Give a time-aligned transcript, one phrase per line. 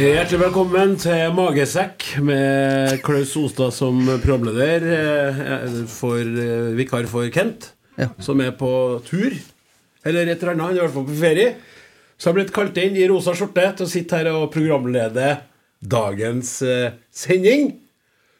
[0.00, 4.86] Hjertelig velkommen til Magesekk med Klaus Ostad som programleder.
[4.94, 7.72] eh, For, eh, vikar for Kent,
[8.18, 9.32] som er på tur.
[10.02, 10.62] Eller et eller annet.
[10.62, 11.54] Han er i hvert fall på ferie.
[12.18, 15.42] Så har blitt kalt inn i rosa skjorte til å sitte her og programlede
[15.86, 17.76] dagens eh, sending.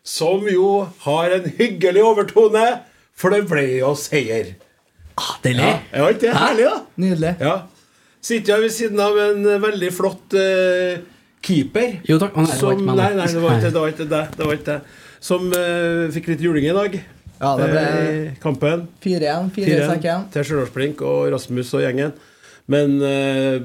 [0.02, 2.80] Som jo har en hyggelig overtone,
[3.12, 4.54] for det ble jo seier.
[5.42, 5.60] Deilig.
[5.92, 6.80] Ja, er ikke det herlig, da?
[6.96, 7.36] Nydelig.
[7.38, 7.62] Ja.
[8.22, 11.00] Sitter jeg ved siden av en veldig flott eh,
[11.44, 11.96] keeper.
[12.08, 12.36] Jo, takk.
[12.36, 13.80] Å, nei, det var som, ikke meg, nei, det var ikke det.
[13.80, 14.98] Var ikke det, det, var ikke det.
[15.30, 16.98] Som eh, fikk litt juling i dag.
[17.40, 18.84] Ja, det ble eh, i kampen.
[19.04, 19.48] 4-1.
[19.56, 20.26] 4 4-1 sekken.
[20.34, 22.12] til Stjørdalsblink og Rasmus og gjengen.
[22.70, 23.56] Men eh,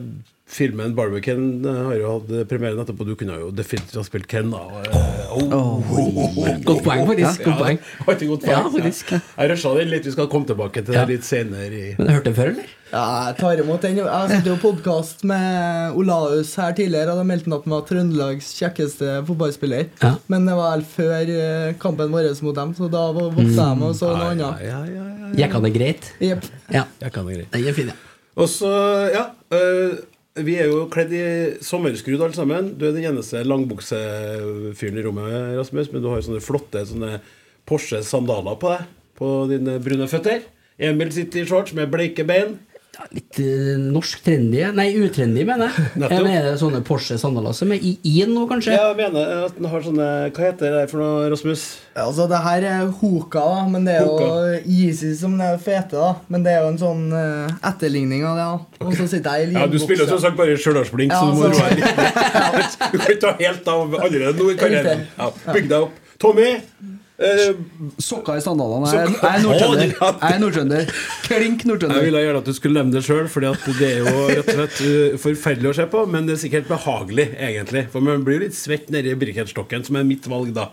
[0.48, 3.06] filmen Barbican har jo hatt premieren etterpå.
[3.08, 4.62] Du kunne jo definitivt ha spilt Ken, da.
[5.34, 5.96] oh, oh.
[6.64, 7.44] Godt poeng, faktisk.
[7.48, 7.80] Godt poeng.
[7.82, 8.76] Ja, ikke godt Ja, poeng.
[8.78, 9.14] faktisk.
[9.16, 10.06] Jeg rusha den litt.
[10.06, 11.06] Vi skal komme tilbake til Ja.
[11.06, 11.66] det litt senere.
[11.74, 12.70] i Men du hørte det før, eller?
[12.94, 13.98] Ja, jeg tar imot den.
[13.98, 18.54] Jeg hadde jo podkast med Olaus her tidligere, og da meldte at han var Trøndelags
[18.62, 19.90] kjekkeste fotballspiller.
[20.02, 20.14] Ja.
[20.30, 23.88] Men det var vel før eh, kampen vår mot dem, så da vokste jeg med
[23.90, 24.62] og så noe annet.
[24.62, 25.34] Ja, ja, ja, ja.
[25.42, 26.12] Gikk han det greit?
[26.22, 26.46] Jepp.
[26.72, 26.86] Ja.
[27.02, 27.52] Jeg kan det greit.
[27.52, 27.94] Den er fin, ja.
[28.38, 28.70] Og så,
[29.12, 29.26] ja
[29.56, 29.96] øh,
[30.36, 31.24] Vi er jo kledd i
[31.64, 32.74] sommerskrud alle sammen.
[32.76, 35.88] Du er den eneste langbuksefyren i rommet, Rasmus.
[35.94, 37.22] Men du har sånne flotte sånne
[37.70, 38.90] Porsche-sandaler på deg.
[39.16, 40.44] På dine brune føtter.
[40.76, 42.58] Emil sitter i shorts med bleike bein.
[42.96, 45.86] Ja, Litt eh, norsk trendy Nei, utrendy, mener jeg.
[46.00, 46.14] Nettopp.
[46.16, 47.92] Jeg mener sånne Porsche-sandaler som er i
[48.22, 48.72] in nå, kanskje?
[48.78, 51.66] Ja, jeg mener at den har sånne Hva heter det for noe, Rasmus?
[52.00, 56.14] Altså, det her er Hoka, da, men det er jo Yeezy som er fete, da.
[56.32, 58.88] Men det er jo en sånn uh, etterligning av det, da.
[58.88, 61.32] Og så sitter jeg i Ja, Du spiller jo som sagt bare Stjørdalsblink, Ja, så
[61.32, 62.80] du må så- roe deg litt.
[62.96, 65.06] Du kan ta helt av allerede nå i karrieren.
[65.20, 66.02] Ja, Bygg deg opp.
[66.22, 66.50] Tommy,
[67.16, 68.90] Sokker i sandalene.
[68.92, 69.92] Jeg, er nordtrønder.
[69.96, 70.90] Klink Jeg er nordtrønder.
[71.24, 74.50] Klink Jeg ville gjerne at du skulle nevne det sjøl, for det er jo rett
[74.52, 76.02] og slett uh, forferdelig å se på.
[76.12, 77.86] Men det er sikkert behagelig, egentlig.
[77.94, 80.68] For man blir jo litt svett nedi Birkenstokken, som er mitt valg, da.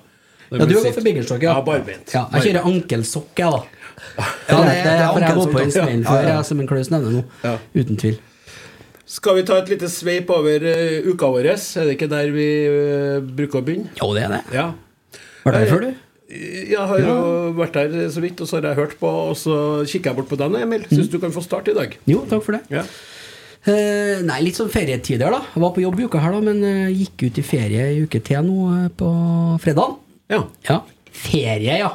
[0.51, 1.55] Ja, du går gått for Birkenstock, ja.
[2.13, 3.63] Ja, jeg kjører ankelsokk, jeg, da.
[4.19, 6.91] Ja, det, det- er for jeg går på en smell før, jeg, som en Klaus
[6.93, 7.57] nevner nå.
[7.79, 8.21] Uten tvil.
[9.13, 11.53] Skal vi ta et lite sveip over uh, uka vår?
[11.55, 12.49] Er det ikke der vi
[13.31, 13.93] bruker å begynne?
[14.03, 14.47] Jo, det er det.
[14.59, 14.73] Ja.
[15.47, 16.09] Var det før, du?
[16.33, 17.17] Jeg har jo
[17.59, 19.57] vært der så vidt, og så har jeg hørt på, og så
[19.89, 20.87] kikker jeg bort på deg nå, Emil.
[20.89, 21.97] Syns du kan få starte i dag.
[22.09, 22.63] Jo, takk for det.
[22.73, 22.87] Ja.
[23.63, 25.43] Eh, nei, litt sånn ferietider, da.
[25.53, 28.01] Jeg var på jobb i uka her, da, men eh, gikk ut i ferie i
[28.07, 29.11] uke til nå eh, på
[29.63, 29.99] fredag.
[30.33, 30.41] ja.
[30.71, 30.81] Ja.
[31.13, 31.91] Ferie, ja.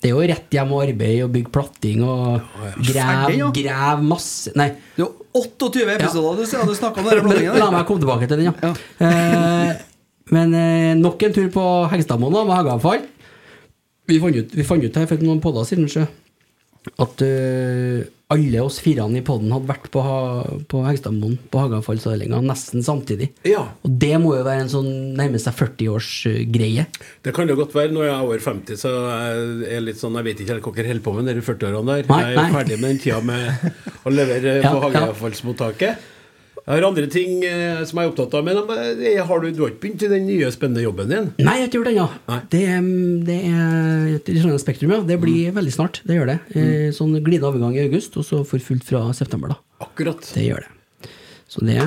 [0.00, 2.40] Det er jo rett hjem og arbeid og bygge platting og
[2.84, 3.46] grev, Ferdig, ja.
[3.56, 7.24] grev masse Nei, Det er jo 28 episoder du ser du snakka om den la,
[7.24, 8.72] plattingen la meg komme tilbake til den, ja.
[9.04, 9.84] Eh,
[10.36, 13.04] men eh, nok en tur på Hengstadmoen med hageavfall.
[14.06, 16.04] Vi fant ut, vi fant ut her for noen podder siden sjø,
[17.02, 22.38] at eh, alle oss firene i podden hadde vært på, ha- på Hegstadmoen på Hagafallsavdelinga,
[22.46, 23.28] nesten samtidig.
[23.46, 23.64] Ja.
[23.86, 24.88] Og det må jo være en sånn
[25.18, 26.86] nærme seg 40-årsgreie.
[27.26, 27.90] Det kan det godt være.
[27.94, 30.74] Når jeg er over 50, så jeg er litt sånn Jeg vet ikke helt hva
[30.78, 32.10] dere holder på med de 40-årene der.
[32.10, 32.50] Nei, jeg er nei.
[32.60, 35.06] ferdig med den tida med å levere Ja, på ja.
[36.66, 39.60] Jeg har andre ting eh, som jeg er opptatt av, men eh, har du, du
[39.62, 41.28] har ikke begynt i den nye, spennende jobben din?
[41.38, 42.40] Nei, jeg har ikke gjort det ennå.
[42.50, 42.88] Det, er-
[43.28, 44.98] det er et Trondheim Spektrum, ja.
[45.06, 46.00] Det blir veldig snart.
[46.08, 46.38] Det gjør det.
[46.58, 49.60] Eh, Sånn glidende overgang i august, og så for fullt fra september, da.
[49.86, 50.26] Akkurat.
[50.34, 51.12] Det gjør det.
[51.46, 51.78] Så det,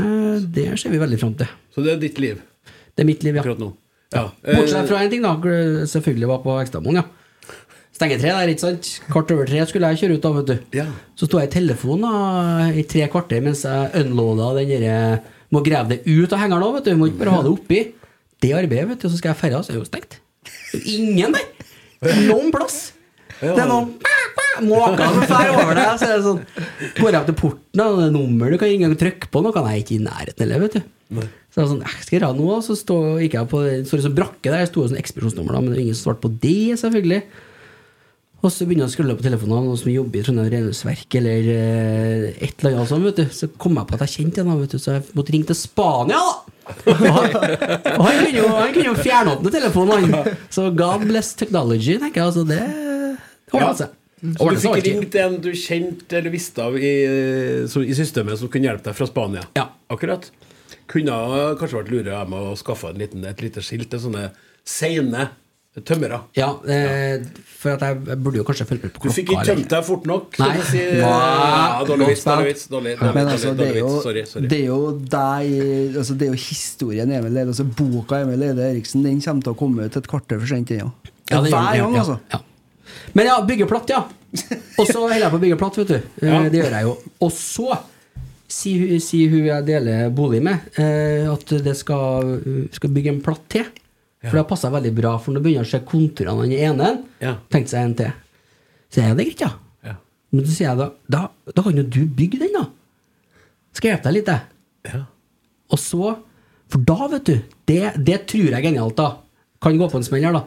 [0.55, 1.51] det ser vi veldig fram til.
[1.75, 2.39] Så det er ditt liv
[2.95, 3.43] Det er mitt liv, ja.
[3.43, 3.73] akkurat nå?
[4.15, 4.29] Ja.
[4.47, 5.35] Bortsett Eh, fra en ting, da.
[5.91, 7.07] Selvfølgelig var på Ekstramoen, ja.
[7.99, 8.89] Stengetre der, ikke sant.
[9.11, 10.77] Kvart over tre skulle jeg kjøre ut, da, vet du.
[10.79, 10.85] Ja.
[11.19, 14.99] Så sto jeg i telefonen i tre kvarter mens jeg unloada den derre
[15.51, 16.93] Må grave det ut av hengeren òg, vet du.
[16.95, 17.81] Må ikke bare ha det oppi.
[18.39, 19.09] Det arbeidet, vet du.
[19.11, 20.19] Så skal jeg ferda, så er det jo stengt.
[20.79, 21.49] Ingen der!
[22.29, 22.79] Noen plass.
[23.41, 23.91] Det er noen
[24.67, 25.91] måker som fer over deg.
[25.99, 26.39] Så er det sånn
[26.99, 29.43] Går jeg opp til porten, og det er nummer du kan ikke engang trykke på,
[29.43, 30.81] nå kan jeg ikke i nærheten heller, vet du.
[31.49, 32.57] Så jeg var sånn, jeg skal jeg gjøre noe?
[32.63, 35.71] Så stå, gikk jeg på så det brakke der, det sto sånn ekspedisjonsnummer, da, men
[35.71, 37.21] det var ingen som svarte på det, selvfølgelig.
[38.39, 41.49] Og så begynner jeg å skrulle på telefonen, noen som jobber i Trondheim Renholdsverk, eller
[41.51, 43.33] eh, et eller annet sånt, vet du.
[43.35, 45.59] Så kom jeg på at jeg kjente en, vet du, så jeg måtte ringe til
[45.59, 46.55] Spania, da!
[46.69, 47.33] Og han,
[47.97, 50.37] og han kunne jo, han kunne jo fjernåpne telefonen, han.
[50.53, 52.29] Så God bless technology, tenker jeg.
[52.29, 52.61] Altså, det
[53.51, 53.95] ordna seg.
[54.19, 56.93] Så du fikk ringt en du kjente eller visste av i,
[57.63, 59.45] i systemet som kunne hjelpe deg fra Spania?
[59.55, 59.69] Ja.
[59.91, 60.27] Akkurat.
[60.91, 61.15] Kunne
[61.59, 64.29] kanskje vært lurere med å skaffe en liten, et lite skilt til sånne
[64.67, 65.29] seine
[65.85, 66.19] tømmere.
[66.37, 67.25] Ja, eh,
[67.59, 70.05] for at jeg, burde jo kanskje fulgt med på Du fikk ikke tømt deg fort
[70.09, 70.39] nok.
[70.39, 70.49] Nei.
[70.69, 70.83] Si.
[71.01, 72.67] Ja, dårlig vits, dårlig vits.
[72.71, 74.03] Dårlig, dårlig, dårlig, altså, dårlig jo, vits.
[74.07, 74.25] Sorry.
[74.31, 74.51] sorry.
[74.51, 74.79] Det er jo
[75.15, 79.47] deg altså, Det er jo historien Emil Eide, altså Boka Emil Eide Eriksen Den kommer
[79.47, 80.71] til å komme ut et kvarter for sent.
[80.75, 80.87] Ja.
[81.29, 82.19] Ja, det gjør Hver gang, altså.
[82.31, 82.41] Ja.
[83.13, 84.03] Men ja, byggeplatt, ja.
[84.79, 85.99] Og så holder jeg på å bygge platt, vet du.
[86.23, 86.41] Eh, Ja.
[86.49, 86.95] Det gjør jeg jo.
[87.25, 87.77] Og så
[88.49, 92.35] sier hun, sier hun jeg deler bolig med, eh, at det skal,
[92.73, 93.67] skal bygge en platt til.
[94.19, 96.57] For det har passa veldig bra, for når du begynner å se konturene av den
[96.59, 96.89] ene.
[97.23, 97.37] Ja.
[97.51, 98.09] Tenkte seg en til.
[98.91, 99.51] Så er det greit, ja.
[99.87, 99.93] Ja.
[100.35, 101.21] Men så sier jeg da, da,
[101.55, 102.65] da kan jo du bygge den, da.
[103.77, 104.93] Skal jeg hjelpe deg litt, jeg.
[104.93, 105.01] Ja.
[105.69, 106.17] Og så
[106.69, 107.37] For da, vet du,
[107.69, 109.07] det, det tror jeg er genialt, da.
[109.63, 110.43] Kan gå på en smell her, da.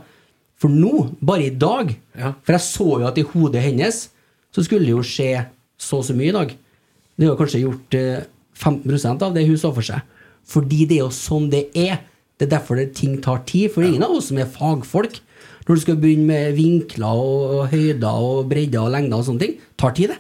[0.63, 2.35] For nå, bare i dag Ja.
[2.45, 4.05] For jeg så jo at i hodet hennes
[4.53, 5.47] så skulle det jo skje
[5.81, 6.53] så og så mye i dag.
[7.19, 8.27] Det har kanskje gjort eh,
[8.61, 10.05] 15% av det hun så for seg.
[10.47, 12.03] Fordi det er jo sånn det er.
[12.41, 13.71] Det er derfor det, ting tar tid.
[13.75, 15.21] For ingen av oss som er fagfolk,
[15.67, 19.59] når du skal begynne med vinkler og, høyder og bredder og lengder og sånne ting,
[19.79, 20.19] tar tid, det.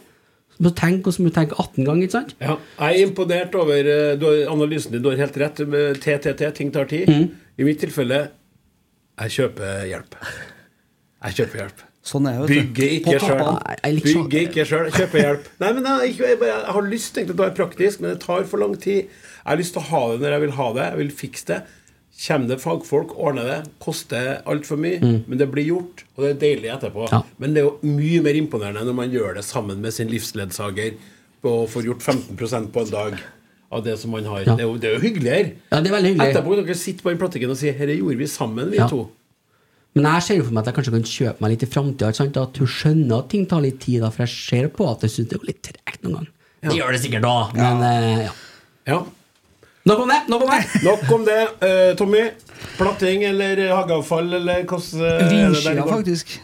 [0.59, 2.37] Du må tenke, og så må du tenke 18 ganger, ikke sant?
[2.39, 5.03] Ja, jeg er imponert over eh, du har, analysen din.
[5.03, 5.65] Du har helt rett.
[5.67, 7.09] Med TTT, ting tar tid.
[7.11, 7.33] Mm.
[7.59, 8.21] I mitt tilfelle
[9.23, 10.15] jeg kjøper hjelp.
[11.23, 11.83] Jeg kjøper hjelp.
[12.03, 13.43] Sånn er vet ikke sjøl.
[14.03, 14.89] Bygger ikke sjøl.
[14.91, 15.45] Kjøper hjelp.
[15.63, 18.49] Nei, men jeg, jeg, bare, jeg har lyst til å være praktisk, men det tar
[18.51, 19.13] for lang tid.
[19.13, 20.89] Jeg har lyst til å ha det når jeg vil ha det.
[20.89, 21.61] Jeg vil fikse det.
[22.23, 23.59] Kommer det fagfolk, ordner det.
[23.83, 27.09] Koster altfor mye, men det blir gjort, og det er deilig etterpå.
[27.09, 27.15] Mm.
[27.17, 27.23] Ja.
[27.43, 30.95] Men det er jo mye mer imponerende når man gjør det sammen med sin livsledsager
[31.43, 33.17] og får gjort 15% på en dag
[33.73, 34.45] av det som man har.
[34.45, 34.55] Ja.
[34.55, 35.57] Det, er jo, det er jo hyggeligere.
[35.73, 36.29] Ja, det er veldig hyggelig.
[36.31, 38.89] Etterpå kan dere sitte på den plattingen og si 'Dette gjorde vi sammen, vi Ja.
[38.89, 39.09] to'.
[39.95, 42.43] Men jeg ser jo for meg at jeg kanskje kan kjøpe meg litt i framtida.
[42.43, 45.11] At hun skjønner at ting tar litt tid, da, for jeg ser på at jeg
[45.11, 46.29] syns det er litt tregt noen gang.
[46.63, 48.31] Det gjør det sikkert da, men eh,
[48.87, 49.03] ja.
[49.83, 49.91] Ja.
[49.93, 50.21] Nok om det!
[50.31, 50.83] Nok om det!
[50.85, 51.41] Nok om det.
[51.67, 52.23] Eh, Tommy,
[52.79, 55.91] platting eller hageavfall, eller hvordan eh, er går?
[55.97, 56.37] faktisk.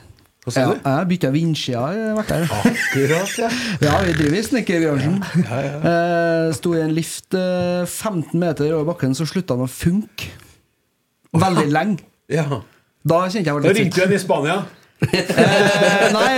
[0.48, 1.80] Hva Ja, jeg har bytta vindskya.
[2.16, 2.44] hvert år.
[2.56, 3.48] Akkurat, ja.
[3.86, 5.18] Ja, vi driver i snekkerbransjen.
[5.44, 10.32] Eh, Sto i en lift eh, 15 meter over bakken, så slutta den å funke.
[11.36, 12.02] Veldig lenge.
[12.32, 12.62] ja.
[13.08, 14.56] Da kjente jeg var Da ringte du en i Spania.
[14.98, 16.30] Eh, nei,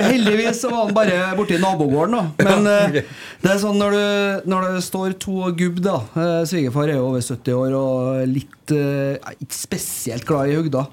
[0.00, 2.46] heldigvis så var han bare borti nabogården, da.
[2.46, 3.02] Men eh,
[3.42, 7.10] det er sånn når, du, når det står to gubb, da eh, Svigerfar er jo
[7.10, 10.86] over 70 år og litt eh, ikke spesielt glad i hugda.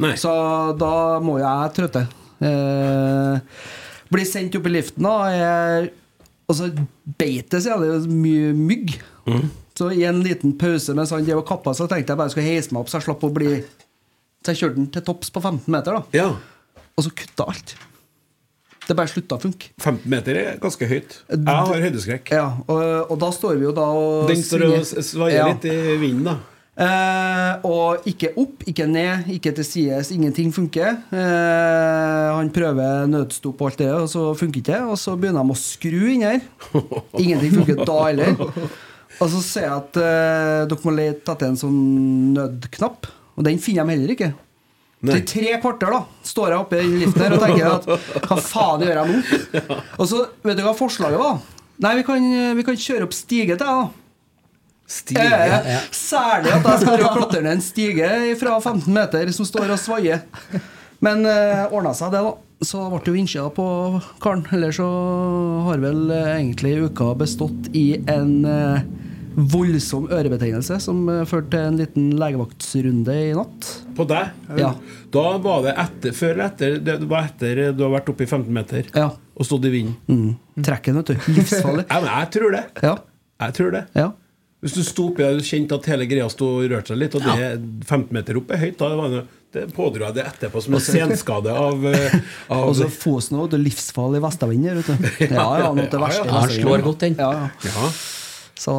[0.00, 0.14] Nei.
[0.20, 0.32] Så
[0.80, 2.06] da må jeg trøtte.
[2.40, 3.64] Eh,
[4.10, 5.16] blir sendt opp i liften, da.
[5.36, 5.90] Jeg,
[6.48, 6.70] og så
[7.20, 7.82] beit det, sier jeg.
[7.84, 8.96] Det er mye mygg.
[9.78, 12.34] Så i en liten pause mens han drev og kappa, så tenkte jeg bare jeg
[12.34, 13.52] skulle heise meg opp, så jeg slapp å bli
[14.44, 16.16] Så jeg kjørte den til topps på 15 meter, da.
[16.16, 16.26] Ja.
[17.00, 17.72] Og så kutta alt.
[18.90, 19.70] Det bare slutta å funke.
[19.80, 21.18] 15 meter er ganske høyt.
[21.30, 22.32] Jeg har høydeskrekk.
[22.34, 25.46] Ja, og, og da står vi jo da og Den står og svaier Ja.
[25.52, 26.38] litt i vinden, da.
[26.80, 30.10] Eh, og ikke opp, ikke ned, ikke til sides.
[30.14, 30.96] Ingenting funker.
[31.12, 34.82] Eh, han prøver nødstop og alt det, og så funker ikke det.
[34.88, 36.40] Og så begynner de å skru inn her.
[37.20, 38.34] Ingenting funker da heller.
[39.20, 41.80] Og så ser jeg at eh, dere må lete etter en sånn
[42.38, 44.32] nødknapp, og den finner de heller ikke.
[45.00, 47.86] I tre kvarter da står jeg oppe i liften her og tenker at
[48.26, 49.78] hva faen gjør jeg nå?
[49.96, 51.38] Og så, vet du hva forslaget var?
[51.80, 52.26] Nei, vi kan,
[52.58, 53.88] vi kan kjøre opp stige til deg, da.
[54.90, 55.24] Stige.
[55.24, 59.80] Eh, Særlig at jeg skal klatre ned en stige fra 15 meter som står og
[59.80, 60.24] svaier.
[61.00, 62.34] Men eh, ordna seg det, da.
[62.60, 63.66] Så ble det jo vinsja på
[64.20, 64.42] karen.
[64.52, 64.88] Eller så
[65.70, 68.82] har vel eh, egentlig uka bestått i en eh,
[69.36, 73.68] voldsom ørebetennelse som eh, førte til en liten legevaktsrunde i natt.
[73.96, 74.30] På deg?
[74.58, 74.72] Ja.
[75.14, 78.30] Da var det etter, før eller etter Det var etter du har vært oppe i
[78.30, 79.10] 15 meter Ja.
[79.36, 79.96] og stått i vinden?
[80.10, 80.64] Mm.
[80.66, 81.30] Trekken, vet du.
[81.36, 81.86] Livsfarlig.
[81.90, 82.64] Ja, men jeg tror det.
[82.82, 82.96] Ja.
[83.46, 83.84] Jeg tror det.
[83.96, 84.10] ja.
[84.60, 87.22] Hvis du sto oppi og kjente at hele greia sto og rørte seg litt, og
[87.24, 87.54] det er
[87.88, 89.22] 15 meter opp er høyt, da var det,
[89.56, 92.16] det pådro jeg det etterpå som en senskade av, eh,
[92.52, 93.56] av Og så Fosen òg.
[93.56, 95.08] Livsfarlig vestavind her, vet du.
[95.32, 95.96] Ja, ja, Ja, verste.
[95.96, 96.26] ja.
[96.28, 97.16] Ja, han slår godt, den.
[97.16, 97.86] Ja, ja.
[98.60, 98.72] Så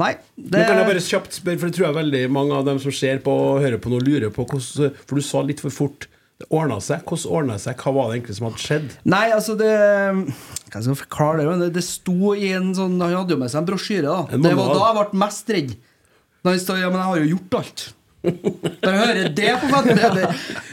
[0.00, 0.14] nei.
[0.34, 2.80] Det, Men kan jeg bare kjapt spørre, for det tror jeg veldig mange av dem
[2.82, 5.74] som ser på og hører på nå, lurer på hvordan For du sa litt for
[5.74, 6.08] fort.
[6.40, 7.04] Det ordna seg.
[7.04, 7.76] Hvordan ordna seg?
[7.78, 8.96] Hva var det egentlig som hadde skjedd?
[9.12, 11.46] Nei, altså det Hva skal jeg forklare det?
[11.50, 11.64] men?
[11.74, 14.08] Det sto i en sånn Han hadde jo med seg en brosjyre.
[14.08, 15.74] da En Det var da jeg ble mest redd.
[16.40, 17.86] Da han sa Ja, men jeg har jo gjort alt.
[18.20, 20.26] Bare hører det på meg det, det,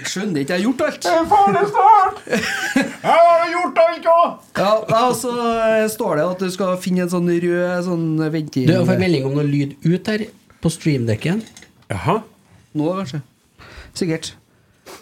[0.10, 1.06] Skjønner ikke jeg har gjort alt.
[1.08, 4.34] Jeg har gjort alt òg!
[4.60, 4.72] Ja,
[5.06, 8.76] og så eh, står det at du skal finne en sånn rød sånn ventil Du
[8.76, 10.26] har fått melding om noe lyd ut her
[10.64, 11.40] på streamdekken.
[11.94, 12.20] Jaha.
[12.76, 13.22] Nå, kanskje.
[13.96, 14.34] Sikkert.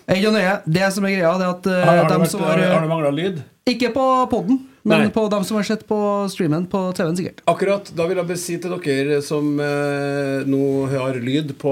[0.05, 0.55] Er Ikke noe nøye.
[0.77, 2.61] Det som er greia, det er at uh, Har, har, det dem vært, som har,
[2.61, 3.41] har du mangla lyd?
[3.69, 5.09] Ikke på poden, men Nei.
[5.09, 5.97] på dem som har sett på
[6.29, 7.39] streamen på TV-en, sikkert.
[7.49, 7.87] Akkurat.
[7.97, 10.59] Da vil jeg bare si til dere som eh, nå
[10.91, 11.71] har lyd på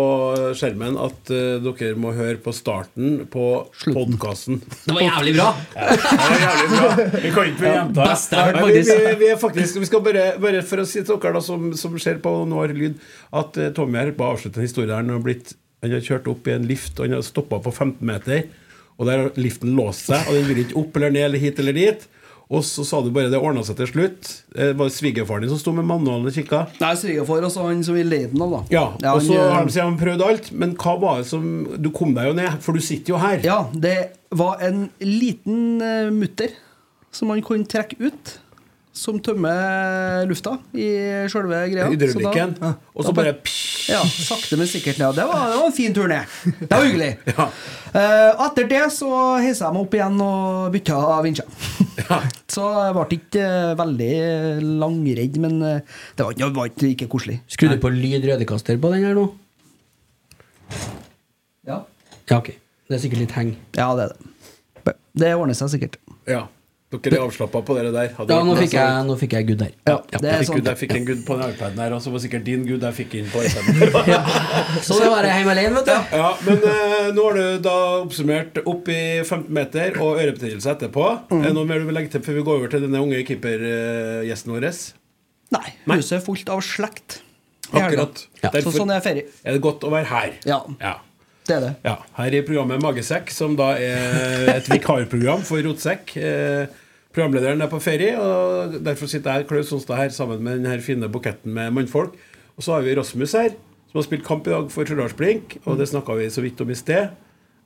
[0.58, 3.46] skjermen, at eh, dere må høre på starten på
[3.84, 4.64] podkasten.
[4.88, 5.52] Det var jævlig bra!
[5.76, 6.90] Det var jævlig bra.
[7.28, 10.82] Vi kan ikke gjenta Nei, vi, vi, vi er faktisk Vi skal bare, bare for
[10.82, 12.98] å si til dere da som, som ser på og nå har lyd,
[13.44, 15.54] at eh, Tommy her på å avslutte en historie der, Han har, blitt,
[15.86, 18.48] han har kjørt opp i en lift, og han har stoppa på 15 meter.
[18.98, 21.62] Og der har liften låst seg, og den vil ikke opp eller ned eller hit
[21.62, 22.10] eller dit.
[22.52, 24.32] Og så sa du bare det ordna seg til slutt.
[24.56, 26.66] Eh, Det var svigerfaren din som sto med manualen og kikka.
[26.82, 28.62] Nei, svigerfar og så han som vi leide den av, da.
[28.74, 31.48] Ja, Ja, og så har han de han prøvd alt, men hva var det som
[31.82, 33.40] Du kom deg jo ned, for du sitter jo her.
[33.44, 33.98] Ja, det
[34.32, 36.50] var en liten uh, mutter
[37.14, 38.40] som man kunne trekke ut.
[38.94, 40.84] Som tømmer lufta i
[41.32, 41.88] sjølve greia.
[41.90, 42.52] Hydraulikken.
[42.94, 43.32] Og så bare
[43.90, 45.16] Ja, sakte, men sikkert ned.
[45.18, 46.30] Det var, det var en fin tur ned.
[46.62, 47.08] Det var hyggelig.
[47.34, 47.48] Ja.
[47.94, 49.10] Uh, etter det så
[49.42, 51.50] heisa jeg meg opp igjen og bytta vinsjer.
[52.04, 52.20] Ja.
[52.50, 54.14] Så jeg ble ikke eh, veldig
[54.82, 57.36] langredd, men eh, det var, ikke- det var ikke, ikke koselig.
[57.54, 59.28] Skrudde du på lyd rødekaster på den her nå?
[61.70, 61.78] Ja.
[62.30, 62.50] Ja, ok.
[62.90, 63.54] Det er sikkert litt heng.
[63.78, 64.14] ja, det er
[64.88, 64.96] det.
[65.24, 66.00] Det ordner seg sikkert.
[66.28, 66.44] Ja.
[67.02, 68.10] Dere er avslappa på det der.
[68.18, 69.72] Hadde Ja, nå fikk jeg, nå fikk jeg good der.
[69.88, 70.20] Ja, Ja.
[70.20, 72.20] det Jeg fikk, good, jeg fikk en good på den iPaden her, og så var
[72.20, 73.74] sikkert din good jeg fikk inn på iPaden.
[74.88, 76.18] Så det var jeg hjemme alene, vet du.
[76.18, 81.08] ja, men eh, nå har du da oppsummert opp i 15 meter og ørebetennelse etterpå.
[81.32, 81.40] Mm.
[81.42, 83.24] Er det noe mer du vil legge til før vi går over til denne unge
[83.28, 84.70] keepergjesten vår?
[85.54, 87.20] Nei, huset er fullt av slekt.
[87.74, 88.28] Akkurat.
[88.44, 88.52] Ja.
[88.62, 89.26] Så sånn er ferie.
[89.44, 90.34] er det godt å være her.
[90.46, 90.94] Ja, Ja.
[91.48, 91.72] det er det.
[91.84, 96.14] Ja, Her i programmet Magesekk, som da er et vikarprogram for Rotsekk.
[96.18, 96.68] Eh,
[97.14, 100.82] programlederen er på ferie, og derfor sitter jeg Klaus Sonstad her sammen med den her
[100.82, 102.18] fine buketten med mannfolk.
[102.58, 103.54] Og så har vi Rasmus her,
[103.90, 106.74] som har spilt kamp i dag for Stjørdals-Blink, og det snakka vi så vidt om
[106.74, 107.14] i sted.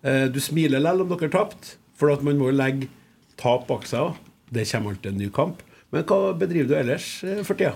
[0.03, 2.91] Eh, du smiler likevel om dere tapte, for at man må legge
[3.39, 4.23] tap bak seg òg.
[4.53, 5.63] Det kommer alltid en ny kamp.
[5.91, 7.75] Men hva bedriver du ellers eh, for tida?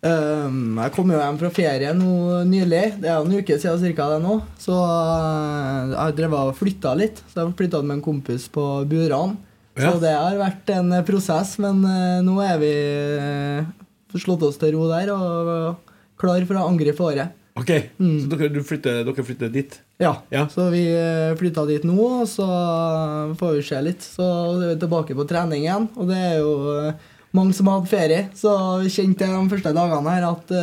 [0.00, 2.84] Um, jeg kom jo hjem fra ferie nå nylig.
[3.02, 4.38] Det er en uke siden cirka det nå.
[4.60, 7.20] Så eh, jeg drevet og flytta litt.
[7.28, 9.36] Så jeg flytta med en kompis på Buran.
[9.78, 13.68] Så det har vært en eh, prosess, men eh, nå er vi eh,
[14.18, 15.76] slått oss til ro der og
[16.20, 17.36] klar for å angripe året.
[17.60, 19.74] Ok, Så dere, du flytter, dere flytter dit?
[20.00, 20.46] Ja, Ja.
[20.48, 20.84] så vi
[21.36, 22.46] flytta dit nå, og så
[23.36, 24.02] får vi se litt.
[24.06, 24.24] Så
[24.54, 26.52] er vi tilbake på trening igjen, og det er jo
[27.36, 28.22] mange som har hatt ferie.
[28.38, 30.54] Så vi kjente de første dagene her at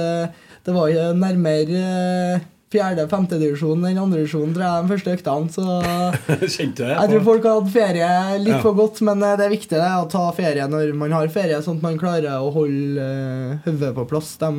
[0.66, 5.52] det var nærmere eh, fjerde-femtedivisjon enn andredivisjon, tror jeg, de første øktene.
[5.54, 5.66] Så
[6.58, 8.10] Kjente jeg jeg tror folk har hatt ferie
[8.44, 8.62] litt Ja.
[8.64, 11.62] for godt, men eh, det er viktig det, å ta ferie når man har ferie,
[11.64, 14.52] sånn at man klarer å holde uh, hodet på plass de,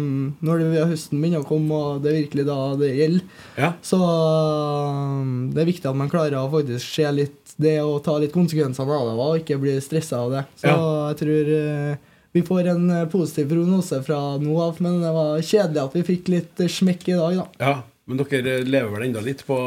[0.44, 3.44] når det, høsten begynner å komme, og det er virkelig da det gjelder.
[3.58, 3.72] Ja.
[3.84, 8.14] Så um, det er viktig at man klarer å faktisk se litt det og ta
[8.22, 10.44] litt konsekvensene av det og ikke bli stressa av det.
[10.60, 15.12] Så jeg tror eh, vi får en eh, positiv prognose fra nå av, men det
[15.16, 17.46] var kjedelig at vi fikk litt eh, smekk i dag, da.
[17.58, 17.74] Ja,
[18.08, 19.58] men dere lever vel enda litt på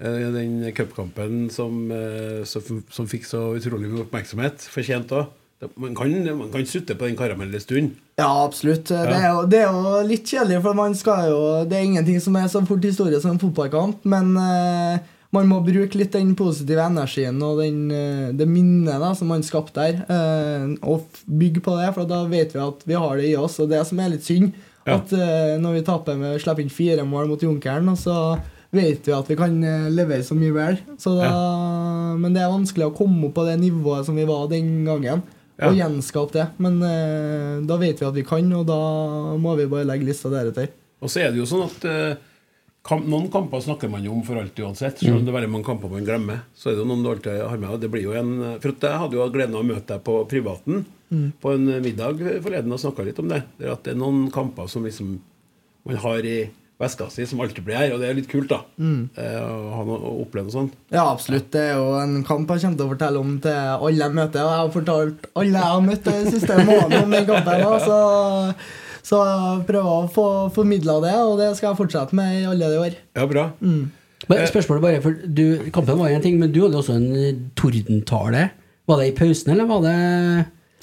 [0.00, 4.66] eh, den cupkampen som, eh, som, som fikk så utrolig mye oppmerksomhet.
[4.72, 5.30] Fortjent òg.
[5.78, 7.90] Man kan, man kan sutte på den karamellen en stund.
[8.18, 8.88] Ja, absolutt.
[8.90, 12.18] Det, er jo, det er jo litt kjedelig, for man skal jo Det er ingenting
[12.20, 16.34] som er så fort historie som en fotballkamp, men eh, man må bruke litt den
[16.36, 21.62] positive energien og den, eh, det minnet da, som man skapte der, eh, og bygge
[21.64, 23.60] på det, for da vet vi at vi har det i oss.
[23.62, 24.68] Og det som er litt synd, Ja.
[24.88, 28.16] At uh, når vi taper med slipper inn fire mål mot Junkeren, og så
[28.72, 30.80] vet vi at vi kan eh, levere så mye vel.
[31.00, 31.30] Så da,
[32.18, 35.24] Men det er vanskelig å komme opp på det nivået som vi var den gangen.
[35.62, 36.46] og gjenskape det.
[36.64, 38.78] Men eh, da vet vi at vi kan, og da
[39.38, 40.72] må vi bare legge lista deretter.
[41.04, 42.16] Og så er det jo sånn at eh,
[42.88, 45.04] kamp, noen kamper snakker man jo om for alt uansett.
[45.04, 46.42] Selv om det er veldig mange kamper man glemmer.
[46.56, 47.76] Så er det jo noen du alltid har med.
[47.76, 50.02] Og det blir jo en For at jeg hadde jo gleden av å møte deg
[50.08, 50.82] på privaten
[51.42, 53.42] på en middag forleden og snakka litt om det.
[53.58, 55.14] Det er at det er noen kamper som liksom
[55.84, 56.36] man har i
[56.82, 57.92] veska si, som alltid blir her.
[57.94, 58.60] Og det er litt kult, da.
[58.82, 60.76] Eh, å å oppleve noe sånt.
[60.92, 61.50] Ja, absolutt.
[61.54, 64.42] Det er jo en kamp jeg kommer til å fortelle om til alle jeg møter.
[64.42, 67.62] Og jeg har fortalt alle jeg har møtt den siste måneden om den kampen.
[67.62, 67.98] nå, Så,
[69.12, 72.72] så jeg prøver å få formidla det, og det skal jeg fortsette med i alle
[72.72, 72.98] de år.
[73.18, 73.50] Ja, bra.
[73.62, 77.38] Men spørsmålet bare, for du, Kampen var en ting, men du hadde også en eh,
[77.58, 78.48] tordentale.
[78.90, 79.96] Var det i pausen, eller var det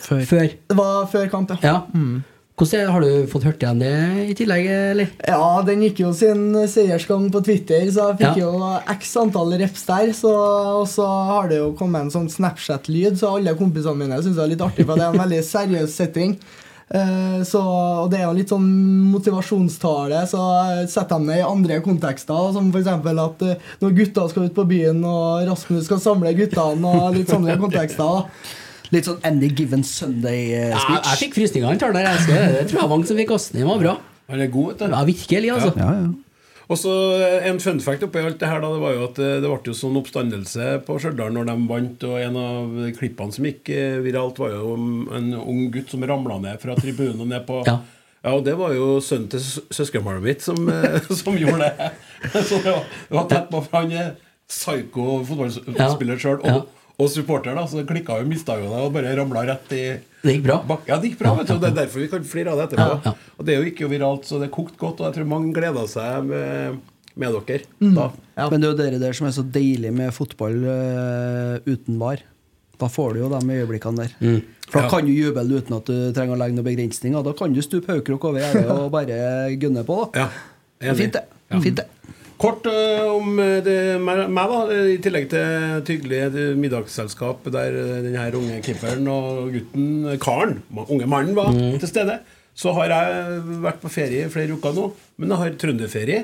[0.03, 0.49] før?
[0.69, 1.79] Det var før kamp, ja.
[1.93, 2.21] Ja.
[2.59, 3.91] Hvordan er, Har du fått hørt igjen det
[4.27, 5.11] i tillegg, eller?
[5.23, 8.49] Ja, den gikk jo sin seiersgang på Twitter, så jeg fikk Ja.
[8.49, 10.11] jo x antall reps der.
[10.11, 10.33] Så,
[10.81, 14.43] og så har det jo kommet en sånn Snapchat-lyd, så alle kompisene mine syns det
[14.43, 16.35] er litt artig, for det er en veldig seriøs setting.
[16.91, 17.61] Eh, så,
[18.03, 18.67] og det er jo litt sånn
[19.13, 20.43] motivasjonstale, så
[20.89, 22.87] setter de det i andre kontekster, som f.eks.
[22.91, 27.31] at eh, når gutta skal ut på byen, og Rasmus skal samle guttene, og litt
[27.31, 28.03] sånne kontekster.
[28.03, 31.05] da Litt sånn Any Given Sunday-speech.
[31.11, 32.07] jeg fikk frysninger han tar der.
[32.25, 33.49] Det tror jeg mange som fikk oss.
[33.53, 33.97] Den var bra.
[34.29, 34.95] Han er god, vet du.
[34.95, 35.71] Ja, virkelig, altså.
[35.77, 36.09] Ja, ja.
[36.69, 39.17] Og så eh, En fun fact oppi alt det her da, det var jo at
[39.25, 42.03] eh, det ble jo sånn oppstandelse på Stjørdal når de vant.
[42.09, 44.75] Og en av klippene som gikk eh, viralt, var jo
[45.17, 47.79] en ung gutt som ramla ned fra tribunen ned på Ja.
[48.19, 50.57] Ja, og det var jo sønnen til sø- søskenbarnet mitt som,
[51.21, 51.85] som gjorde det.
[52.49, 54.09] Så det var, det var tett på, for han er
[54.49, 56.41] psyko fotballspiller sjøl.
[56.43, 56.59] Og, Ja.
[56.99, 59.83] Og supporter, da, så klikka jo, mista jo det og bare ramla rett i
[60.21, 60.57] Det gikk bra.
[60.67, 60.81] bak.
[60.89, 61.53] Ja, det gikk bra, vet du.
[61.55, 62.87] Og det er derfor vi kan flire av det etterpå.
[62.91, 63.35] Ja, ja.
[63.39, 64.99] Og det er jo ikke viralt, så det kokte godt.
[64.99, 66.79] Og jeg tror mange gleda seg med,
[67.15, 67.61] med dere
[67.95, 68.09] da.
[68.35, 68.49] Ja.
[68.51, 72.19] Men det er jo dere der som er så deilig med fotball uh, uten bar.
[72.79, 74.11] Da får du jo de øyeblikkene der.
[74.19, 74.41] Mm.
[74.69, 74.89] For da Ja.
[74.91, 77.23] kan du juble uten at du trenger å legge noen begrensninger.
[77.25, 79.97] Da kan du stupe haugkrok over gjerdet og bare gunne på.
[80.13, 80.29] da Ja,
[80.79, 81.23] Det er Fint, det.
[81.51, 81.59] Ja.
[81.59, 81.87] Fint det.
[82.39, 84.59] Kort eh, om eh, det, meg, da.
[84.93, 85.43] I tillegg til
[85.79, 89.89] et hyggelig eh, middagsselskap der denne den her unge keeperen og gutten,
[90.23, 92.19] karen, unge mannen, var til stede,
[92.55, 94.87] så har jeg vært på ferie i flere uker nå.
[95.19, 96.21] Men jeg har trønderferie.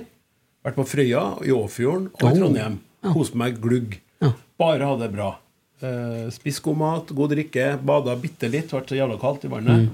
[0.66, 2.38] Vært på Frøya, i Åfjorden og i Oh.
[2.40, 2.80] Trondheim.
[3.14, 4.00] Kost meg glugg.
[4.58, 5.34] Bare ha det bra.
[5.84, 8.72] Eh, Spist god mat, god drikke, bada bitte litt.
[8.74, 9.92] Vært så jævla kaldt i vannet.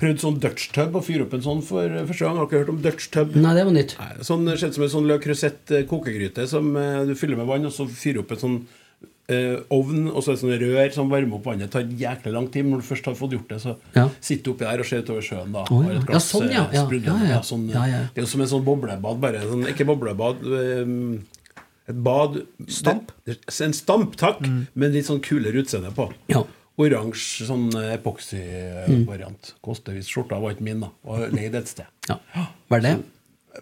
[0.00, 2.38] Prøvd sånn Dutch tub å fyre opp en sånn for eh, første gang.
[2.40, 3.34] Har dere hørt om Dutch tub?
[3.36, 3.96] Nei, det var nytt.
[4.00, 7.66] Nei, sånn, ser som en sånn Le Creuset kokegryte som eh, du fyller med vann,
[7.68, 8.54] og så fyrer opp en sånn
[9.30, 11.68] eh, ovn, og så er det sånne rør som varmer opp vannet.
[11.68, 14.06] Det tar jæklig lang tid, men når du først har fått gjort det, så Ja.
[14.20, 15.52] sitter du oppi der og ser utover sjøen.
[15.52, 15.90] da Har ja.
[15.90, 16.64] et Ja, glass, sånn, ja.
[16.72, 17.40] eh, Ja, ja, ja.
[17.46, 17.66] sånn.
[17.68, 19.42] Det er jo som en sånn boblebad, bare.
[19.44, 20.40] Sånn, ikke boblebad.
[20.48, 21.26] Um,
[21.90, 23.12] et bad Stamp?
[23.26, 23.36] Det,
[23.66, 24.40] en stamp, takk,
[24.74, 26.08] med litt sånn kulere utseende på.
[26.30, 26.44] Ja.
[26.80, 27.66] Oransje sånn
[28.40, 29.54] epoksy-variant.
[29.64, 30.90] Koster hvis skjorta, var ikke min, da.
[31.08, 31.88] Og leid et sted.
[32.08, 32.16] Ja.
[32.72, 32.94] Verdt det?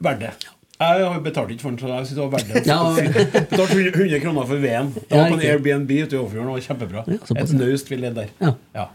[0.04, 0.32] Verdt det.
[0.78, 2.60] Jeg har betalt ikke for den, så jeg synes det var verdt det.
[2.70, 2.78] Ja.
[3.50, 4.92] Betalt 100 100 kroner for veden.
[4.94, 5.42] Det var på en.
[5.48, 6.52] Airbnb ute i Overfjorden.
[6.54, 7.02] Var kjempebra.
[7.10, 7.58] Ja, Et ja.
[7.58, 8.54] naust vi levde der.
[8.76, 8.86] Ja.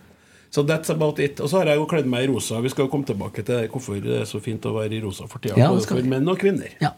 [0.54, 1.40] Så that's about it.
[1.42, 2.60] Og så har jeg jo kledd meg i rosa.
[2.62, 5.26] Vi skal jo komme tilbake til hvorfor det er så fint å være i rosa
[5.28, 5.58] for tida.
[5.60, 6.70] Ja, både for menn og kvinner.
[6.80, 6.94] Ja.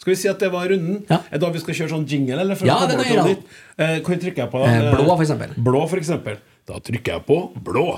[0.00, 1.02] Skal vi si at det var runden?
[1.12, 1.18] Ja.
[1.30, 2.40] Er da vi skal kjøre sånn jingle?
[2.40, 3.36] Eller for Ja, det kan vi gjøre.
[3.76, 4.64] Eh, Hvor trykker jeg på?
[4.66, 5.54] Eh, blå, for eksempel.
[5.68, 6.40] Blå, for eksempel.
[6.64, 7.88] Da trykker jeg på blå.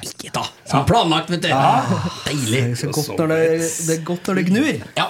[0.00, 0.44] Ikke da.
[0.70, 1.50] Som planlagt, vet du.
[2.28, 2.62] Deilig.
[2.72, 3.40] Det er, godt når det,
[3.88, 4.70] det er godt når det gnur.
[4.96, 5.08] Ja.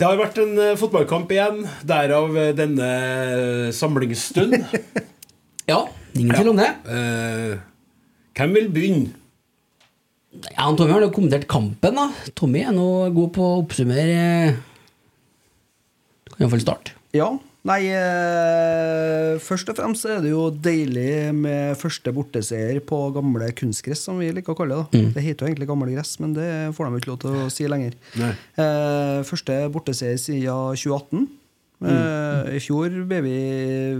[0.00, 2.86] Det har vært en eh, fotballkamp igjen, derav eh, denne
[3.76, 4.56] samlingsstund.
[5.72, 5.82] ja.
[6.16, 6.70] Ingen tvil om det.
[6.88, 7.58] Eh,
[8.40, 9.12] hvem vil begynne?
[10.54, 12.08] Ja, Tommy har jo kommentert kampen, da.
[12.38, 14.56] Tommy er nå god på å oppsummere.
[16.24, 16.96] Du kan iallfall starte.
[17.12, 17.28] Ja.
[17.68, 24.06] Nei, eh, først og fremst er det jo deilig med første borteseier på gamle kunstgress,
[24.06, 24.86] som vi liker å kalle det.
[24.94, 27.50] da Det heter jo egentlig gamle gress, men det får de ikke lov til å
[27.52, 27.98] si lenger.
[28.16, 31.28] Eh, første borteseier siden 2018.
[31.84, 33.36] Eh, I fjor ble vi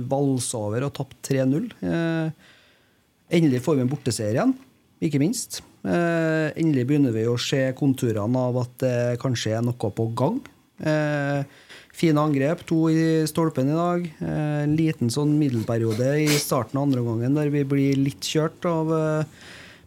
[0.09, 1.69] valsa over og tapt 3-0.
[1.85, 2.31] Eh,
[3.37, 4.57] endelig får vi en borteseier igjen,
[5.05, 5.61] ikke minst.
[5.85, 10.41] Eh, endelig begynner vi å se konturene av at det kanskje er noe på gang.
[10.81, 11.45] Eh,
[12.01, 14.11] fine angrep, to i stolpen i dag.
[14.25, 18.65] Eh, en liten sånn middelperiode i starten av andre gangen der vi blir litt kjørt
[18.69, 19.41] av eh,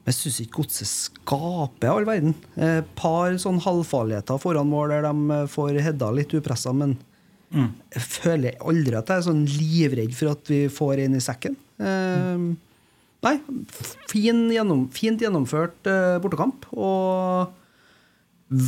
[0.03, 2.33] men jeg syns ikke Godset skaper all verden.
[2.59, 6.97] Et par sånn halvfarligheter foran mål der de eh, får hedda litt upressa, men
[7.53, 11.55] jeg føler aldri at jeg er sånn livredd for at vi får en i sekken.
[11.77, 12.47] Eh,
[13.27, 13.35] nei,
[14.09, 16.67] fin gjennom, fint gjennomført eh, bortekamp.
[16.73, 17.53] Og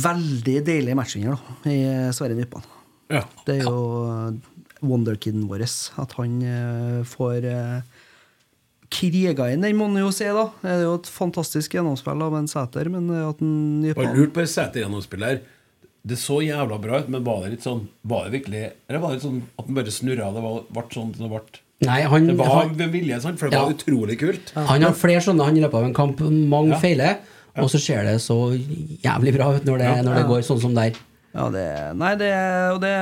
[0.06, 1.78] veldig deilig matchinger da, i
[2.16, 2.64] Sverre Nypan.
[3.12, 3.22] Ja.
[3.46, 4.38] Det er jo
[4.84, 5.64] wonderkiden vår.
[6.02, 7.80] At han eh, får uh,
[8.92, 10.46] kriga inn, den må man jo si, da.
[10.62, 14.34] Det er jo et fantastisk gjennomspill av en Sæter, men eh, at den Bare lurt
[14.36, 15.44] på det Sæter-gjennomspillet her.
[16.06, 19.10] Det så jævla bra ut, men var det litt sånn Var det virkelig Eller var
[19.10, 20.28] det litt sånn at den bare snurra?
[20.36, 21.40] Det var, ble sånn det ble?
[21.82, 23.40] Nei, han, Det var han, med vilje, sant?
[23.40, 23.64] For det Ja.
[23.66, 24.52] var utrolig kult.
[24.54, 26.20] han har flere sånne han i løpet av en kamp.
[26.20, 26.78] Mange Ja.
[26.78, 27.18] feiler.
[27.56, 28.52] Og så ser det så
[29.02, 30.02] jævlig bra ut når det, Ja.
[30.02, 30.92] når det går sånn som der.
[31.36, 31.66] Ja, det,
[32.00, 32.32] nei, det,
[32.72, 32.92] og det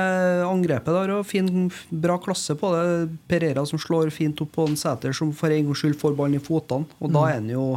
[0.43, 2.85] angrepet der og fin, bra klasse på det.
[3.31, 6.35] Pereira som slår fint opp på en Sæter, som for en gangs skyld får ballen
[6.35, 6.89] i fotene.
[6.99, 7.69] Og da er han jo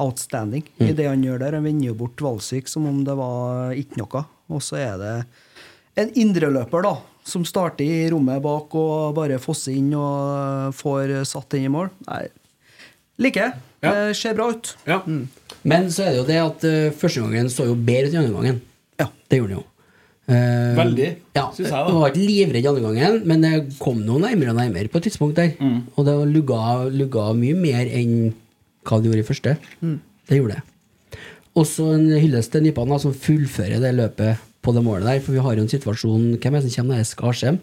[0.00, 1.58] outstanding i det han gjør der.
[1.58, 4.22] Han vender jo bort Valsvik som om det var ikke noe.
[4.50, 5.14] Og så er det
[6.00, 6.94] en indreløper, da,
[7.26, 11.90] som starter i rommet bak og bare fosser inn og får satt den i mål.
[12.06, 12.22] Nei,
[13.20, 13.66] liker jeg.
[13.80, 13.92] Ja.
[13.96, 14.74] Det ser bra ut.
[14.86, 15.02] Ja.
[15.66, 18.22] Men så er det jo det at uh, første gangen så jo bedre ut enn
[18.24, 18.62] andre gangen.
[19.00, 19.10] Ja.
[19.28, 19.66] Det gjorde den jo.
[20.30, 21.94] Eh, Veldig, ja, synes jeg, Jeg da.
[21.98, 25.38] var ikke livredd andre gangen, men det kom noe nærmere og nærmere på et tidspunkt
[25.40, 25.56] der.
[25.58, 25.80] Mm.
[25.96, 26.60] Og det lugga,
[26.94, 28.30] lugga mye mer enn
[28.86, 29.56] hva det gjorde i første.
[29.82, 29.96] Mm.
[30.30, 31.18] Det gjorde det.
[31.58, 35.20] Også en hyllest til Nypan, som fullfører det løpet på det målet der.
[35.24, 37.00] For vi har jo en situasjon Hvem er det som kommer?
[37.00, 37.58] Det er Skarsheim.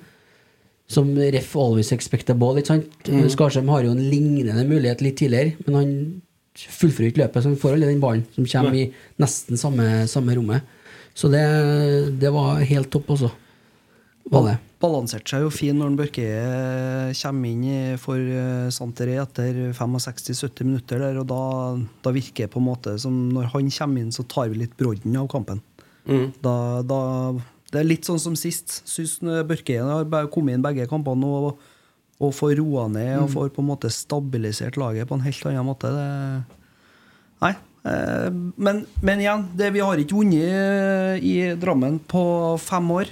[0.92, 2.60] Som ref always expect a ball.
[2.60, 2.92] Ikke sant?
[3.08, 3.28] Mm.
[3.32, 5.92] Skarsheim har jo en lignende mulighet litt tidligere, men han
[6.58, 8.86] fullfører ikke løpet, så han får aldri den ballen som kommer i
[9.22, 10.66] nesten samme, samme rommet.
[11.18, 11.44] Så det,
[12.22, 13.32] det var helt topp, også.
[14.28, 14.56] Var det.
[14.78, 16.26] Balanserte seg jo fin når Børke
[17.18, 21.40] kommer inn for eh, Santeré etter 65-70 minutter der, og da,
[22.06, 24.76] da virker det på en måte som når han kommer inn, så tar vi litt
[24.78, 25.64] brodden av kampen.
[26.44, 27.00] Da, da,
[27.74, 28.82] det er litt sånn som sist.
[28.88, 29.18] Syns
[29.50, 31.66] Børke har kommet inn begge kampene og,
[32.22, 35.68] og får roa ned og får på en måte stabilisert laget på en helt annen
[35.68, 35.92] måte.
[35.98, 36.62] Det,
[37.44, 37.56] nei.
[37.88, 42.24] Eh, Men, men igjen, det, vi har ikke vunnet eh, i Drammen på
[42.62, 43.12] fem år.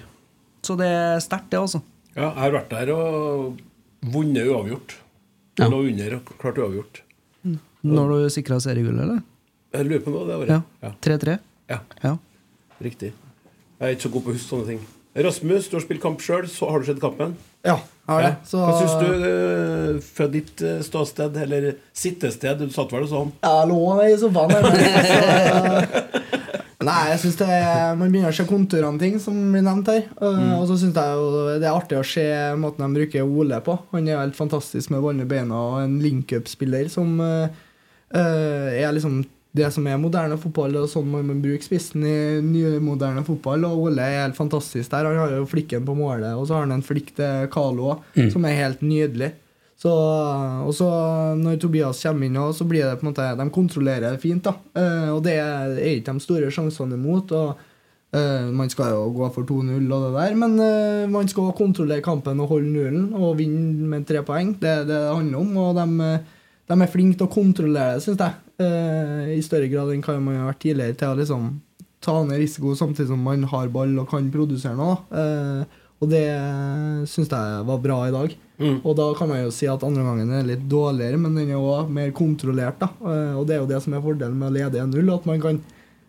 [0.65, 1.81] Så det er sterkt, det, altså.
[2.15, 3.57] Ja, jeg har vært der og
[4.13, 4.95] vunnet uavgjort.
[5.59, 5.67] Ja.
[5.71, 7.01] Lå under og klart uavgjort.
[7.85, 9.21] Når du sikra seriegullet, eller?
[9.75, 10.71] Jeg lurer på noe det har året.
[10.81, 10.91] Ja.
[11.05, 11.37] 3-3?
[11.69, 11.79] ja.
[12.03, 12.13] Ja.
[12.81, 13.11] Riktig.
[13.79, 14.81] Jeg er ikke så god på å huske sånne ting.
[15.15, 16.43] Rasmus, du har spilt kamp sjøl.
[16.43, 17.35] Har du sett kampen?
[17.63, 18.31] Ja, jeg har det.
[18.33, 18.47] Ja.
[18.49, 22.59] Så, Hva syns du eh, fra ditt eh, ståsted, eller sittested?
[22.59, 23.31] Du satt vel og sånn?
[23.45, 26.11] Jeg lå i sofaen så-
[26.85, 30.03] Nei, jeg synes det er, Man begynner å se konturene ting, som blir nevnt her.
[30.19, 30.51] Uh, Mm.
[30.59, 32.25] Og så syns jeg jo det er artig å se
[32.59, 33.79] måten de bruker Ole på.
[33.95, 37.47] Han er helt fantastisk med i beina og en link-up-spiller som uh,
[38.13, 39.23] er liksom
[39.55, 43.63] det som er moderne fotball, og sånn man må bruke spissen i nymoderne fotball.
[43.69, 45.07] Og Ole er helt fantastisk der.
[45.07, 48.29] Han har jo flikken på målet, og så har han en flikk til Carlo også,
[48.33, 49.31] som er helt nydelig.
[49.79, 50.87] Så, og så
[51.35, 54.55] når Tobias kommer inn, så blir det på en måte De kontrollerer det fint, da.
[54.75, 57.33] Eh, og det er ikke de store sjansene imot.
[57.35, 57.59] Og
[58.15, 62.03] eh, Man skal jo gå for 2-0 og det der, men eh, man skal kontrollere
[62.05, 64.55] kampen og holde nullen og vinne med tre poeng.
[64.61, 65.57] Det er det det handler om.
[65.65, 66.09] Og de,
[66.71, 68.41] de er flinke til å kontrollere det, syns jeg.
[68.59, 71.47] Eh, I større grad enn hva man har vært tidligere, til å liksom
[72.05, 74.99] ta ned risiko samtidig som man har ball og kan produsere noe.
[75.11, 76.25] Eh, og det
[77.09, 78.35] syns jeg var bra i dag.
[78.85, 81.59] Og da kan man jo si at andre gangen er litt dårligere, men den er
[81.59, 82.79] òg mer kontrollert.
[82.79, 82.87] da.
[83.03, 85.41] Eh, Og det er jo det som er fordelen med å lede 1-0, at man
[85.41, 85.61] kan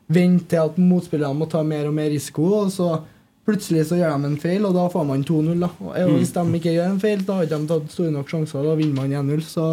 [0.09, 3.01] vente til at motspillerne må ta mer og mer risiko, og så
[3.47, 5.59] plutselig så gjør de en feil, og da får man 2-0.
[5.61, 5.71] da.
[5.81, 8.63] Og Hvis de ikke gjør en feil, da har ikke de tatt store nok sjanser,
[8.63, 9.43] da vinner man 1-0.
[9.43, 9.67] Så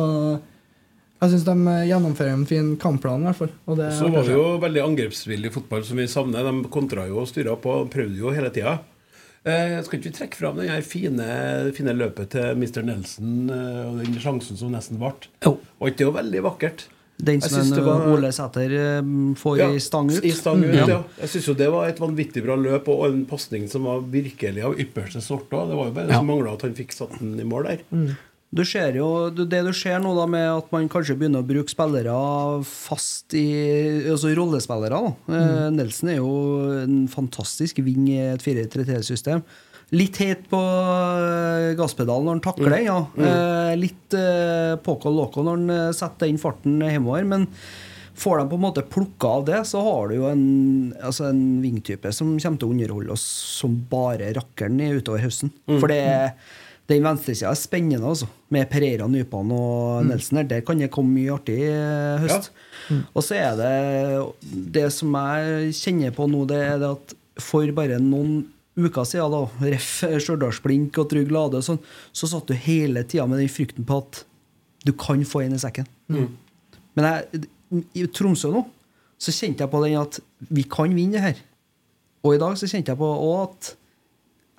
[1.24, 3.52] jeg syns de eh, gjennomfører en fin kampplan, i hvert fall.
[3.68, 6.44] Og det Så var vi jo veldig angrepsvillig fotball, som vi savner.
[6.48, 8.80] De kontra jo og styra på og prøvde jo hele tida.
[9.46, 11.26] Eh, skal ikke vi trekke fram det fine,
[11.76, 12.82] fine løpet til Mr.
[12.88, 15.12] Nelson eh, og den sjansen som nesten ble?
[15.44, 15.58] Jo.
[15.82, 16.86] Og ikke det jo veldig vakkert?
[17.24, 19.02] Den som en var- Ole Sæter eh,
[19.38, 20.24] får Ja, i stang ut.
[20.26, 20.88] I stang ut, Mm.
[20.90, 21.04] ja.
[21.20, 24.64] Jeg syns jo det var et vanvittig bra løp, og en pasning som var virkelig
[24.64, 25.70] av ypperste sort òg.
[25.70, 26.20] Det var jo bare det Ja.
[26.24, 28.18] som mangla at han fikk satt den i mål der.
[28.54, 31.74] Du ser jo, det du ser nå da med at man kanskje begynner å bruke
[31.74, 32.14] spillere
[32.70, 33.48] fast i
[34.14, 35.00] Altså rollespillere.
[35.00, 35.78] da Mm.
[35.78, 36.34] Nelson er jo
[36.84, 39.42] en fantastisk ving i et 4-3-3-system.
[39.94, 43.00] Litt heit på eh, gasspedalen når han takler, ja.
[43.18, 43.80] Mm.
[43.82, 47.26] litt eh, poco loco når han eh, setter den farten hjemover.
[47.30, 47.48] Men
[48.18, 50.46] får de på en måte plukka av det, så har du jo en,
[51.02, 53.26] altså en vingtype som kommer til å underholde oss
[53.60, 55.54] som bare rakkeren utover høsten.
[55.70, 56.36] For det er
[56.90, 58.28] den venstresida er spennende, altså.
[58.52, 60.48] Med Pereira, Nypan og Nelson her.
[60.50, 62.18] Der kan det komme mye artig i Ja.
[62.20, 62.50] høst.
[63.16, 67.66] Og så er det Det som jeg kjenner på nå, det er det at for
[67.72, 68.44] bare noen
[68.78, 70.04] uker siden, da, ref.
[70.20, 71.80] Stjørdalsblink og Trygg Lade og sånn,
[72.12, 74.24] så satt du hele tida med den frykten på at
[74.86, 75.88] du kan få en i sekken.
[76.10, 77.48] Men jeg,
[77.96, 78.66] i Tromsø nå
[79.24, 80.20] så kjente jeg på den at
[80.52, 81.38] vi kan vinne det her.
[82.26, 83.10] Og i dag så kjente jeg på
[83.44, 83.76] at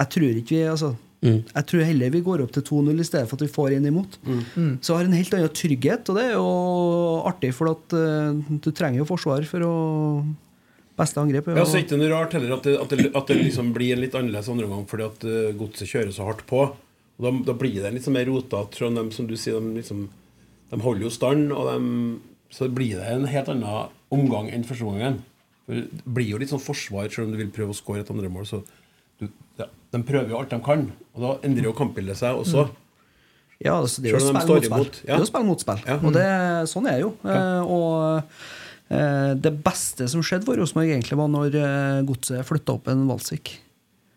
[0.00, 3.28] jeg tror ikke vi altså, Jeg tror heller vi går opp til 2-0 i stedet
[3.30, 4.18] for at vi får en imot.
[4.26, 4.72] Mm.
[4.84, 6.48] Så har en helt annen trygghet, og det er jo
[7.30, 9.76] artig, for at uh, du trenger jo forsvar for å
[10.94, 12.92] Beste angrep er Ja, jo så er det ikke noe rart heller at det, at
[12.92, 16.12] det, at det liksom blir en litt annerledes andre omgang fordi at uh, godset kjører
[16.14, 16.60] så hardt på.
[17.18, 18.78] Og da, da blir det litt sånn mer rotete.
[18.78, 20.04] fra dem, Som du sier, de, liksom,
[20.70, 21.80] de holder jo stand, og de,
[22.54, 25.18] så blir det en helt annen omgang enn første omgangen.
[25.66, 28.30] Det blir jo litt sånn forsvar, selv om du vil prøve å skåre et andre
[28.30, 28.46] mål.
[28.46, 28.62] Så
[29.60, 32.68] ja, de prøver jo alt de kan, og da endrer jo kampbildet seg også.
[33.62, 34.88] Ja, altså, det er jo spill mot spill.
[35.04, 35.14] ja.
[35.14, 35.82] Det er jo spill mot spill.
[35.86, 35.98] Ja.
[36.02, 36.28] Og det,
[36.70, 37.12] sånn er det jo.
[37.22, 38.32] Eh, og
[38.92, 43.06] eh, det beste som skjedde for Rosenborg, egentlig var når eh, godset flytta opp en
[43.08, 43.54] Valsvik.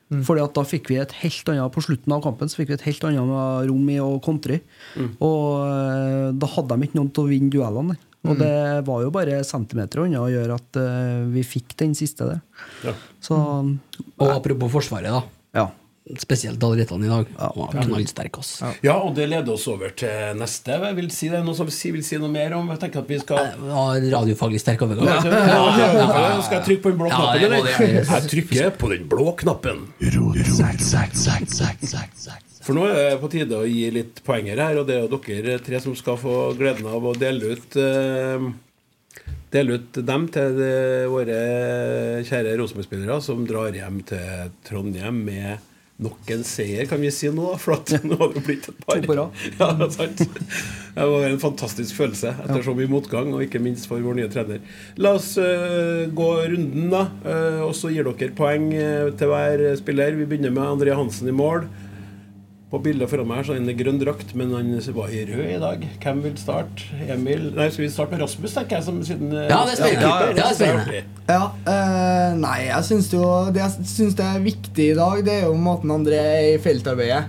[0.07, 0.23] Mm.
[0.23, 2.75] Fordi at da fikk vi et helt annet På slutten av kampen Så fikk vi
[2.77, 4.61] et helt annet rom i å kontre.
[4.95, 5.09] Mm.
[5.19, 7.97] Og eh, da hadde de ikke noen til å vinne duellene.
[8.27, 8.39] Og Mm.
[8.43, 12.41] det var jo bare centimeter unna å gjøre at eh, vi fikk den siste der.
[12.83, 12.93] Ja.
[13.23, 13.35] Så
[14.19, 15.23] Og apropos Forsvaret, da.
[15.55, 15.67] Ja.
[16.19, 17.25] Spesielt Dalretan i dag.
[17.37, 17.49] Ja.
[17.55, 18.61] var knallsterk, ass.
[18.81, 20.71] Ja, og det leder oss over til neste.
[20.79, 22.69] Jeg vil si det er noe som si, vil si noe mer om.
[22.71, 23.37] Jeg tenker at vi skal
[23.67, 23.83] Ja,
[24.15, 25.03] radiofaglig sterk overgang.
[25.03, 26.41] Ja, ja, ja, ja.
[26.47, 27.67] Skal jeg trykke på den blå Ja, knappen, eller?
[28.07, 29.87] Jeg trykker på den blå knappen.
[32.67, 35.19] For nå er det på tide å gi litt poenger her, og det er jo
[35.23, 38.49] dere tre som skal få gleden av å dele ut eh,
[39.47, 40.71] Dele ut dem til de,
[41.07, 41.37] våre
[42.27, 45.63] kjære Rosenborg-spillere som drar hjem til Trondheim med
[46.03, 47.53] nok en seier, kan vi si nå.
[47.63, 48.99] For at nå har det blitt et par.
[49.61, 50.27] Ja, det.
[50.97, 54.29] Det var en fantastisk følelse etter så mye motgang, og ikke minst for vår nye
[54.33, 54.59] trener.
[54.99, 57.07] La oss uh, gå runden, da.
[57.23, 60.19] Uh, og så gir dere poeng uh, til hver spiller.
[60.19, 61.69] Vi begynner med André Hansen i mål.
[62.67, 65.43] På bildet foran meg så er han i grønn drakt, men han var i rød
[65.53, 65.83] i dag.
[66.03, 66.89] Hvem vil starte?
[67.07, 69.79] Emil Nei, skal vi starte med Rasmus, tenker jeg, som siden eh, Ja, det er
[69.79, 70.09] spennende.
[70.35, 73.23] Ja, det jeg Ja, eh, nei, jeg syns jo
[73.55, 76.61] Det jeg syns det er viktig i dag, det er jo måten André er i
[76.63, 77.23] feltarbeidet.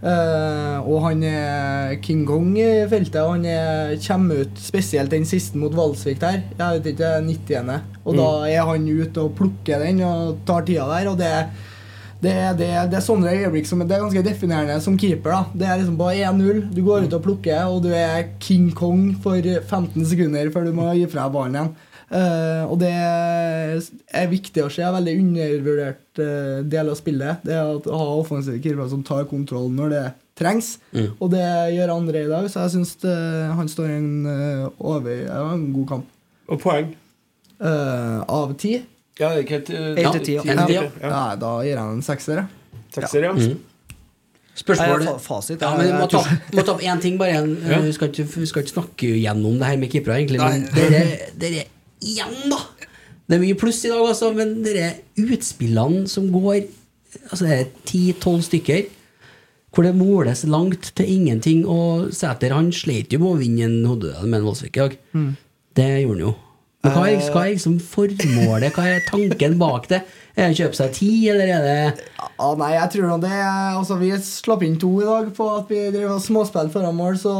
[0.00, 5.26] Uh, og han er King Kong i feltet, og han er, kommer ut spesielt den
[5.28, 6.38] siste mot Valsvik der.
[6.56, 7.74] Jeg vet ikke, 90.
[8.08, 11.34] Og da er han ute og plukker den og tar tida der, og det det,
[11.44, 11.68] er-
[12.22, 15.30] det, er- det er sånne øyeblikk som det er ganske definerende som keeper.
[15.30, 18.70] da Det er liksom på 1-0, du går ut og plukker, og du er King
[18.76, 21.72] Kong for 15 sekunder før du må gi fra deg ballen igjen.
[22.10, 24.82] Uh, og det er viktig å se.
[24.82, 27.44] En veldig undervurdert uh, del av spillet.
[27.46, 30.02] Det er å ha offensive keepere som tar kontroll når det
[30.40, 30.72] trengs.
[31.20, 31.44] Og det
[31.76, 32.94] gjør andre i dag, så jeg syns
[33.54, 34.10] han står i en,
[34.80, 36.06] over, en god kamp.
[36.50, 36.88] Og poeng?
[37.60, 38.78] Eh, av ti.
[39.20, 40.42] Ja, ikke helt eh, Helt til ti, ja.
[40.44, 40.84] til, ja.
[41.02, 41.10] ja.
[41.12, 42.44] Nei, da gir jeg en sekser.
[42.94, 43.34] Sekser, ja.
[44.60, 46.20] Spørsmål Nei, fa- fasit, ja, men må ta,
[46.56, 47.36] må ta opp én ting, bare.
[47.40, 47.78] En, Ja.
[47.84, 50.40] Vi, skal ikke, vi skal ikke snakke gjennom det her med keepere, egentlig.
[50.42, 51.02] Men dere,
[51.40, 51.62] dere
[52.02, 52.58] igjen, da!
[53.30, 54.90] Det er mye pluss i dag, altså, men dere
[55.22, 56.64] utspillene som går
[57.30, 58.84] Altså det er ti-tolv stykker,
[59.74, 63.80] hvor det måles langt til ingenting, og Sæter han slet jo med å vinne en
[63.86, 64.94] hodeduell med en Voldsvik i dag.
[65.74, 66.34] Det gjorde han jo.
[66.80, 68.72] Men hva er, hva er liksom formålet?
[68.72, 70.00] Hva er tanken bak det?
[70.32, 73.98] Er det å kjøpe seg tid, eller er det Ja, nei, jeg tror det altså,
[74.00, 77.34] Vi slapp inn to i dag på at vi drev og småspill foran mål, så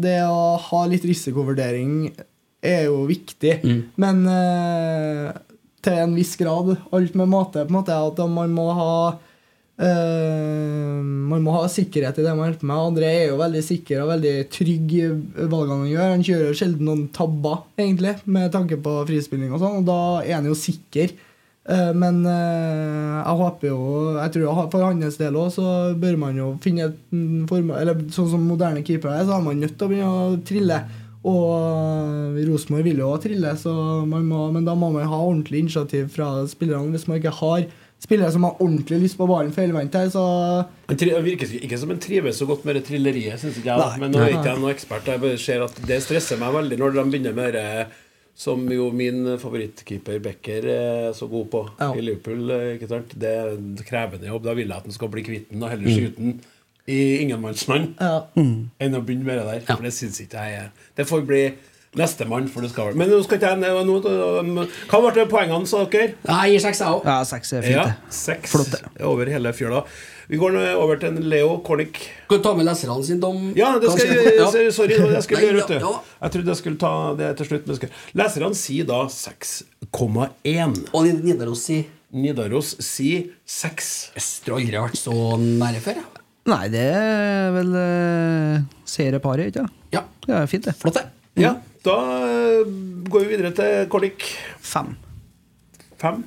[0.00, 2.14] det å ha litt risikovurdering
[2.64, 3.58] er jo viktig.
[4.00, 5.28] Men eh,
[5.84, 6.74] til en viss grad.
[6.92, 7.64] Alt med måte.
[7.64, 8.94] på en måte At man må ha
[9.86, 12.82] eh, Man må ha sikkerhet i det man hjelper med.
[12.90, 15.06] André er jo veldig sikker og veldig trygg i
[15.40, 16.12] valgene han gjør.
[16.14, 20.38] Han kjører sjelden noen tabber, egentlig, med tanke på frispilling og sånn, og da er
[20.38, 21.16] han jo sikker.
[21.70, 23.80] Uh, Men uh, jeg håper jo
[24.16, 26.94] Jeg tror For hans del òg så bør man jo finne et
[27.50, 30.38] form Eller sånn som moderne keepere er, så er man nødt til å begynne å
[30.48, 30.78] trille.
[31.20, 33.72] Og Rosenborg vil jo trille, så
[34.08, 36.94] man må, men da må man ha ordentlig initiativ fra spillerne.
[36.94, 37.66] Hvis man ikke har
[38.00, 40.24] spillere som har ordentlig lyst på ballen for her, så
[40.88, 41.08] til.
[41.10, 43.80] Så han virker ikke som han trives så godt med det trilleriet, synes ikke jeg.
[43.80, 43.98] Nei.
[44.02, 45.10] Men nå er ikke jeg noen ekspert.
[45.12, 47.66] Jeg bare ser at det stresser meg veldig når de begynner med det
[48.40, 51.90] som jo min favorittkeeper Becker er så god på Ja.
[51.92, 52.50] i Liverpool.
[52.76, 53.12] ikke sant?
[53.20, 54.44] Det er en krevende jobb.
[54.44, 56.40] Da vil jeg at han skal bli kvitt den og heller skyte den
[56.88, 58.14] i ingenmannsland ja.
[58.34, 59.66] enn å begynne med det der.
[59.76, 61.42] For det syns ikke jeg er Det får bli
[61.98, 63.96] nestemann, for det skal vel Men nå skal ikke jeg nå,
[64.46, 66.12] nå, Hva ble poengene, sa dere?
[66.28, 67.04] Nei, Jeg gir seks, jeg òg.
[67.08, 68.76] Ja, seks er fint, Ja, seks Flott,
[69.10, 69.80] over hele fjøla.
[70.30, 71.98] Vi går nå over til en Leo Kornik.
[72.28, 73.48] Skal du ta med leserne sin dom?
[73.58, 74.46] Ja, det skal jeg, Ja.
[74.70, 75.58] sorry, det var jeg skulle gjøre.
[75.58, 75.94] ja, vet ja.
[76.22, 77.66] Jeg trodde jeg skulle ta det til slutt.
[77.66, 77.90] Men.
[78.22, 80.76] Leserne sier da 6,1.
[80.94, 83.90] Og Nidaros sier Nidaros sier 6.
[84.14, 85.98] Jeg har aldri vært så nære før.
[85.98, 86.06] Ja.
[86.50, 89.76] Nei, det er vel uh, serieparet, ikke sant?
[89.94, 90.02] ja.
[90.26, 90.74] Det er fint, det.
[90.78, 91.04] Flott, det.
[91.42, 91.52] Ja,
[91.86, 92.66] da eh,
[93.10, 94.26] går vi videre til Kornik.
[94.60, 94.92] Fem.
[96.00, 96.22] 5.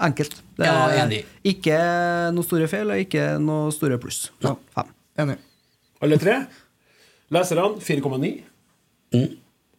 [0.00, 0.38] Enkelt.
[0.56, 1.22] Det Ja, er enig.
[1.44, 1.76] Ikke
[2.36, 4.26] noe store feil, og ikke noe store pluss.
[4.44, 4.90] Ja, fem.
[5.24, 5.38] Enig.
[6.04, 6.36] Alle tre.
[7.32, 8.30] Leserne 4,9.
[9.14, 9.26] Mm.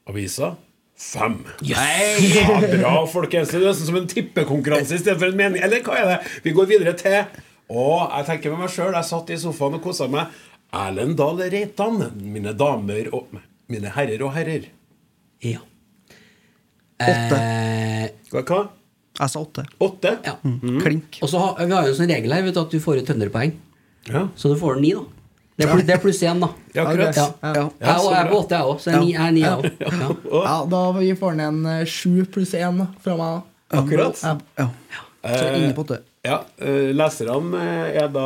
[0.09, 0.51] Avisa
[1.01, 1.37] 5.
[1.65, 1.85] Ja,
[2.75, 3.49] bra, folkens.
[3.53, 5.63] Det er nesten som en tippekonkurranse istedenfor en mening.
[5.65, 6.19] Eller hva er det?
[6.45, 7.17] Vi går videre til
[7.71, 7.83] Å,
[8.17, 10.33] jeg tenker med meg sjøl, jeg satt i sofaen og kosa meg.
[10.75, 13.31] Erlend Dahl Reitan, mine damer og
[13.71, 14.65] Mine herrer og herrer.
[15.41, 15.59] Ja.
[17.01, 17.37] Åtte.
[17.37, 18.43] Eh, Hva?
[18.45, 18.59] hva?
[19.21, 19.63] Jeg sa åtte.
[19.83, 20.11] Åtte?
[20.25, 20.35] ja.
[20.81, 21.17] Klink.
[21.21, 23.01] Og så har vi har jo en sånn regel her vet du, at du får
[23.01, 23.51] et trønderpoeng.
[24.09, 24.27] Ja.
[24.39, 25.03] Så du får ni, da.
[25.57, 26.47] Det er, pl det er pluss én, da.
[26.73, 27.17] Ja, akkurat.
[27.17, 27.25] Ja.
[27.43, 27.51] Ja.
[27.53, 27.65] Ja.
[27.81, 28.79] Jeg er- på åtte, jeg òg.
[28.81, 29.65] Så jeg er ni- jeg er ni, jeg òg.
[30.31, 30.43] Ja.
[30.45, 33.41] Ja, da vi får vi en eh, sju pluss én fra meg.
[33.69, 33.81] da.
[33.81, 34.23] Akkurat.
[34.23, 34.37] Ja.
[34.57, 34.69] Ja.
[35.37, 35.99] Så ingen på åtte.
[36.25, 38.25] Ja, eh, Leserne eh, er da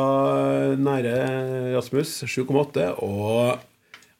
[0.76, 2.94] nære Rasmus, 7,8.
[3.02, 3.58] Og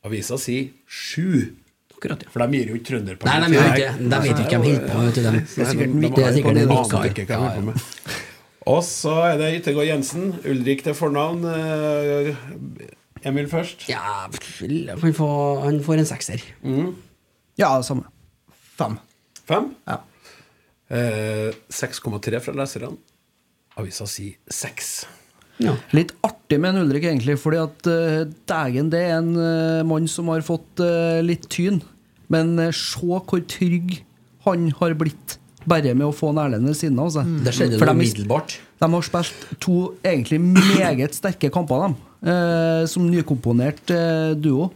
[0.05, 1.55] avisa sier 7.
[1.97, 2.29] Akkurat, ja.
[2.33, 3.31] For de gir jo ikke trønderpoeng.
[3.31, 4.11] Nei, de gjør ikke det.
[4.13, 5.15] De vet ikke hva de holder på med.
[5.17, 7.05] Det er sikkert Det er sikkert en vikar.
[7.33, 7.75] Ja, de med.
[8.67, 10.25] Og så er det Yttergård Jensen.
[10.45, 11.45] Ulrik til fornavn.
[11.47, 12.35] eh,
[13.27, 13.87] Emil først.
[13.89, 14.27] Ja,
[15.01, 16.43] han får, han får en sekser.
[17.59, 18.05] Ja, samme.
[18.77, 18.99] Fem.
[19.49, 19.71] Fem.
[19.89, 20.01] Ja.
[20.91, 22.93] Eh, 6,3 fra leserne.
[23.79, 25.07] Avisa sier 6.
[25.63, 25.73] Ja.
[25.97, 30.09] Litt artig med en Ulrik, egentlig, fordi at uh, dægen, det er en uh, mann
[30.11, 31.81] som har fått uh, litt tyn.
[32.33, 34.01] Men se hvor trygg
[34.47, 37.29] han har blitt bare med å få en Erlend ved siden av seg.
[37.47, 38.11] Det skjedde For noe de-
[38.83, 41.97] De har spilt to egentlig meget sterke kamper, dem.
[42.91, 43.87] Som nykomponert
[44.43, 44.69] duo.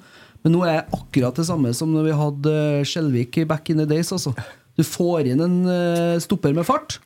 [0.43, 2.55] Men nå er jeg akkurat det samme som når vi hadde
[2.89, 4.11] Skjelvik i back in the days.
[4.15, 4.33] Altså.
[4.79, 6.99] Du får inn en stopper med fart,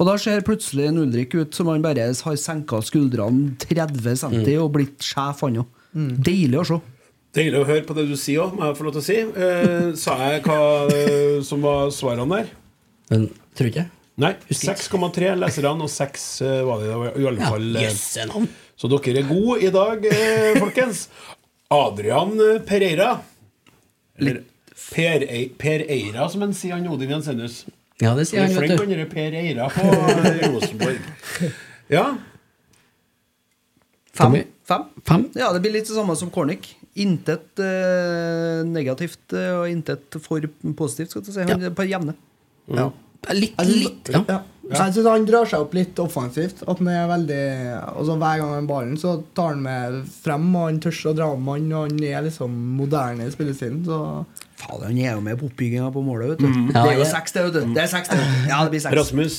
[0.00, 4.40] og da ser plutselig en Ulrik ut som han bare har senka skuldrene 30 cm
[4.62, 5.68] og blitt sjef, han òg.
[6.24, 6.78] Deilig å se.
[7.36, 9.18] Deilig å høre på det du sier òg, må jeg få lov til å si.
[9.44, 10.58] Eh, sa jeg hva
[10.90, 12.48] eh, som var svarene der?
[13.12, 13.84] Men tror ikke.
[14.20, 14.32] Nei.
[14.52, 17.68] 6,3 leserne, og 6 eh, var det i alle Ja, fall.
[17.76, 18.26] eh, jøsse.
[18.80, 21.04] Så dere er gode i dag, eh, folkens.
[21.70, 22.34] Adrian
[22.66, 23.12] Pereira.
[24.18, 24.42] Eller
[24.90, 25.22] Per,
[25.60, 27.60] per Eira, som en sier han Odin Jensenius.
[28.00, 28.76] Ja, det sier er han, vet du.
[28.80, 31.00] Flink under Per Eira på eh, Rosenborg.
[31.90, 32.04] Ja.
[34.14, 34.36] Fem.
[34.62, 34.84] Fem.
[35.02, 35.24] Fem.
[35.34, 36.68] Ja, det blir litt det samme som Cornic.
[37.02, 40.46] Intet eh, negativt eh, og intet for
[40.78, 41.42] positivt, skal du si.
[41.48, 42.14] Han er på jevne.
[42.70, 42.86] Ja.
[43.34, 44.22] Litt, litt, ja.
[44.30, 44.38] Ja.
[44.70, 46.62] Jeg syns han drar seg opp litt offensivt.
[46.62, 47.40] At han er veldig
[47.90, 51.16] altså Hver gang han har ballen, så tar han med frem, og han tør å
[51.18, 53.82] dra med han, og han er liksom moderne i spillestilen.
[53.88, 53.98] Så
[54.60, 56.50] Fader, han er jo med på oppbygginga på målet, vet du.
[56.50, 56.68] Mm.
[56.74, 57.72] Ja, det er jo seks, det, vet du.
[57.78, 58.20] Det er seks, det.
[58.52, 58.96] Ja, det blir seks.
[59.00, 59.38] Rasmus.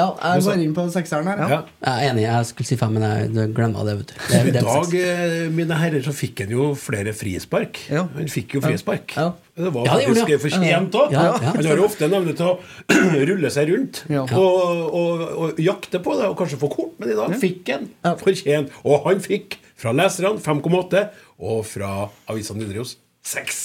[0.00, 1.40] ja, jeg går inn på sekseren her.
[1.50, 1.56] Ja.
[1.84, 3.96] Jeg er enig, jeg skulle si fem, men jeg glemmer det.
[3.98, 4.94] vet du det, I det er dag, seks.
[5.10, 7.80] eh, mine herrer, så fikk han jo flere frispark.
[7.92, 8.06] Ja.
[8.14, 9.12] Han fikk jo frispark.
[9.18, 9.26] Ja.
[9.60, 10.62] Det var Ja, det faktisk han.
[10.62, 11.12] fortjent òg.
[11.18, 12.54] Han har jo ofte en evne til å
[13.32, 14.22] rulle seg rundt Ja.
[14.24, 17.90] og, og, og jakte på det, og kanskje få kort, men i dag fikk han
[18.22, 18.72] fortjent.
[18.86, 21.04] Og han fikk fra leserne 5,8,
[21.44, 21.92] og fra
[22.30, 23.58] Avisa Nidaros 6.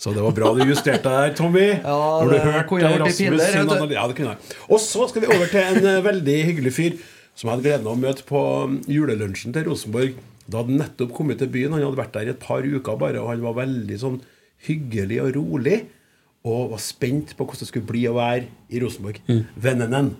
[0.00, 1.66] Så det var bra du justerte der, Tommy.
[1.84, 3.96] Ja, Når du hørte Rasmus sin analyse.
[3.96, 4.54] Ja, det kunne jeg.
[4.68, 6.96] Og så skal vi over til en eh, veldig hyggelig fyr
[7.34, 8.40] som jeg hadde gleden av å møte på
[8.70, 10.20] mm, julelunsjen til Rosenborg.
[10.46, 11.74] Da hadde han nettopp kommet til byen.
[11.74, 14.20] Han hadde vært der i et par uker bare, og han var veldig sånn
[14.68, 15.80] hyggelig og rolig.
[16.44, 19.20] Og var spent på hvordan det skulle bli å være i Rosenborg.
[19.64, 20.14] Vennenen.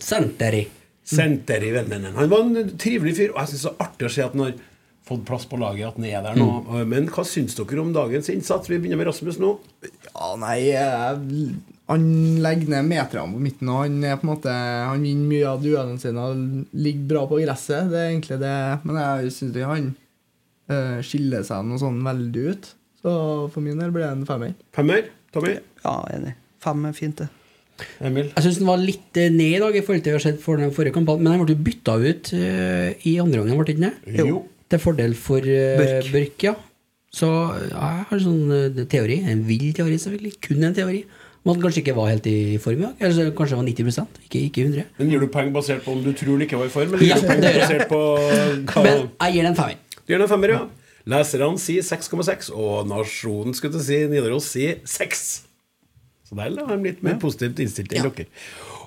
[0.00, 0.64] Senteri.
[1.08, 2.16] Senteri Vennenen.
[2.16, 4.44] Han var en trivelig fyr, og jeg syns det er artig å se at han
[4.46, 4.58] har
[5.08, 6.48] fått plass på laget, at han er der nå.
[6.88, 8.68] Men hva syns dere om dagens innsats?
[8.70, 9.54] Vi begynner med Rasmus nå.
[10.10, 11.52] Ja, nei eh,
[11.88, 12.04] Han
[12.44, 15.62] legger ned meterne på midten, og han er på en måte Han vinner mye av
[15.62, 17.88] duellene sine og ligger bra på gresset.
[17.92, 18.58] Det er egentlig det.
[18.84, 19.88] Men jeg syns ikke han
[20.74, 22.70] eh, skiller seg noe sånn veldig ut.
[22.98, 23.16] Så
[23.54, 24.54] for min del blir det en femmer.
[24.76, 25.10] Femmer.
[25.32, 25.56] Tommy.
[25.84, 26.36] Ja, enig.
[26.64, 27.28] Fem er fint, det.
[28.02, 28.32] Emil.
[28.32, 30.24] Jeg syns den var litt eh, ned i dag i forhold til det vi har
[30.24, 33.76] sett for den forrige kampen, men den ble jo bytta ut i andre omgang, ble
[33.76, 34.30] den ikke det?
[34.32, 34.40] Jo.
[34.68, 36.10] Til fordel for uh, Børk.
[36.12, 36.42] Børk.
[36.44, 36.54] ja.
[37.14, 40.98] Så jeg har en sånn eh, teori, en vill teori selvfølgelig, kun en teori,
[41.40, 42.98] om at han kanskje ikke var helt i form i dag.
[43.08, 46.02] Eller kanskje det var 90 ikke, ikke 100 Men Gir du poeng basert på om
[46.04, 48.02] du tror den ikke var i form, eller gir Ja, du poeng basert på
[48.68, 49.80] hva Men jeg gir den en femmer.
[50.04, 50.60] Du gir den en femmer, ja.
[51.08, 55.26] Leserne sier 6,6, og Nasjonen skulle til si Nidaros sier 6.
[56.28, 58.10] Så der er de litt mer positivt innstilt enn Ja.
[58.12, 58.28] dere.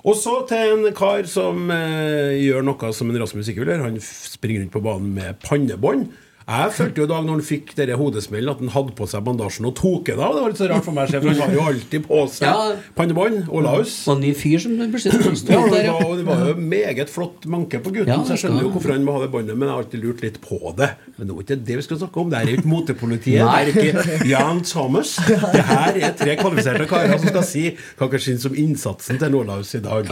[0.02, 3.86] Og så til en kar som eh, gjør noe som en Rasmus ikke vil gjøre.
[3.86, 6.08] Han springer rundt på banen med pannebånd.
[6.42, 9.22] Jeg følte jo i dag når han fikk denne hodesmellen, at han hadde på seg
[9.26, 10.34] bandasjen og tok den av.
[10.34, 12.72] Det var litt så rart for meg, for han har jo alltid på seg Ja.
[12.98, 13.46] pannebånd.
[13.48, 13.62] Og
[14.16, 15.92] en ny fyr som plutselig sto Ja, det der, ja.
[16.02, 18.92] og det var jo meget flott manke på gutten, Ja, så jeg skjønner jo hvorfor
[18.96, 20.90] han må ha det båndet, men jeg har alltid lurt litt på det.
[21.16, 22.30] Men det er ikke det vi skal snakke om.
[22.30, 23.42] Det her er ikke motepolitiet.
[23.42, 25.16] Det er ikke Jan Thomas.
[25.28, 27.64] Det her er tre kvalifiserte karer som skal si
[27.98, 30.10] hva dere syns om innsatsen til Nordlaus i dag.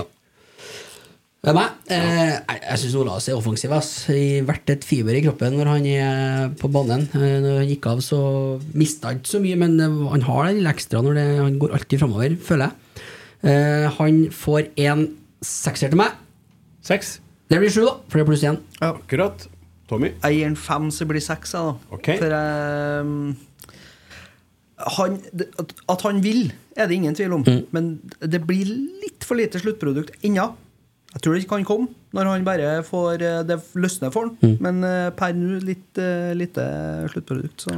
[1.41, 1.68] Det er.
[1.88, 3.72] Eh, jeg syns Olas er offensiv.
[3.72, 3.91] Ass.
[4.12, 7.07] I hvert et fiber i kroppen når han er på banen.
[7.16, 8.18] Eh, når han gikk av, så
[8.76, 11.57] mista han ikke så mye, men eh, han har det lille ekstra når det, han
[11.62, 13.07] går alltid framover, føler jeg.
[13.49, 15.07] Eh, han får en
[15.41, 16.12] sekser til meg.
[16.84, 17.14] Seks.
[17.51, 18.61] Det blir sju, da, for det er pluss én.
[18.84, 19.49] Akkurat.
[19.91, 20.12] Tommy?
[20.20, 21.57] Jeg gir en fem, så det blir seks.
[21.57, 21.97] jeg, da.
[21.97, 22.11] Ok.
[22.20, 23.36] For jeg
[24.97, 27.43] han, det- at, at han vil, er det ingen tvil om.
[27.72, 30.47] Men det blir litt for lite sluttprodukt ennå.
[31.11, 34.56] Jeg tror det kan komme når han bare får eh, det løsner for han.
[34.62, 36.64] Men eh, per nå litt eh, lite
[37.12, 37.76] sluttprodukt, så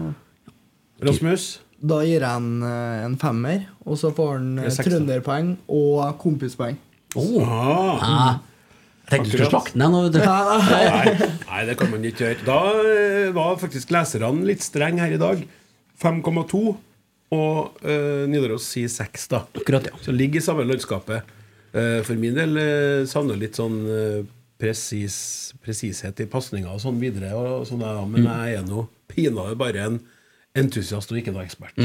[1.03, 1.47] Rasmus?
[1.83, 6.77] Da gir jeg en, en femmer, og så får han trønderpoeng og kompispoeng.
[7.19, 8.05] Ah.
[8.07, 8.37] Ah.
[9.11, 9.97] Tenkte du skulle slakte den.
[10.71, 11.17] Nei,
[11.49, 12.47] nei, det kan man ikke gjøre.
[12.47, 15.43] Da var faktisk leserne litt strenge her i dag.
[16.03, 16.63] 5,2.
[17.33, 19.43] Og uh, Nidaros sier 6, da.
[19.59, 19.99] Akkurat, ja.
[20.05, 21.27] Så ligger i samme landskapet.
[21.73, 24.19] Eh, for min del uh, savner litt sånn eh,
[24.61, 25.17] presis,
[25.65, 27.33] presishet i pasninger og sånn videre.
[27.39, 30.01] Og, sånn, ja, men jeg er nå pinadø bare en
[30.59, 31.79] entusiast og ikke noe ekspert.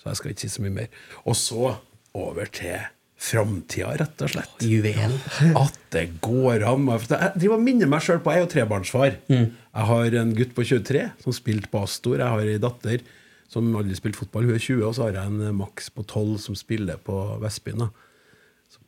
[0.00, 0.90] Så jeg skal ikke si så mye mer.
[1.24, 1.74] Og så
[2.16, 2.78] over til
[3.20, 4.62] framtida, rett og slett.
[4.64, 5.16] Juvel.
[5.64, 6.88] At det går an.
[6.88, 9.16] Jeg driver og minner meg sjøl på Jeg er jo trebarnsfar.
[9.28, 12.20] Jeg har en gutt på 23 som spilte på Astor.
[12.20, 13.04] Jeg har ei datter
[13.50, 14.46] som aldri spilte fotball.
[14.48, 17.16] Hun er 20, og så har jeg en eh, Max på 12 som spiller på
[17.42, 17.84] Vestbyen.
[17.84, 17.90] da.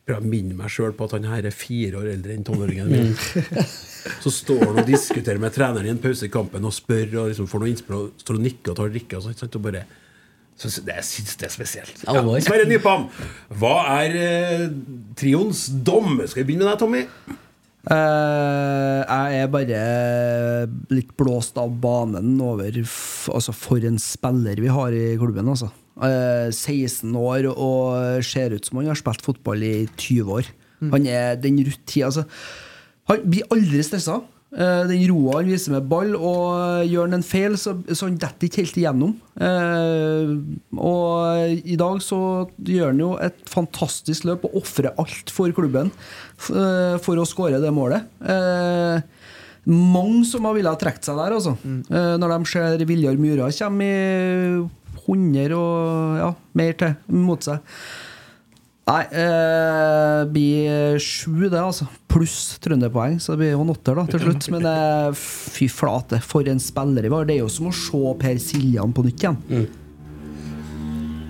[0.03, 2.43] Prøver jeg å minne meg sjøl på at han her er fire år eldre enn
[2.43, 3.13] tolvåringen min.
[4.23, 7.29] Så står han og diskuterer med treneren i en pause i kampen og spør og
[7.31, 9.19] liksom får noe innspill og står og nikker og tar drikke.
[9.19, 9.85] og sånt, og bare
[10.59, 12.03] så det, jeg syns det er spesielt.
[12.05, 12.21] Ja.
[12.45, 13.07] Sverre Nypan,
[13.57, 14.67] hva er eh,
[15.17, 16.19] trioens dom?
[16.27, 17.39] Skal vi begynne med deg, Tommy?
[17.83, 19.79] Uh, jeg er bare
[20.93, 25.67] litt blåst av banen over f Altså, for en spiller vi har i klubben, altså.
[25.93, 30.53] Eh, 16 år og ser ut som han har spilt fotball i 20 år.
[30.91, 32.07] Han er den rutin...
[32.09, 32.25] Altså,
[33.07, 34.21] han blir aldri stressa.
[34.53, 38.19] Eh, den roa han viser med ball, og gjør han en feil, så, så han
[38.21, 39.15] detter ikke helt igjennom.
[39.37, 40.33] Eh,
[40.77, 42.19] og i dag så
[42.57, 47.61] gjør han jo et fantastisk løp og ofrer alt for klubben eh, for å skåre
[47.63, 48.09] det målet.
[48.21, 49.01] Eh,
[49.69, 51.55] mange som har villet ha trukket seg der, altså.
[51.63, 54.63] Eh, når de ser Viljar Myhra komme i
[55.07, 57.61] 100 og ja, mer til mot seg.
[58.83, 61.87] Nei, eh, blir sju, det, altså.
[62.11, 64.49] Pluss trønderpoeng, så det blir jo en åtter da, til slutt.
[64.53, 65.21] Men eh,
[65.55, 67.29] fy flate, for en spiller vi har.
[67.29, 69.39] Det er jo som å se Per Siljan på nytt igjen.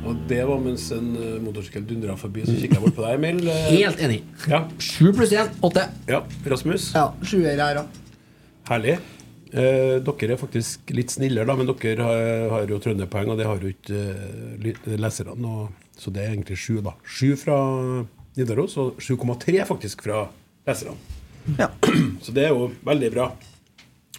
[0.03, 3.21] Og det var mens en uh, motorsykkel dundra forbi, så kikka jeg bort på deg,
[3.21, 3.45] Emil.
[3.47, 4.19] Eh, Helt enig.
[4.51, 4.65] Ja.
[4.81, 5.85] Sju pluss én, åtte.
[6.09, 6.19] ja.
[6.51, 6.89] Rasmus?
[6.97, 7.85] Ja, sjuer her, da.
[8.67, 8.97] Herlig.
[9.53, 12.21] Eh, dere er faktisk litt snillere, da, men dere har,
[12.55, 14.03] har jo trønderpoeng, og det har jo ikke
[14.57, 15.53] eh, leserne.
[15.99, 16.95] Så det er egentlig sju, da.
[17.05, 17.57] Sju fra
[18.37, 20.25] Nidaros, og 7,3 faktisk fra
[20.65, 20.97] leserne.
[21.59, 21.69] Ja.
[22.23, 23.27] Så det er jo veldig bra.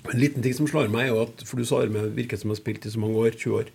[0.04, 2.36] En liten ting som slår meg, er jo at For du sa det med virker
[2.36, 3.72] som han har spilt i så mange år, 20 år.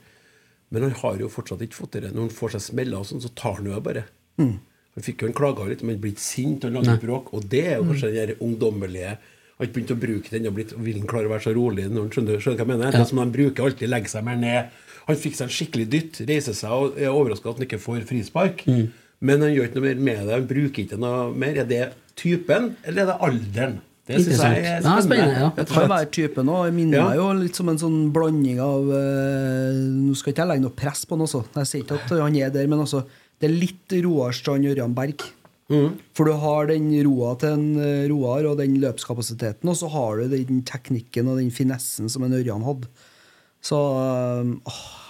[0.70, 2.12] Men han har jo fortsatt ikke fått det.
[2.14, 4.06] Når han får seg smeller, og sånn, så tar han jo bare.
[4.38, 4.60] bare.
[4.96, 7.34] Han fikk jo en klage av litt, men blir ikke sint og lager bråk.
[7.36, 10.54] Og det er jo kanskje den ungdommelige Han har ikke begynt å bruke den og
[10.56, 12.96] blitt, vil han klare å være så rolig når han skjønner, skjønner hva jeg mener.
[12.96, 14.78] Det som han bruker alltid, legger seg mer ned.
[15.10, 18.04] Han fikk seg en skikkelig dytt, reiser seg og er overraska at han ikke får
[18.10, 18.64] frispark.
[19.20, 20.34] Men han gjør ikke noe mer med det.
[20.38, 21.58] Han bruker ikke noe mer.
[21.60, 21.82] Er det
[22.20, 23.78] typen, eller er det alderen?
[24.10, 24.90] Det synes jeg er spennende.
[24.90, 25.50] Nei, spennende, ja.
[25.60, 26.62] Det kan være typen òg.
[26.70, 27.08] Jeg minner Ja.
[27.10, 29.76] meg jo litt som en sånn blanding av eh,
[30.08, 31.44] Nå skal ikke jeg legge noe press på han også.
[31.60, 33.04] Jeg sier ikke at han er der, men altså,
[33.40, 35.28] det er litt Roar Strand Ørjan Berg.
[35.70, 40.18] For du har den roa til en eh, Roar og den løpskapasiteten, og så har
[40.18, 42.90] du den teknikken og den finessen som en Ørjan hadde.
[43.62, 44.56] Så øh,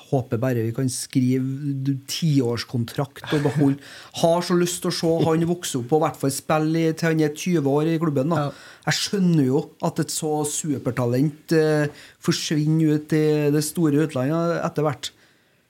[0.09, 3.77] håper bare vi kan skrive tiårskontrakt og beholde
[4.21, 7.11] Har så lyst til å se han vokse opp og i hvert fall spille til
[7.11, 8.33] han er 20 år i klubben.
[8.33, 8.49] da
[8.87, 11.87] Jeg skjønner jo at et så supertalent eh,
[12.25, 15.13] forsvinner ut i det store utlandet etter hvert.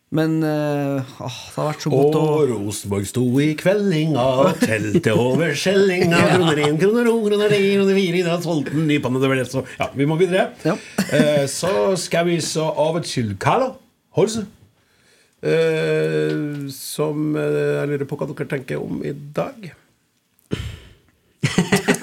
[0.09, 4.23] Men øh, åh, det har vært så godt å Og Rosenborg sto i kveldinga,
[4.57, 6.17] telte over skjellinga.
[6.33, 9.45] Kroner én, kroner to, kroner tre, kroner fire, da solgte den nypanne det var det
[9.51, 10.47] så Ja, vi må videre.
[10.65, 10.73] Ja.
[11.13, 13.75] Eh, så skal vi så over til Carlo
[14.17, 14.47] Holse.
[15.45, 16.33] Eh,
[16.73, 19.69] som eh, jeg lurer på hva dere tenker om i dag.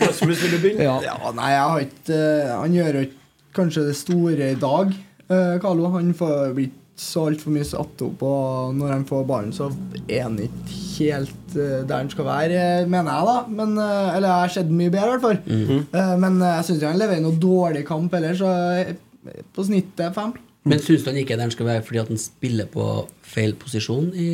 [0.07, 0.87] Rasmus, vil du begynne?
[0.87, 0.97] Ja.
[1.05, 3.23] Ja, nei, jeg har ikke eh, Han gjør jo ikke
[3.59, 4.95] kanskje det store i dag,
[5.27, 5.91] eh, Carlo.
[5.99, 9.67] Han får blitt så altfor mye satt opp, og når han får ballen, så
[10.09, 13.35] er han ikke helt eh, der han skal være, mener jeg, da.
[13.59, 15.83] Men, eh, eller jeg har sett mye bedre, i hvert fall.
[16.01, 18.55] Eh, men eh, jeg syns ikke han leverer noe dårlig kamp heller, så
[19.53, 20.33] på snittet fem.
[20.67, 22.87] Men syns du han ikke er der han skal være fordi at han spiller på
[23.23, 24.31] feil posisjon i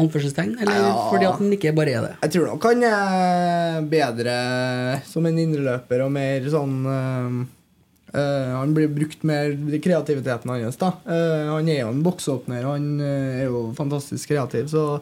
[0.00, 0.54] Anførselstegn?
[0.62, 0.92] Eller Ja.
[1.10, 2.12] fordi at han ikke bare er det?
[2.22, 4.36] Jeg tror nok han er bedre
[5.04, 6.78] som en indreløper og mer sånn
[8.14, 10.76] eh, Han blir brukt mer i kreativiteten hans.
[10.80, 14.70] da uh, Han er jo en boksåpner, og han uh, er jo fantastisk kreativ.
[14.72, 15.00] Så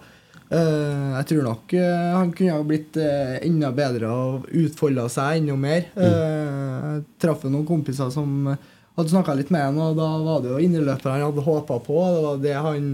[0.48, 5.90] jeg tror nok han kunne ha blitt enda bedre og utfolda seg enda mer.
[5.92, 10.54] Eh, jeg traff noen kompiser som hadde snakka litt med han, og da var det
[10.54, 11.98] jo innerløpet han hadde håpa på.
[12.00, 12.88] Det var det han,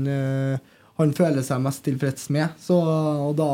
[0.98, 2.58] han føler seg mest tilfreds med.
[2.58, 3.52] Så, og da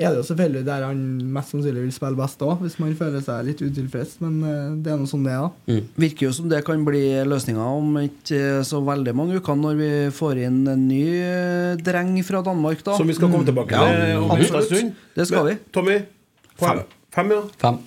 [0.00, 1.00] er det jo selvfølgelig der han
[1.36, 4.16] mest sannsynlig vil spille best òg, hvis man føler seg litt utilfreds.
[4.24, 5.44] Men eh, det er nå sånn det er.
[5.46, 5.76] da.
[6.04, 9.90] Virker jo som det kan bli løsninga om ikke så veldig mange uker, når vi
[10.16, 12.96] får inn en ny eh, dreng fra Danmark, da.
[12.98, 14.96] Som vi skal komme tilbake Ja, til om en stund.
[15.16, 15.56] Det skal vi.
[15.60, 16.00] Men, Tommy?
[16.60, 16.82] Fem.
[17.14, 17.40] Fem, ja.
[17.60, 17.80] Fem.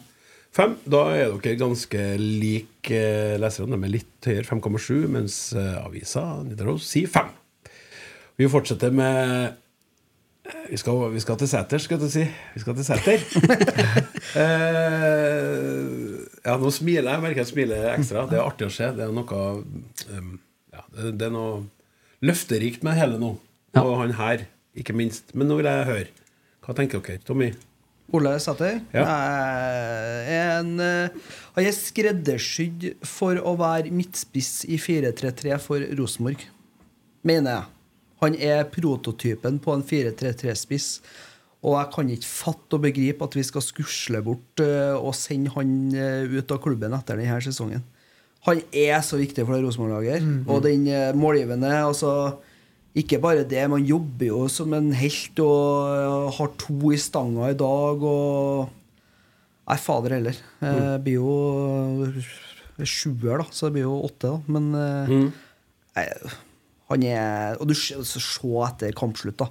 [0.53, 0.75] Fem.
[0.85, 3.73] Da er dere ganske like eh, leserne.
[3.79, 7.31] De er litt høyere, 5,7, mens eh, avisa Nidaros sier fem.
[8.37, 9.51] Vi fortsetter med eh,
[10.69, 12.23] vi skal, vi skal til seter, skal jeg si.
[12.55, 13.21] Vi skal til seter.
[14.43, 15.83] eh,
[16.43, 17.23] ja, nå smiler jeg.
[17.23, 18.25] Merker jeg smiler ekstra.
[18.27, 18.89] Det er artig å se.
[18.97, 19.43] Det er noe
[20.11, 20.33] um,
[20.73, 21.61] ja, det, det er noe
[22.23, 23.35] løfterikt med hele nå.
[23.79, 24.43] Og han her,
[24.77, 25.31] ikke minst.
[25.37, 26.09] Men nå vil jeg høre.
[26.63, 27.23] Hva tenker dere?
[27.23, 27.53] Tommy?
[28.13, 29.03] Ole Sæter Ja.
[29.07, 31.09] er en eh,
[31.55, 36.43] Han er skreddersydd for å være midtspiss i 4-3-3 for Rosenborg,
[37.25, 37.63] mener jeg.
[38.23, 40.89] Han er prototypen på en 4-3-3-spiss.
[41.63, 45.53] Og jeg kan ikke fatte og begripe at vi skal skusle bort eh, og sende
[45.55, 47.83] han eh, ut av klubben etter denne sesongen.
[48.43, 50.25] Han er så viktig for det Rosenborg-laget.
[50.51, 52.41] Og den eh, målgivende altså,
[52.99, 57.57] Ikke bare det, man jobber jo som en helt og har to i stanga i
[57.57, 58.79] dag og
[59.63, 60.39] Nei, fader heller.
[60.59, 64.41] Det blir jo sjuer, da, så det blir jo åtte, da.
[64.51, 64.65] Men
[65.07, 65.29] mm.
[65.95, 66.03] nei,
[66.93, 69.49] han er Og du se etter kampslutt, da.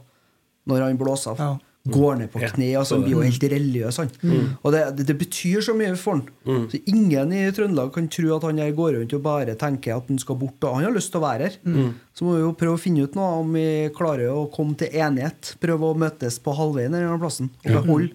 [0.71, 1.61] Når han blåser av.
[1.83, 2.69] Går ned på Ja, kne.
[2.79, 4.11] Altså, så han blir jo helt religiøs, han.
[4.23, 4.51] Mm.
[4.63, 6.69] Og det, det, det betyr så mye for han.
[6.71, 10.07] Så ingen i Trøndelag kan tro at han her går rundt og bare tenker at
[10.13, 10.63] han skal bort.
[10.63, 11.57] Og han har lyst til å være her.
[11.67, 11.89] Mm.
[12.15, 13.67] Så må vi jo prøve å finne ut noe om vi
[13.99, 15.57] klarer å komme til enighet.
[15.59, 17.81] Prøve å møtes på halvveien i denne plassen og Ja.
[17.83, 18.15] beholde.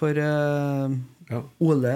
[0.00, 0.96] For eh,
[1.68, 1.94] Ole,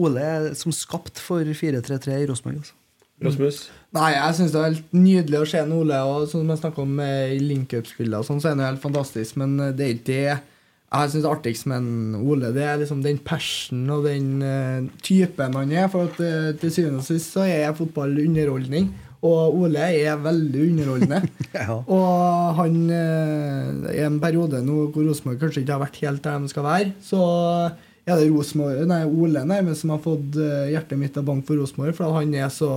[0.00, 2.62] Ole er som skapt for 4-3-3 i Rosenborg.
[2.64, 2.79] Altså.
[3.24, 3.64] Rasmus?
[3.96, 5.98] Nei, jeg syns det er helt nydelig å se en Ole.
[6.06, 9.36] Og som jeg snakka om eh, i link-up-spillet, sånn, så er han helt fantastisk.
[9.40, 10.24] Men eh, det er ikke det
[10.90, 12.48] jeg syns er artigst med en Ole.
[12.54, 15.86] Det er liksom den passion og den uh, typen han er.
[15.92, 18.88] For at uh, til syvende og sist så er fotball underholdning.
[19.22, 21.20] Og Ole er veldig underholdende.
[21.94, 26.42] Og han uh, I en periode nå hvor Rosenborg kanskje ikke har vært helt der
[26.42, 27.22] de skal være, så
[28.12, 31.46] er det Rosenborg, nei, Ole nærmest som har fått eh, hjertet mitt til å banke
[31.48, 32.68] for Rosenborg, for han er så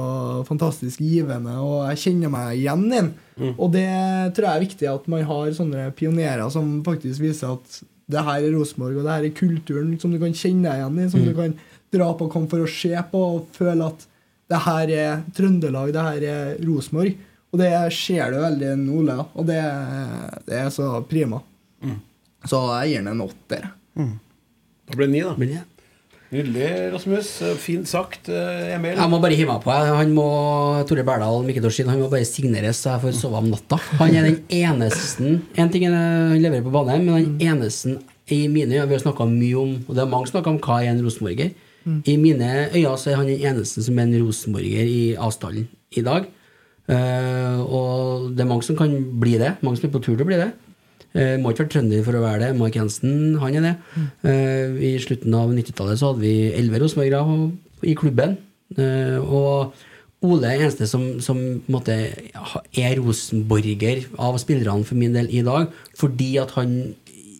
[0.47, 3.09] fantastisk givende, og jeg kjenner meg igjen i ham.
[3.57, 3.87] Og det
[4.37, 7.79] tror jeg er viktig at man har sånne pionerer som faktisk viser at
[8.13, 10.99] det her er Rosenborg, og det her er kulturen som du kan kjenne deg igjen
[10.99, 11.27] i, som Mm.
[11.29, 11.53] du kan
[11.93, 14.05] dra på og komme for å se på og føle at
[14.51, 17.15] det her er Trøndelag, det her er Rosenborg.
[17.53, 19.59] Og det ser du veldig i Ole, og det,
[20.47, 21.39] det er så prima.
[22.43, 23.67] Så jeg gir den en åtter.
[24.89, 25.63] Da ble det ni, da.
[26.33, 27.27] Nydelig, Rasmus.
[27.61, 28.97] Fint sagt, eh, Emil.
[28.97, 29.69] Jeg må bare hive meg på.
[29.69, 30.25] Han må,
[30.89, 33.77] Tore Berdal Mikkel han må bare signeres så jeg får sove om natta.
[33.99, 37.99] Han er den eneste En ting er han leverer på banen, men den eneste
[38.31, 40.59] i mine øyne Vi har snakka mye om Og det er mange som snakker om
[40.63, 41.51] hva er en rosenborger.
[41.85, 42.01] Mm.
[42.05, 46.01] I mine øyne så er han den eneste som er en rosenborger i avstanden i
[46.01, 46.25] dag.
[46.89, 49.55] Uh, og det er mange som kan bli det.
[49.61, 50.51] Mange som er på tur til å bli det.
[51.13, 52.51] Eh, må ikke være trønder for å være det.
[52.57, 53.73] Mark Jensen, han er det.
[54.25, 57.51] Eh, I slutten av 90-tallet så hadde vi elleve rosenborgere
[57.85, 58.37] i klubben.
[58.77, 59.73] Eh, og
[60.23, 61.37] Ole er eneste som, som
[61.67, 65.67] ha- er rosenborger av spillerne for min del i dag,
[65.99, 66.93] fordi at han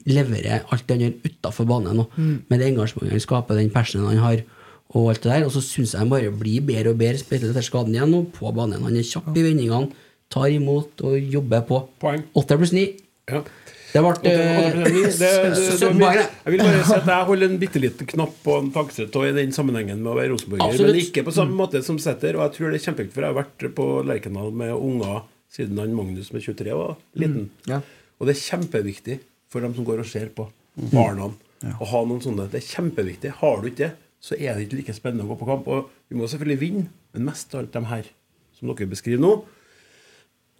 [0.05, 1.95] leverer alt det han gjør utafor banen.
[2.01, 2.05] nå.
[2.17, 2.33] Mm.
[2.51, 4.43] Med det engasjementet han skaper, den passionen han har.
[4.93, 7.49] Og alt det der, og så syns jeg han bare blir bedre og bedre, spesielt
[7.55, 8.83] etter skaden igjen, og på banen.
[8.83, 9.89] Han er kjapp i vendingene,
[10.29, 11.79] tar imot og jobber på.
[12.03, 12.21] Poeng.
[12.35, 12.89] Åtte pluss ni.
[13.31, 13.39] Ja.
[13.93, 14.01] Det
[15.93, 18.71] ble bare- jeg vil bare si at jeg holder en bitte liten knapp på en
[18.73, 20.79] tankesett i den sammenhengen med å være rosenborger.
[20.87, 22.35] Men ikke på samme måte som setter.
[22.39, 25.21] Og jeg tror det er kjempeviktig, for jeg har vært på Lerkendal med unger
[25.53, 27.49] siden han Magnus med 23 var liten.
[27.69, 27.81] Ja.
[28.19, 29.19] Og det er kjempeviktig
[29.53, 30.47] for dem som går og ser på.
[30.91, 31.29] Barna.
[31.63, 32.49] Å ha noen sånne.
[32.49, 33.29] Det er kjempeviktig.
[33.39, 33.91] Har du ikke det,
[34.23, 35.67] så er det ikke like spennende å gå på kamp.
[35.67, 38.03] Og vi må selvfølgelig vinne, men mest av alt de her
[38.57, 39.35] som dere beskriver nå.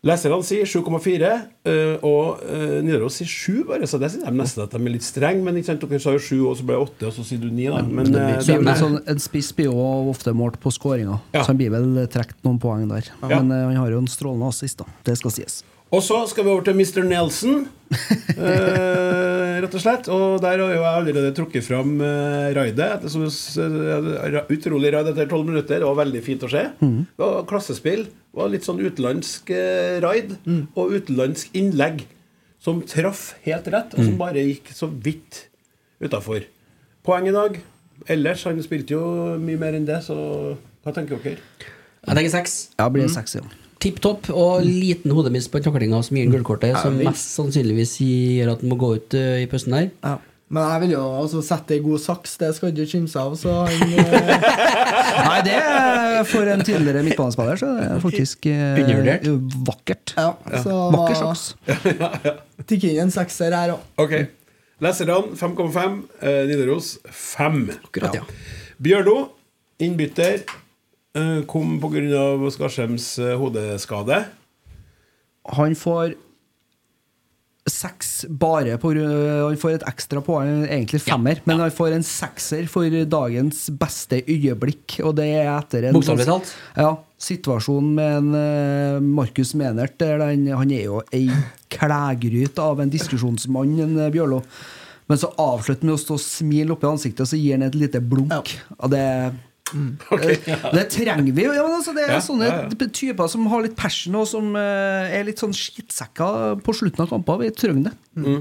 [0.04, 1.28] Leserne sier 7,4,
[1.64, 3.88] eh, og uh, Nidaros sier 7, bare.
[3.88, 5.40] Så det synes jeg nesten at de er litt strenge.
[5.46, 7.40] Men ikke sant, dere sa jo 7, og så ble det 8, og så sier
[7.40, 7.80] du 9, da.
[7.88, 10.74] Men det eh, blir, det er vel- sånn, en spiss blir jo ofte målt på
[10.76, 13.08] skåringa, så han blir vel trukket noen poeng der.
[13.24, 13.38] Ja.
[13.40, 14.92] Men eh, han har jo en strålende assist, da.
[15.08, 15.62] Det skal sies.
[15.94, 17.04] Og så skal vi over til Mr.
[17.06, 20.08] Nelson, eh, rett og slett.
[20.10, 23.04] Og der har jo jeg allerede trukket fram eh, raidet.
[23.06, 25.84] Eh, Utrolig raid etter tolv minutter.
[25.84, 26.64] Det var veldig fint å se.
[26.82, 28.08] Det var klassespill.
[28.10, 30.34] Det var litt sånn utenlandsk eh, raid
[30.74, 32.06] og utenlandsk innlegg
[32.64, 35.44] som traff helt rett, og som bare gikk så vidt
[36.02, 36.46] utafor.
[37.06, 37.60] Poeng i dag.
[38.10, 39.04] Ellers, han spilte jo
[39.40, 40.16] mye mer enn det, så
[40.84, 41.44] hva tenker dere?
[42.04, 42.56] Jeg tenker seks.
[42.80, 43.44] Ja, blir det seks, ja.
[43.84, 48.64] Tipp topp og liten hodemiss på taklinga som gir gullkortet, som mest sannsynligvis gjør at
[48.64, 49.90] han må gå ut uh, i pausen der.
[50.06, 50.20] Ja.
[50.54, 53.34] Men jeg vil jo altså, sette ei god saks, det skal ikke kimse av.
[53.40, 54.44] Så han eh,
[55.26, 59.28] Nei, det er for en tidligere midtbanespiller så er det faktisk eh,
[59.66, 60.14] vakkert.
[60.20, 60.30] Ja,
[60.62, 61.46] så Vakker saks.
[62.70, 63.88] tikk inn en sekser her òg.
[64.04, 64.14] Ok.
[64.84, 65.98] Leserne 5,5.
[66.22, 67.64] Eh, Nidaros 5.
[67.88, 68.28] Akkurat, ja.
[68.84, 69.18] Bjørdo,
[69.82, 70.44] innbytter,
[71.48, 72.26] kom pga.
[72.52, 74.24] Skarsheims eh, hodeskade.
[75.54, 76.16] Han får
[77.70, 82.04] seks bare på grunn- Han får et ekstra poeng, egentlig femmer, men han får en
[82.04, 86.52] sekser for dagens beste øyeblikk, og det er etter en Bokstavelig talt.
[86.76, 91.30] Ja, situasjonen med en eh, Markus Menert der den, Han er jo ei
[91.72, 94.42] klægryt av en diskusjonsmann, en eh, Bjørlo.
[95.08, 97.64] Men så avslutter han med å stå og smile oppi ansiktet, og så gir han
[97.68, 98.54] et lite blunk.
[98.80, 99.06] Og det
[100.76, 101.54] det trenger vi jo.
[101.56, 102.88] Ja, altså, det er Ja, sånne ja, ja.
[102.94, 107.14] typer som har litt passion, og som eh, er litt sånn skittsekker på slutten av
[107.14, 107.40] kamper.
[107.42, 108.36] Vi trenger det.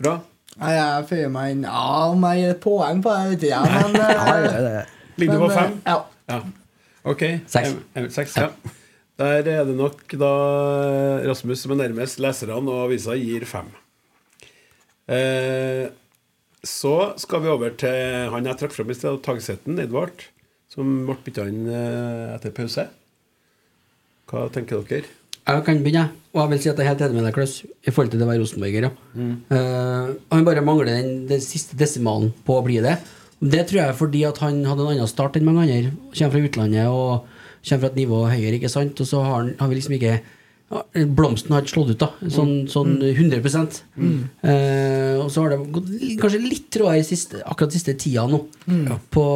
[0.00, 0.16] Bra.
[0.58, 3.56] Nei, Jeg føyer meg inn Ja, om jeg gir et poeng på det, vet ikke
[3.56, 4.82] jeg, men eh, Ja, det, det.
[5.18, 5.72] Ligger du på eh, fem?
[5.86, 5.96] Ja.
[6.30, 6.40] Ja.
[7.10, 7.22] Ok.
[7.50, 8.48] Seks, ja.
[9.18, 10.30] Der er det nok da
[11.28, 13.68] Rasmus som er nærmest leserne, og avisa gir fem.
[15.10, 15.84] Eh,
[16.68, 20.24] så skal vi over til han jeg trakk fram i sted, Tagseten, Edvard,
[20.72, 22.86] som ble bytta inn eh, etter pause.
[24.30, 25.12] Hva tenker dere?
[25.44, 26.22] Jeg kan begynne, jeg.
[26.32, 28.22] og jeg vil si at jeg er helt enig med deg, Klaus, i forhold til
[28.22, 28.86] det å være rosenborger.
[28.86, 29.26] Ja.
[29.58, 32.96] Eh, han bare mangler den, den siste desimalen på å bli det.
[33.44, 35.92] Det tror jeg er fordi at han hadde en annen start enn mange andre.
[36.16, 37.28] Kommer fra utlandet og
[37.60, 39.04] kommer fra et nivå høyere, ikke sant.
[39.04, 40.16] Og så har, han, har vi liksom ikke
[41.14, 42.30] Blomsten har ikke slått ut, da.
[42.32, 45.90] Sånn, sånn 100 eh, Og så har det gått
[46.22, 48.40] kanskje litt trådere i siste, akkurat siste tida nå
[49.12, 49.26] på,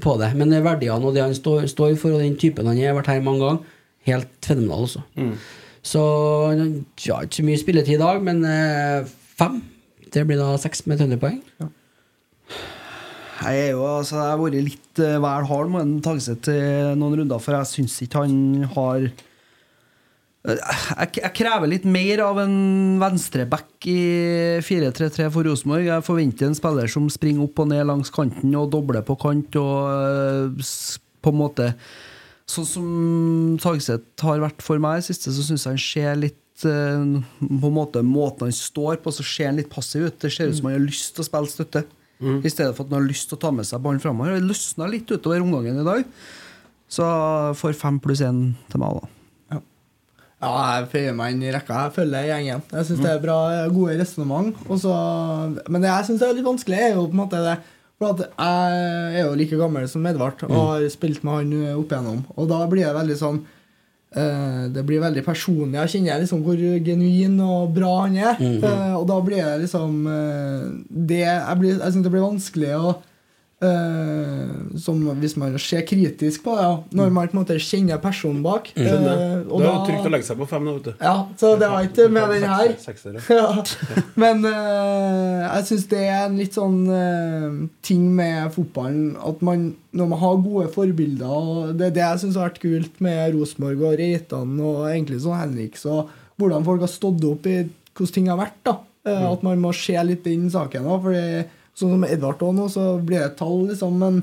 [0.00, 0.30] på det.
[0.38, 3.10] Men verdiene og det han står, står for, og den typen han er, har vært
[3.12, 3.74] her mange ganger,
[4.08, 5.02] helt fenomenal også.
[5.88, 6.04] Så
[6.52, 6.62] han
[7.04, 9.08] har ikke så mye spilletid i dag, men eh,
[9.38, 9.60] fem.
[10.08, 11.42] Det blir da seks med trønderpoeng.
[13.38, 16.60] Jeg er jo, altså, jeg har vært litt uh, vel hard med Tagseth i
[16.98, 19.04] noen runder, for jeg syns ikke han har
[20.46, 22.54] jeg, jeg krever litt mer av en
[23.02, 23.98] venstreback i
[24.64, 25.88] 4-3-3 for Rosenborg.
[25.88, 29.58] Jeg forventer en spiller som springer opp og ned langs kanten og dobler på kant
[29.60, 30.70] og eh,
[31.24, 31.72] på en måte
[32.48, 32.84] Sånn som
[33.60, 37.02] Tagseth har vært for meg i siste, så syns jeg han ser litt eh,
[37.44, 40.16] På en måte Måten han står på, så ser han litt passiv ut.
[40.22, 41.84] Det ser ut som han har lyst til å spille støtte.
[42.40, 44.38] I stedet for at han har lyst til å ta med seg ballen framover.
[44.38, 46.08] Det løsna litt utover omgangen i dag.
[46.88, 47.04] Så
[47.60, 48.40] får fem pluss én
[48.72, 49.17] til meg, da.
[50.38, 51.80] Ja, jeg føyer meg inn i rekka.
[51.88, 52.60] Jeg følger gjengen.
[52.70, 53.38] Jeg syns det er bra,
[53.74, 54.54] gode resonnement.
[55.68, 57.56] Men det jeg syns er litt vanskelig, er jo på en måte det
[57.98, 62.20] For jeg er jo like gammel som Edvard og har spilt med han opp igjennom.
[62.38, 63.40] Og da blir det veldig sånn
[64.14, 65.80] eh, Det blir veldig personlig.
[65.80, 68.38] Jeg kjenner liksom hvor genuin og bra han er.
[68.38, 70.62] Eh, og da blir det liksom eh,
[71.10, 72.94] det, Jeg, blir- jeg syns det blir vanskelig å
[73.64, 78.00] eh, som hvis man ser kritisk på det, ja, når man på en måte kjenner
[78.02, 78.70] personen bak.
[78.76, 78.86] Mm.
[78.86, 80.74] Eh, og Det er jo trygt å legge seg på fem da.
[80.76, 81.04] vet du.
[81.08, 82.74] ja, så det var ikke med den her.
[83.38, 83.48] Ja.
[84.18, 86.78] Men uh, jeg syns det er en litt sånn
[87.84, 92.22] ting med fotballen at man, når man har gode forbilder og Det er det jeg
[92.22, 96.04] syns har vært kult med Rosenborg og Reitan og egentlig sånn Henrik, så
[96.38, 98.60] hvordan folk har stått opp i hvordan ting har vært.
[98.66, 98.78] da
[99.08, 100.84] Eh, At man må se litt den saken.
[100.84, 101.44] da Fordi
[101.78, 103.94] Sånn som Edvard òg nå, så blir det et tall, liksom.
[104.02, 104.18] Men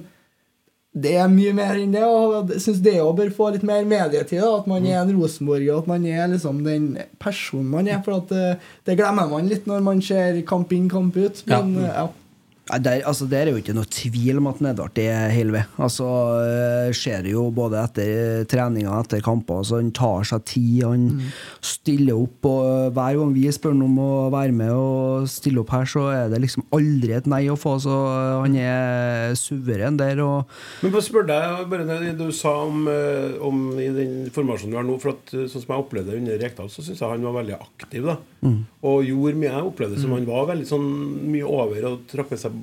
[0.96, 3.84] det er mye mer enn det, og jeg syns det òg bør få litt mer
[3.88, 4.44] medietid.
[4.44, 6.86] At man er en rosenborger, og at man er liksom den
[7.20, 8.04] personen man er.
[8.06, 11.44] For det, det glemmer man litt når man ser kamp inn, kamp ut.
[11.52, 11.90] Men Ja.
[12.04, 12.08] ja.
[12.66, 15.68] Der, altså, der er jo ikke noe tvil om at Edvard er ved.
[15.78, 16.06] Altså,
[16.42, 19.60] eh, ser det jo både etter treninga etter kamper.
[19.62, 21.04] Altså, han tar seg tid, han
[21.62, 22.48] stiller opp.
[22.50, 26.08] Og hver gang vi spør han om å være med og stille opp her, så
[26.10, 27.76] er det liksom aldri et nei å få.
[27.86, 30.24] Så eh, han er suveren der.
[30.26, 30.50] Og
[30.82, 34.80] Men bare spør deg, bare det du sa om, eh, om i den formasjonen du
[34.82, 37.14] har nå for at, eh, Sånn som jeg opplevde det under Rekdal, så syns jeg
[37.14, 38.10] han var veldig aktiv.
[38.10, 38.18] da
[38.90, 39.54] Og gjorde mye.
[39.54, 40.90] Jeg opplevde det som han var veldig sånn
[41.30, 42.55] mye over og trakk med seg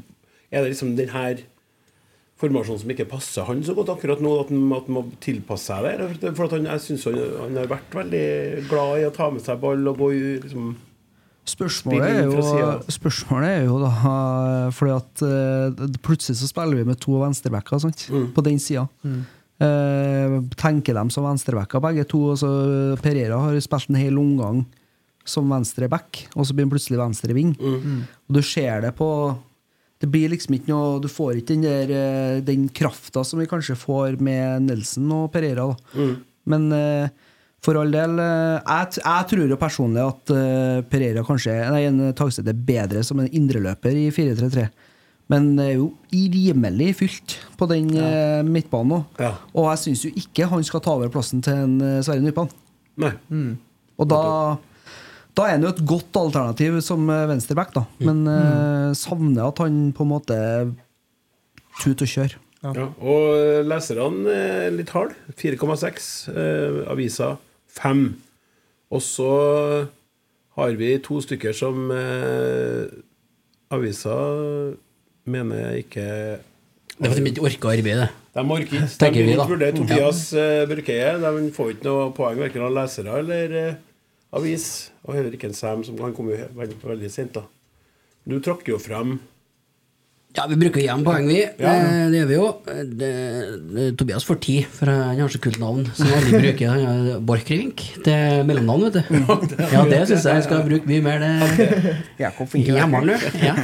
[0.52, 1.42] Er det liksom den her
[2.42, 5.70] formasjonen som ikke passer han så godt akkurat nå, at han, at han må tilpasse
[5.70, 6.32] seg der?
[6.36, 8.24] For at han, jeg synes han, han har vært veldig
[8.70, 10.14] glad i å ta med seg ball og gå
[10.46, 10.72] liksom
[11.42, 12.42] Spørsmålet er, jo,
[12.94, 13.88] spørsmålet er jo da
[14.70, 17.82] Fordi at eh, plutselig så spiller vi med to venstrebacker?
[18.14, 18.28] Mm.
[18.36, 18.84] på den sida.
[19.62, 22.20] Eh, tenker dem som venstrebacker, begge to.
[22.36, 22.52] Altså,
[23.02, 24.62] Perera har spilt en hel omgang
[25.26, 27.52] som venstreback, og så blir han plutselig venstreving.
[27.58, 27.98] Mm.
[28.28, 29.08] Og du ser det på
[30.02, 33.48] Det blir liksom ikke noe Du får ikke den der eh, Den krafta som vi
[33.50, 35.68] kanskje får med Nelson og Pereira.
[35.94, 36.14] Mm.
[36.52, 37.12] Men eh,
[37.62, 40.32] for all del eh, jeg, jeg tror jo personlig at
[40.90, 44.66] Pereira kanskje Nei, en Tagsted er bedre som en indreløper i 4-3-3.
[45.30, 48.98] Men det er jo rimelig fylt på den eh, midtbanen nå.
[49.22, 49.36] Ja.
[49.54, 52.50] Og jeg syns jo ikke han skal ta over plassen til en Sverre Nypan.
[53.00, 53.14] Nei.
[54.02, 54.20] Og da,
[55.38, 57.86] da er han jo et godt alternativ som eh, venstreback, da.
[58.04, 60.38] Men eh, savner at han på en måte
[61.80, 62.36] tut og kjør.
[62.62, 62.86] Ja.
[63.00, 65.16] Og eh, leserne er litt harde.
[65.40, 66.12] 4,6.
[66.30, 67.34] Eh, avisa
[67.78, 68.04] 5.
[68.92, 69.32] Og så
[70.58, 72.92] har vi to stykker som eh,
[73.72, 74.16] avisa
[75.24, 76.04] mener ikke
[76.98, 78.10] Det er fordi de ikke orker å arbeide.
[78.32, 78.90] De orker ikke.
[79.00, 80.66] De vil ikke vurdere Tobias ja.
[80.68, 81.14] Børkeie.
[81.22, 83.80] De får ikke noe poeng verken av lesere eller eh,
[84.32, 84.90] avis.
[85.06, 87.34] Og heller ikke en Sam, som han kom jo veldig, veldig sent.
[87.34, 87.42] da
[88.28, 89.18] Du trakk jo frem
[90.32, 91.42] Ja, vi bruker igjen poeng, vi.
[91.60, 91.72] Ja.
[91.76, 92.46] Eh, Det gjør vi jo.
[92.72, 93.10] Eh, Det,
[93.74, 95.82] det, Tobias får ti, for han har så kult navn.
[95.94, 96.70] Som alle bruker.
[96.72, 97.82] Han har Borchgrevink.
[98.06, 99.02] Det er mellomnavn, vet du.
[99.74, 101.18] Ja, det syns jeg han skal bruke mye mer.
[101.58, 103.44] Det Jakob Hjemmelen, du.
[103.44, 103.56] Ja.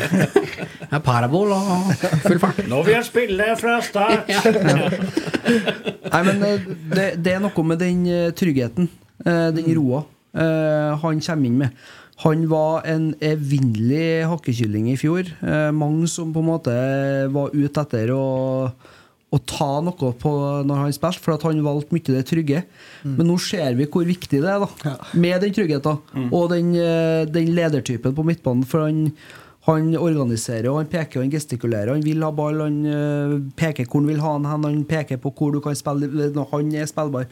[0.88, 1.90] Ja, Parabol og
[2.24, 2.62] full fart.
[2.64, 4.30] Nå vil jeg spille fra start!
[6.12, 6.62] Nei, men eh,
[6.94, 8.88] det, det er noe med den eh, tryggheten,
[9.24, 11.89] eh, den roa, eh, han kommer inn med.
[12.24, 15.28] Han var en evinnelig hakkekylling i fjor.
[15.39, 16.74] Eh, mange som på en måte
[17.30, 18.24] var ute etter å,
[19.30, 20.32] å ta noe på
[20.66, 22.64] når han spilte, for at han valgte mye det trygge.
[23.07, 24.97] Men nå ser vi hvor viktig det er, da.
[25.14, 28.66] Med den tryggheten og den, eh, den ledertypen på midtbanen.
[28.66, 29.12] For han,
[29.76, 31.90] han organiserer, og han peker og han gestikulerer.
[31.92, 35.20] Han vil ha ball, han øh, peker hvor han vil ha den hen, han peker
[35.20, 37.26] på hvor du kan spille når han er spillbar.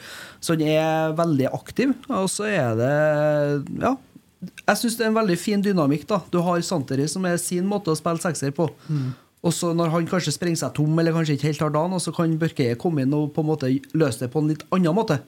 [0.45, 1.95] Så han er veldig aktiv.
[2.09, 2.93] Og så er det
[3.83, 3.95] Ja.
[4.69, 6.05] Jeg syns det er en veldig fin dynamikk.
[6.07, 8.69] da Du har Santeri, som er sin måte å spille sekser på.
[9.43, 12.01] Og så når han kanskje sprenger seg tom, eller kanskje ikke helt har dagen, og
[12.03, 14.95] så kan Børkeie komme inn og på en måte løse det på en litt annen
[14.95, 15.19] måte.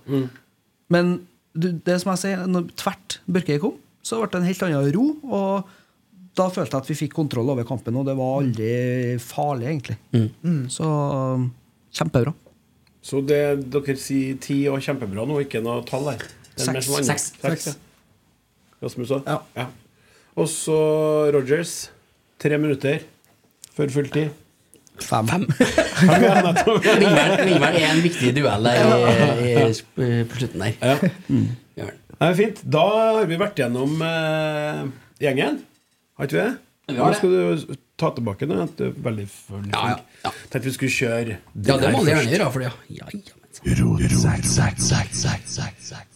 [0.90, 4.92] Men det som jeg sier, når tvert Børkeie kom, så ble det en helt annen
[4.94, 5.06] ro.
[5.24, 5.64] Og
[6.38, 8.70] da følte jeg at vi fikk kontroll over kampen, og det var aldri
[9.22, 9.98] farlig, egentlig.
[10.14, 10.62] Mm.
[10.72, 11.48] Så um,
[11.94, 12.34] kjempebra.
[13.02, 16.24] Så det dere sier ti og kjempebra nå, ikke noe tall her?
[16.58, 17.06] Det er Seks.
[17.06, 17.28] Seks.
[17.42, 17.68] Seks.
[18.82, 19.30] Rasmus òg?
[19.56, 19.68] Ja.
[20.38, 20.78] Og så
[21.34, 21.78] Rogers.
[22.38, 23.00] Tre minutter
[23.74, 24.28] før fulltid.
[25.02, 25.26] Fem.
[25.26, 25.46] Fem.
[26.02, 28.92] Vingvern er en viktig duell der
[29.42, 30.76] i, i, på slutten der.
[30.78, 30.94] Ja.
[31.78, 32.62] Gjør Det er fint.
[32.66, 34.84] Da har vi vært gjennom eh,
[35.22, 35.60] gjengen.
[36.18, 36.54] Har ikke vi det?
[36.88, 37.18] Vi har det.
[37.20, 38.64] skal du ta tilbake noe.
[38.64, 39.66] at du er veldig full.
[39.70, 40.32] Ja, ja, ja.
[40.50, 42.64] Tenkte vi skulle kjøre Ja, det må gjerne gjøre, for.
[42.64, 43.22] Ja, ja, men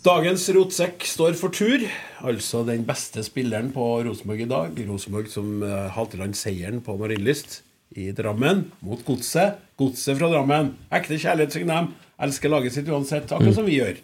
[0.07, 1.85] Dagens rotsekk står for tur.
[2.23, 4.79] Altså den beste spilleren på Rosenborg i dag.
[4.89, 7.61] Rosenborg som uh, Halteland seieren på Marienlyst
[7.99, 9.59] i Drammen mot Godset.
[9.79, 10.75] Godset fra Drammen.
[10.95, 11.93] Ekte kjærlighet, synger dem.
[12.23, 14.03] Elsker laget sitt uansett, akkurat som vi gjør.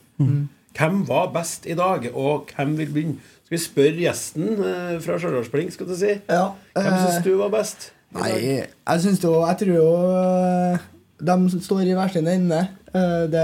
[0.79, 3.35] Hvem var best i dag, og hvem vil begynne?
[3.49, 6.11] Skal vi spørre gjesten eh, fra Stjørdalsblink, skal du si?
[6.29, 7.87] Ja, Hvem eh, syns du var best?
[8.13, 9.87] Nei, jeg syns jo Jeg tror jo
[10.19, 10.83] øh,
[11.25, 12.59] de står i hver sin ende.
[12.93, 13.39] Eh,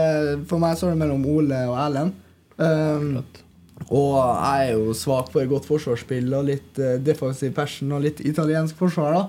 [0.45, 2.13] for meg står det mellom Ole og Erlend.
[2.61, 3.25] Um,
[3.89, 8.21] og jeg er jo svak for godt forsvarsspill og litt eh, defensiv passion og litt
[8.21, 9.17] italiensk forsvar.
[9.17, 9.25] da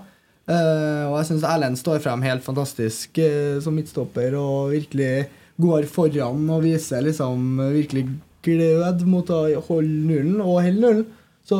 [0.51, 5.29] uh, og jeg syns Erlend står frem helt fantastisk uh, som midtstopper og virkelig
[5.61, 8.05] går foran og viser liksom eh, virkelig
[8.45, 11.05] glød mot å holde nullen og holde nullen.
[11.45, 11.57] Så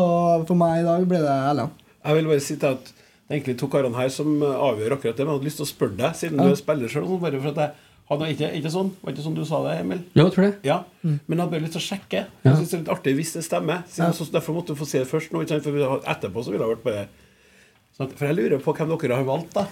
[0.49, 1.73] for meg i dag ble det LM.
[2.05, 2.86] Jeg vil bare si til at
[3.25, 5.25] det er egentlig to karene her som avgjør akkurat det.
[5.25, 6.45] Men jeg hadde lyst til å spørre deg, siden Ja.
[6.45, 7.05] du er spiller sjøl.
[7.21, 7.71] Bare for at jeg
[8.09, 10.01] hadde ikke, ikke sånn, var ikke sånn du sa det, Emil?
[10.13, 10.53] Ja, jeg tror det.
[10.63, 12.21] Ja, Men jeg hadde bare lyst til å sjekke.
[12.43, 12.51] Ja.
[12.51, 13.83] Jeg synes det er litt artig hvis det stemmer.
[13.89, 15.41] Siden så, derfor måtte du få se det først nå.
[15.45, 15.61] Ikke?
[15.65, 17.07] For etterpå så ville det vært bare
[17.97, 19.65] sånn For jeg lurer på hvem dere har valgt, da.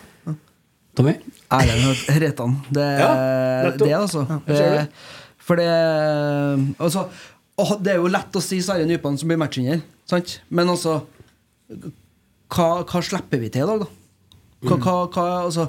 [0.95, 1.14] Tommy?
[1.51, 2.57] Erlend Retan.
[2.72, 4.26] Det, Ja, det, altså.
[4.47, 4.86] Ja,
[5.44, 5.68] for det
[6.80, 7.08] Altså
[7.84, 10.38] Det er jo lett å si Sverre Nypan som blir matchvinner, sant?
[10.50, 11.02] Men altså
[12.54, 13.89] hva, hva slipper vi til i dag, da?
[14.64, 15.68] Hva, hva, hva, altså,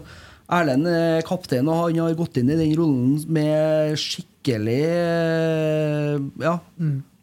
[0.55, 4.81] Erlend er kaptein, og han har gått inn i den rollen med skikkelig
[6.45, 6.59] Ja, Ja,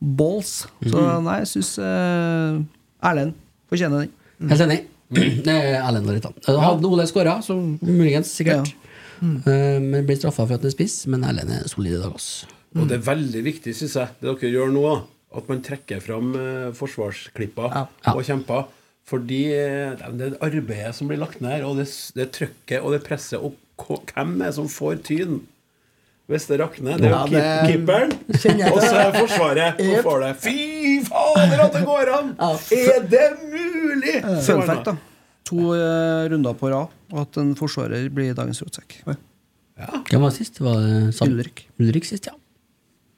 [0.01, 0.63] balls.
[0.81, 3.37] Så nei, jeg syns Erlend
[3.69, 4.49] fortjener den.
[4.49, 4.79] Helt enig.
[5.11, 6.33] Det er Erlend Ritan.
[6.47, 8.73] Hadde Ole skåra, så muligens, sikkert.
[9.21, 12.13] Eh, men blir straffa for at han er spiss, men Erlend er solid i dag,
[12.17, 12.29] ass.
[12.75, 14.85] Og det er veldig viktig, syns jeg, det dere gjør nå,
[15.37, 17.85] at man trekker fram eh, forsvarsklipper Ja.
[18.15, 18.65] og kjemper.
[19.11, 22.93] Fordi eh, det er det arbeidet som blir lagt ned, og det, det trykket og
[22.95, 23.55] det presset Og
[24.13, 25.41] hvem er det som får tyn?
[26.31, 26.95] Hvis det rakner.
[27.01, 28.11] Det er jo Ja, det- keeperen.
[28.71, 29.11] Og så er.
[29.17, 30.29] Forsvaret som får det.
[30.39, 32.29] Fy fader, at det går an!
[32.39, 34.13] Er det mulig?
[34.45, 34.93] Fun fact, da.
[35.51, 39.01] To eh, runder på rad, og at en forsvarer blir dagens rotsekk.
[40.07, 40.61] Hvem var sist?
[40.63, 41.65] Var det Sand- Ulrik.
[41.81, 42.35] Ulrik sist, ja.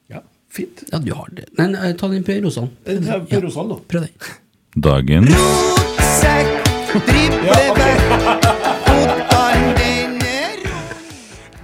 [0.09, 0.81] Ja, fint.
[0.91, 1.45] Ja, du har det.
[1.59, 2.71] Men eh, ta den på Rosan.
[2.89, 3.77] Eh, ta på Rosan, da.
[3.93, 4.33] Prøv den.
[4.81, 5.29] Dagen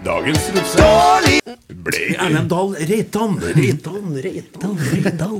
[0.05, 3.35] Dagens rotsekk ble Erlend Dahl Reitan.
[3.57, 5.39] Reitan, Reitan, Reitan.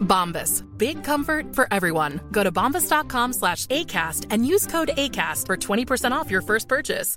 [0.00, 0.62] Bombas.
[0.76, 2.20] Big comfort for everyone.
[2.32, 7.16] Go to bombas.com slash ACAST and use code ACAST for 20% off your first purchase.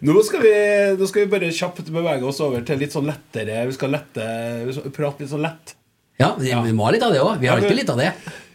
[0.00, 0.52] Nå skal, vi,
[0.98, 4.24] nå skal vi bare kjapt bevege oss over til litt sånn lettere Vi skal lette,
[4.66, 5.74] vi skal prate litt sånn lett.
[6.18, 7.36] Ja, vi, vi må ha litt av det òg.
[7.38, 8.08] Vi har Ja, alltid men- litt av det.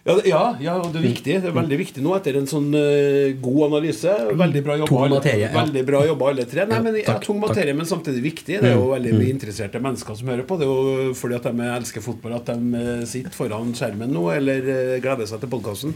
[0.05, 1.35] Ja, ja, ja, det er viktig.
[1.41, 4.11] Det er veldig viktig nå etter en sånn uh, god analyse.
[4.37, 5.49] Veldig bra jobba, Tung alle, materie, ja.
[5.55, 6.65] veldig bra jobba alle tre.
[6.69, 8.59] Nei, men, ja, tung materie, men samtidig viktig.
[8.61, 9.17] Det er jo Mm, veldig mm.
[9.23, 10.59] mye interesserte mennesker som hører på.
[10.61, 10.75] Det er
[11.09, 14.95] jo fordi at de elsker fotball at de eh, sitter foran skjermen nå eller eh,
[15.01, 15.95] gleder seg til podkasten.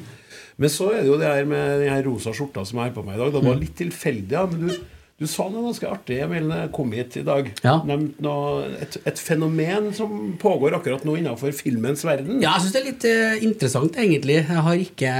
[0.59, 3.05] Men så er det jo det her med den rosa skjorta som jeg har på
[3.05, 3.29] meg i dag.
[3.37, 3.61] Det var Mm.
[3.61, 4.47] litt tilfeldig, ja.
[4.49, 4.79] Men du,
[5.19, 7.49] du sa noe ganske artig jeg kom hit i dag.
[7.65, 7.75] Ja.
[7.83, 12.39] Noe, et, et fenomen som pågår akkurat nå innenfor filmens verden.
[12.39, 14.39] Ja, jeg syns det er litt uh, interessant, egentlig.
[14.39, 15.11] Jeg har ikke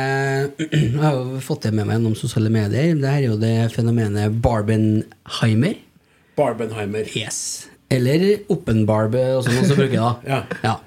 [0.72, 2.96] Jeg har jo fått det med meg gjennom sosiale medier.
[2.96, 5.76] Det her er jo det fenomenet Barbenheimer.
[6.40, 7.12] Barbenheimer.
[7.20, 7.68] Yes.
[7.92, 10.14] Eller Oppenbarbe, og noen som bruker det.
[10.32, 10.44] Ja.
[10.64, 10.78] Ja.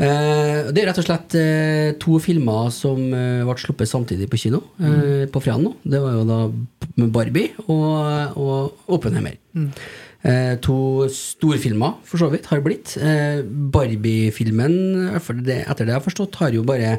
[0.00, 4.38] Eh, det er rett og slett eh, to filmer som eh, ble sluppet samtidig på
[4.40, 5.74] kino eh, på fredag nå.
[5.84, 6.38] Det var jo da
[6.96, 9.36] med Barbie og, og Oppenheimer.
[10.20, 12.94] Eh, to storfilmer, for så vidt, har blitt.
[13.00, 14.74] Eh, Barbie-filmen,
[15.16, 16.98] etter det jeg har forstått, har jo bare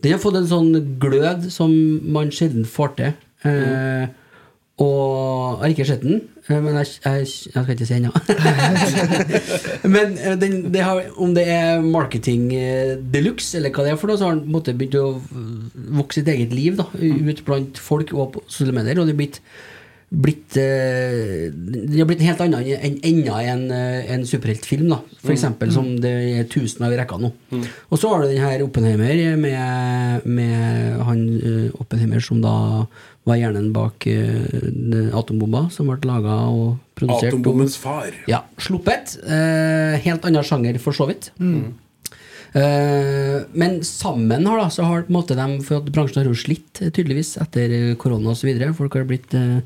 [0.00, 1.70] Den har fått en sånn glød som
[2.08, 3.10] man sjelden får til.
[3.44, 4.06] Eh,
[4.80, 8.12] Og jeg har ikke sett den, eh, men jeg, jeg, jeg skal ikke si ennå.
[9.94, 13.92] men eh, den, det har, om det er marketing eh, de luxe, eller hva det
[13.94, 15.10] er for noe, så har den på en måte begynt å
[16.00, 19.02] vokse sitt eget liv da, ut blant folk og på sosiale medier.
[19.02, 19.40] Og det er blitt,
[20.10, 23.60] blitt Den har blitt en helt annen enn enda en,
[24.16, 24.98] en superheltfilm, da.
[25.20, 25.36] For Mm.
[25.36, 26.10] eksempel, som det
[26.40, 27.30] er tusen av i rekka nå.
[27.92, 31.22] Og så har du den her Oppenheimer med, med han
[31.78, 32.56] Oppenheimer som da
[33.28, 37.34] var hjernen bak uh, atombomba som ble laga og produsert.
[37.34, 38.14] Atombombens far.
[38.30, 39.18] Ja, sluppet.
[39.24, 41.32] Uh, helt annen sjanger, for så vidt.
[42.52, 46.30] Eh, men sammen har da, så har på en måte de For at bransjen har
[46.30, 48.50] jo slitt, eh, tydeligvis, etter eh, korona osv.
[48.74, 49.60] Folk har blitt eh,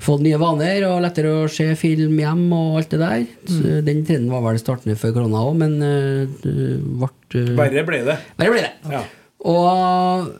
[0.00, 3.24] fått nye vaner og lettere å se film hjem og alt det der.
[3.48, 7.10] Så Den trenden var vel startende før korona òg, men uh, det ble
[7.40, 8.18] eh, Verre ble det.
[8.40, 8.72] Verre ble det.
[8.96, 9.02] Ja.
[9.50, 10.30] Og,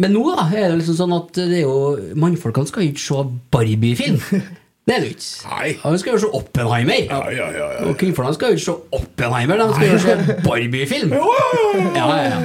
[0.00, 3.24] men nå da er det liksom sånn at det er jo mannfolkene skal ikke se
[3.52, 4.20] Barbie-film.
[4.88, 5.50] Det er det ikke.
[5.50, 5.74] Nei.
[5.78, 7.02] De skal jo se Oppenheimer.
[7.04, 7.82] Ja, ja, ja, ja.
[7.90, 11.12] Og kvinnfolkene skal jo ikke se Oppenheimer, de skal jo se Barbie-film.
[11.14, 12.40] Ja, ja, ja.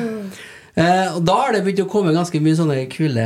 [0.76, 3.24] Eh, og da har det begynt å komme ganske mye sånne kule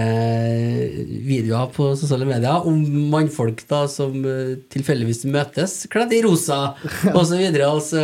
[1.25, 2.77] videoer på sosiale medier om
[3.09, 7.65] mannfolk da som eh, tilfeldigvis møtes kledd i rosa videre.
[7.65, 8.03] Altså,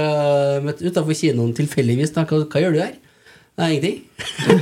[0.65, 2.15] møtt utafor kinoen tilfeldigvis.
[2.17, 2.25] Da.
[2.25, 2.95] Hva, hva gjør du her?
[3.55, 4.01] Nei, ingenting.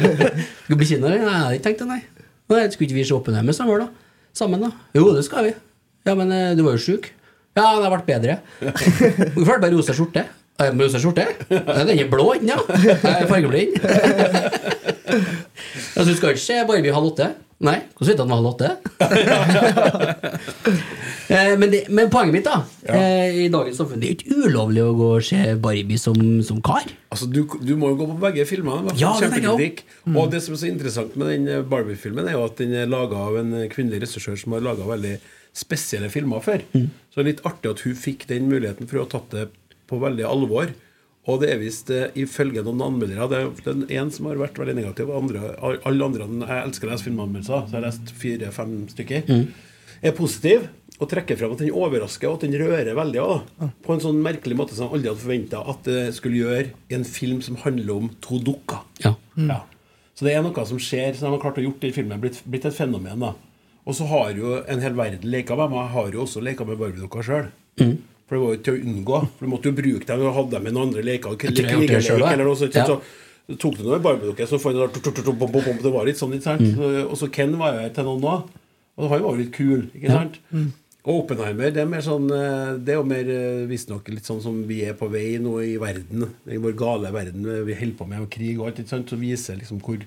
[0.68, 1.08] Skal kino?
[1.08, 1.18] eller?
[1.24, 2.00] Nei, jeg hadde ikke tenkt det, nei.
[2.54, 2.64] nei.
[2.70, 3.88] Skulle ikke vi se Oppenheimer sammen, da?
[4.38, 4.70] Sammen, da?
[4.98, 5.56] Jo, det skal vi.
[6.06, 7.10] Ja, men eh, du var jo sjuk.
[7.58, 8.38] Ja, det har vært bedre.
[9.34, 10.28] Hvorfor har du bare rosa skjorte?
[10.62, 11.24] «Ja, Rosa skjorte?
[11.50, 12.54] Den er blå, ennå.
[12.70, 12.94] ja.
[12.94, 13.74] Jeg er fargeblind.
[15.14, 17.28] Altså, du skal ikke se Barbie halv åtte?
[17.64, 18.70] Nei, hvordan vet du at den var halv åtte?
[21.34, 22.98] Eh, men, det, men poenget mitt, da, Ja.
[23.32, 26.60] i dagens samfunn, det er jo ikke ulovlig å gå og se Barbie som, som
[26.62, 26.84] kar.
[27.16, 28.92] Altså, du, du må jo gå på begge filmene.
[29.00, 29.14] Ja.
[29.16, 30.18] Mm.
[30.20, 32.92] Og det som er så interessant med den eh, Barbie-filmen, er jo at den er
[32.92, 35.16] laga av en kvinnelig regissør som har laga veldig
[35.56, 36.68] spesielle filmer før.
[36.76, 36.90] Mm.
[37.08, 39.48] Så det er litt artig at hun fikk den muligheten for å ha tatt det
[39.90, 40.76] på veldig alvor.
[41.32, 44.76] Og det er visst, eh, ifølge noen anmeldere Det er en som har vært veldig
[44.76, 45.54] negativ, andre,
[45.88, 49.30] alle andre Jeg elsker å lese filmanmeldelser, så jeg har lest fire-fem stykker.
[49.30, 49.46] Mm.
[50.04, 50.68] Er positiv
[51.02, 53.22] og trekker frem at den overrasker og at den rører veldig.
[53.24, 56.68] også, På en sånn merkelig måte som jeg aldri hadde forventa at det skulle gjøre
[56.92, 58.84] i en film som handler om to dukker.
[59.04, 59.16] Ja.
[59.40, 59.64] Ja.
[60.14, 62.44] Så det er noe som skjer, som de har klart å gjort i filmen, blitt,
[62.46, 63.20] blitt et fenomen.
[63.20, 63.34] da
[63.88, 65.88] Og så har jo en hel verden leka med meg.
[65.88, 67.50] Jeg har jo også leka med Barbie-dukka sjøl.
[67.82, 67.98] Mm.
[68.34, 69.18] For det var jo ikke til å unngå.
[69.38, 71.36] For Du måtte jo bruke dem og hadde dem i noen andre leker.
[71.38, 72.86] Jeg tror jeg har det selv, eller noe sånt, Ja.
[72.88, 76.62] Så tok du noe Barbie-dukke, så fant du Det var litt sånn, ikke sant?
[76.64, 77.12] Mm.
[77.12, 78.48] Og så Ken var jo her til noen òg.
[78.98, 80.40] Og han var jo litt kul, ikke sant?
[81.04, 84.40] Og Oppenheimer det er mer sånn eh, Det er jo mer eh, visstnok litt sånn
[84.42, 86.30] som vi er på vei nå i verden.
[86.48, 87.44] I vår gale verden.
[87.44, 89.10] eh, Vi holder på med krig og alt, ikke sant?
[89.12, 90.00] Så viser liksom hvor,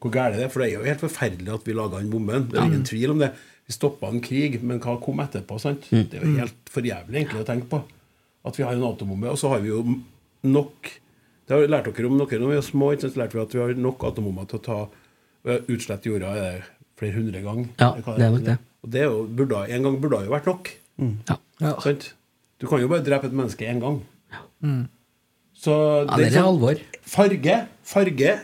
[0.00, 0.48] hvor gærent det er.
[0.48, 2.48] For det er jo helt forferdelig at vi laga den bomben.
[2.48, 3.34] Det er ingen tvil om det.
[3.70, 5.60] Vi stoppa en krig, men hva kom etterpå?
[5.62, 5.84] sant?
[5.94, 6.06] Mm.
[6.10, 7.78] Det er jo helt for jævlig egentlig å tenke på.
[8.50, 9.30] At vi har en atombombe.
[9.30, 9.84] Og så har vi jo
[10.42, 10.88] nok
[11.46, 12.88] Det har vi lært dere om dere når vi var små.
[12.94, 13.14] ikke sant?
[13.14, 14.78] Så lærte vi at vi har nok atombomber til å ta
[15.70, 16.64] utslett jorda er det
[17.00, 17.68] flere hundre ganger.
[17.80, 18.56] Ja, det, det er nok det.
[18.82, 20.70] Og det er jo, burde, en gang burde det jo vært nok.
[21.60, 21.72] Ja.
[21.84, 22.10] Sant?
[22.60, 24.02] Du kan jo bare drepe et menneske én gang.
[25.60, 25.74] Så
[26.06, 26.82] Ja, det er sånn alvor.
[27.06, 27.56] Farge,
[27.86, 28.34] farge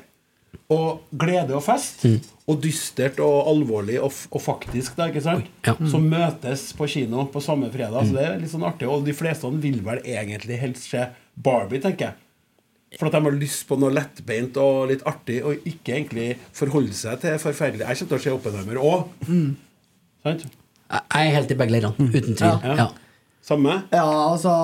[0.72, 2.02] og glede og fest.
[2.06, 2.35] Mm.
[2.46, 5.48] Og dystert og alvorlig og, f- og faktisk, da, ikke sant?
[5.66, 5.72] Ja.
[5.80, 5.88] Mm.
[5.90, 8.06] Som møtes på kino på samme fredag.
[8.06, 8.86] Så det er litt sånn artig.
[8.86, 12.20] Og de fleste vil vel egentlig helst se Barbie, tenker jeg.
[13.00, 16.94] For at de har lyst på noe lettbeint og litt artig, og ikke egentlig forholde
[16.96, 17.82] seg til forferdelig.
[17.82, 19.10] Jeg kommer til å se Oppenheimer òg.
[20.22, 20.46] Sant?
[20.86, 22.62] Jeg er helt i begge leirene, uten tvil.
[22.62, 22.76] Ja.
[22.78, 22.86] Ja.
[23.46, 23.74] Samme?
[23.90, 24.54] Ja, altså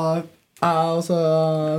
[0.68, 1.16] altså,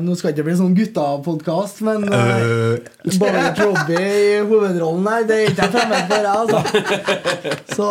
[0.03, 2.75] Nå skal det ikke bli sånn gutta-podkast, men uh,
[3.21, 6.59] Barnett Robbie i hovedrollen her, det er ikke jeg fremmed for, altså.
[7.77, 7.88] Så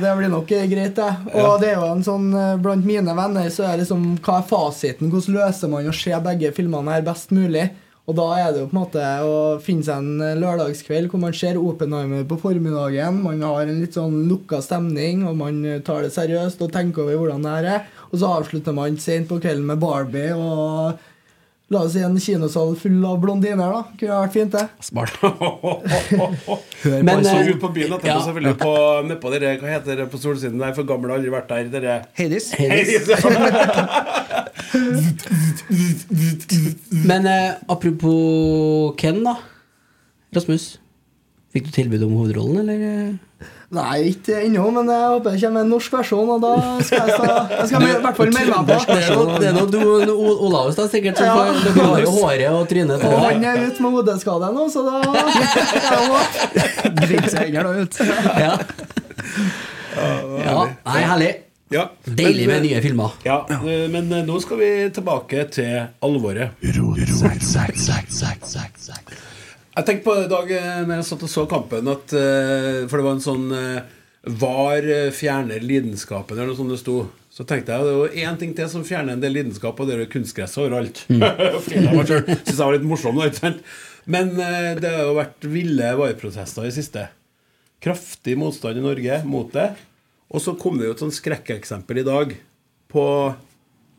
[0.00, 1.10] det blir nok greit, det.
[1.36, 4.40] Og det er jo en sånn eh, Blant mine venner så er det liksom Hva
[4.40, 5.12] er fasiten?
[5.12, 7.68] Hvordan løser man å se begge filmene her best mulig?
[8.10, 11.20] Og da er det jo på en måte å finne seg en eh, lørdagskveld hvor
[11.22, 13.20] man ser Oppenheimer på formiddagen.
[13.22, 17.04] Man har en litt sånn lukka stemning, og man eh, tar det seriøst og tenker
[17.04, 17.84] over hvordan det her er.
[18.10, 20.98] Og så avslutter man sent på kvelden med Barbie og
[21.70, 23.82] La oss si en kinosal full av blondiner, da.
[23.94, 24.64] Kunne vært fint, det.
[24.82, 25.12] Smart.
[26.82, 28.16] Hør Men, Man så ut på byen etterpå, ja.
[28.24, 28.56] selvfølgelig.
[28.58, 28.72] På,
[29.06, 30.74] nedpå dere, hva heter det på solsiden der?
[30.74, 31.70] For gammel har aldri vært der.
[31.70, 31.94] Dere.
[32.18, 32.50] Heidis.
[37.06, 39.36] Men eh, apropos Ken, da.
[40.34, 40.72] Rasmus.
[41.54, 43.14] Fikk du tilbud om hovedrollen, eller?
[43.70, 43.76] Eh?
[43.76, 46.52] Nei, ikke ennå, men jeg håper det kommer en norsk versjon, og da
[46.82, 47.18] skal jeg,
[47.54, 49.20] jeg skal i hvert fall melde meg Det er på.
[49.20, 49.78] noe, det er noe du,
[50.48, 51.16] Olaus, da, sikkert.
[51.20, 51.34] Som Ja.
[51.38, 53.12] får, dere har jo håret og trynet på.
[53.22, 54.96] han er ute med hodeskade nå, så da
[56.98, 57.94] Driter seg heller da ut.
[58.40, 58.52] Ja.
[60.40, 60.58] ja.
[60.90, 61.30] Nei, herlig.
[61.70, 61.84] Ja.
[62.02, 63.12] Deilig med nye filmer.
[63.22, 66.58] Ja, eh, men eh, nå skal vi tilbake til alvoret.
[69.80, 73.06] Jeg tenkte på dag eh, når jeg satt og så kampen, at eh, For det
[73.06, 73.78] var en sånn eh,
[74.36, 74.84] VAR
[75.16, 76.96] fjerner lidenskapen, eller noe sånt det sto.
[77.32, 79.96] Så tenkte jeg det var én ting til som fjerner en del lidenskap, og det
[79.96, 81.00] er kunstgress overalt.
[81.08, 81.24] Mm.
[81.70, 83.54] Synes jeg var litt morsom, da?
[84.10, 87.06] Men det har jo vært ville VAR-protester i siste.
[87.80, 89.70] Kraftig motstand i Norge mot det.
[90.28, 92.36] Og så kom det jo et sånn skrekkeksempel i dag
[92.92, 93.06] på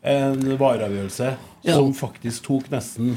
[0.06, 1.34] en vareavgjørelse
[1.66, 1.74] ja.
[1.74, 3.16] som faktisk tok nesten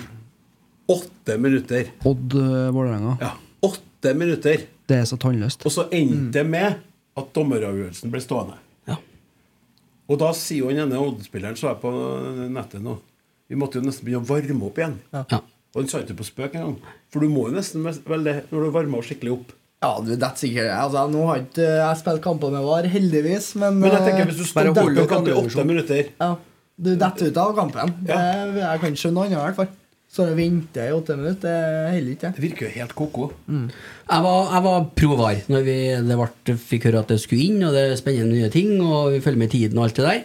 [0.91, 1.89] åtte minutter.
[2.05, 3.15] Odd uh, Vålerenga.
[3.21, 3.31] Ja,
[3.65, 4.67] åtte minutter.
[4.85, 5.65] Det er så tannløst.
[5.65, 6.77] Og så endte det med
[7.15, 8.59] at dommeravgjørelsen ble stående.
[8.89, 8.99] Ja.
[10.11, 11.91] Og da sier jo den ene Odd-spilleren, så jeg på
[12.53, 12.99] nettet nå
[13.49, 14.97] Vi måtte jo nesten begynne å varme opp igjen.
[15.13, 15.41] Ja.
[15.75, 16.79] Og han sa ikke på spøk engang.
[17.13, 19.53] For du må jo nesten vel det når du varmer skikkelig opp.
[19.83, 23.81] Ja, du, detter sikkert Altså, Nå har ikke jeg spilt kamper med VAR, heldigvis, men
[23.83, 26.29] Men jeg tenker hvis du eh, står og holder kamp i åtte minutter Ja,
[26.75, 27.91] du detter ut av kampen.
[28.07, 28.21] Det,
[28.59, 29.69] jeg kan skjønne noe annet, i hvert fall.
[30.15, 32.29] Så å vente i åtte minutter, det holder ikke.
[32.37, 33.25] Det virker jo helt ko-ko.
[33.51, 35.75] Jeg var, jeg var pro var når vi
[36.07, 39.11] det ble, fikk høre at det skulle inn, og det er spennende nye ting, og
[39.11, 40.23] vi følger med tiden og alt det der.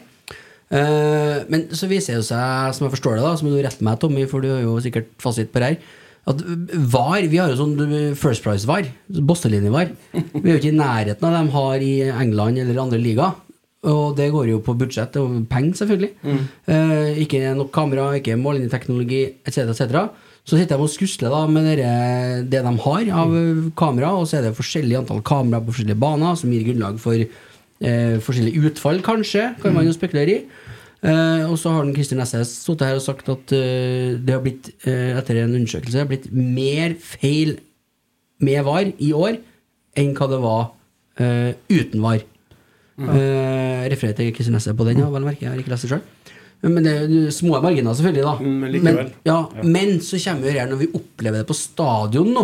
[0.70, 3.98] Uh, men så viser det seg, som jeg forstår det, da som du retter meg,
[3.98, 5.96] Tommy, for du har jo sikkert fasit på det her,
[6.30, 6.42] at
[6.92, 9.88] VAR Vi har jo sånn First Price-VAR, Bosselinje-VAR.
[10.12, 13.32] Vi er jo ikke i nærheten av det de har i England eller andre liga.
[13.88, 16.10] Og det går jo på budsjett og penger, selvfølgelig.
[16.20, 16.40] Mm.
[16.74, 19.70] Eh, ikke nok kamera, ikke mållinjeteknologi etc.
[19.72, 20.02] etc.
[20.44, 23.32] Så sitter de og skusler da med dere, det de har av
[23.78, 27.16] kamera, og så er det forskjellig antall kamera på forskjellige baner, som gir grunnlag for
[27.16, 30.66] eh, forskjellige utfall, kanskje, kan man jo spekulere i.
[31.00, 34.42] Eh, og så har den Kristin Nesses sittet her og sagt at eh, det har
[34.44, 37.56] blitt, eh, etter en undersøkelse, har blitt mer feil
[38.44, 39.40] med VAR i år
[40.00, 40.66] enn hva det var
[41.20, 42.26] eh, uten VAR.
[43.08, 45.46] Uh, refererer til Kristin Nesse på den, ja, vel å merke.
[45.46, 46.02] Jeg har ikke lest det sjøl.
[46.60, 48.22] Men det er små marginer, selvfølgelig.
[48.26, 49.06] da Men, men likevel.
[49.24, 49.62] ja, Ja.
[49.64, 52.42] men så kommer vi her når vi opplever det på stadion nå.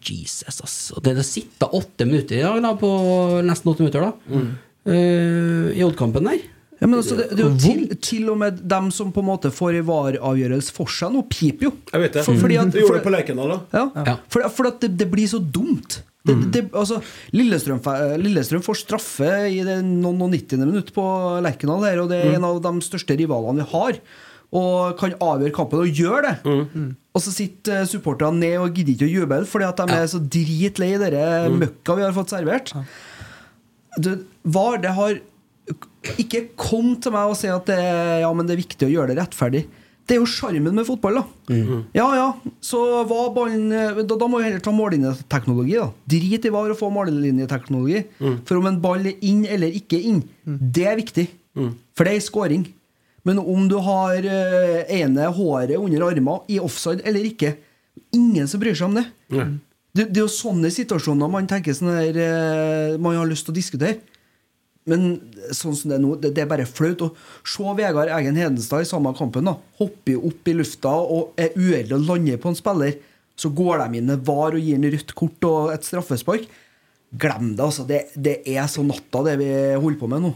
[0.00, 0.78] Jesus, ass.
[0.96, 2.88] Og det, det sitter åtte minutter i dag, da, på
[3.44, 4.12] nesten åtte minutter, da.
[4.32, 4.48] Mm.
[4.88, 6.40] Uh, I Odd-kampen der.
[6.80, 9.26] Ja, men altså, det, det er jo til, til og med dem som på en
[9.28, 11.72] måte får en VAR-avgjørelse for seg nå, piper jo.
[11.92, 12.22] Jeg vet det.
[12.24, 13.58] For, fordi at, det gjorde det på Lerkendal, da.
[13.76, 14.14] ja, Ja.
[14.32, 15.98] For, for at det, det blir så dumt.
[16.20, 16.98] Det, det, altså,
[17.32, 17.78] Lillestrøm,
[18.20, 20.60] Lillestrøm får straffe i det noen og 90.
[20.66, 21.04] minutt på
[21.44, 24.00] Lerkendal, her, og det er en av de største rivalene vi har.
[24.60, 26.34] Og kan avgjøre kampen, og gjør det.
[27.14, 30.08] Og så sitter eh, supporterne ned og gidder ikke å juble fordi at de er
[30.10, 32.72] så dritlei denne møkka vi har fått servert.
[33.96, 35.20] Det, VAR, det har
[36.18, 37.78] ikke kom til meg og si at det,
[38.24, 39.64] ja, men det er viktig å gjøre det rettferdig.
[40.10, 41.54] Det er jo sjarmen med fotball, da.
[41.94, 42.26] Ja ja,
[42.66, 45.86] så var ballen eh, Da, da må vi heller ta mållinjeteknologi, da.
[46.10, 48.02] Drit i VAR å få mållinjeteknologi.
[48.48, 51.28] For om en ball er inn eller ikke inn, det er viktig.
[51.94, 52.66] For det er scoring.
[53.22, 57.54] Men om du har uh, ene håret under armen i offside eller ikke
[58.16, 59.02] Ingen som bryr seg om det.
[59.92, 63.52] Det, det er jo sånne situasjoner man tenker sånn der, uh, Man har lyst til
[63.52, 63.98] å diskutere.
[64.90, 65.06] Men
[65.54, 67.04] sånn som det er nå, det, det er bare flaut.
[67.06, 69.48] Og se Vegard Eggen Hedenstad i samme kampen.
[69.48, 72.98] da Hopper opp i lufta og er uheldig og lander på en spiller.
[73.40, 76.44] Så går de inn med VAR og gir ham rødt kort og et straffespark.
[77.20, 77.86] Glem det, altså.
[77.88, 80.34] Det, det er så natta, det vi holder på med nå.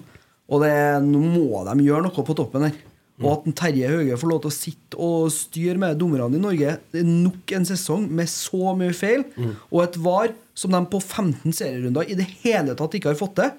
[0.53, 0.75] Og det,
[1.05, 2.83] nå må de gjøre noe på toppen her.
[3.23, 6.43] Og at en Terje Hauge får lov til å sitte og styre med dommerne i
[6.43, 9.23] Norge Det er nok en sesong med så mye feil,
[9.71, 13.37] og et VAR som de på 15 serierunder i det hele tatt ikke har fått
[13.39, 13.53] til.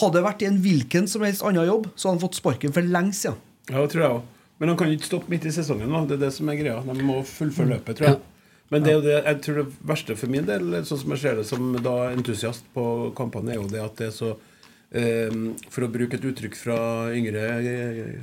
[0.00, 2.72] Hadde det vært i en hvilken som helst annen jobb, så hadde han fått sparken
[2.72, 3.40] for lenge siden.
[3.68, 4.28] Ja, det tror jeg også.
[4.62, 5.90] Men han kan ikke stoppe midt i sesongen.
[5.90, 6.78] nå, Det er det som er greia.
[6.86, 8.20] De må fullføre løpet, tror jeg.
[8.72, 11.44] Men det det, jeg tror det verste for min del, sånn som jeg ser det
[11.48, 12.84] som da entusiast på
[13.18, 14.30] kampene, er jo det at det er så
[14.96, 15.34] eh,
[15.68, 16.78] For å bruke et uttrykk fra
[17.12, 18.14] yngre eh,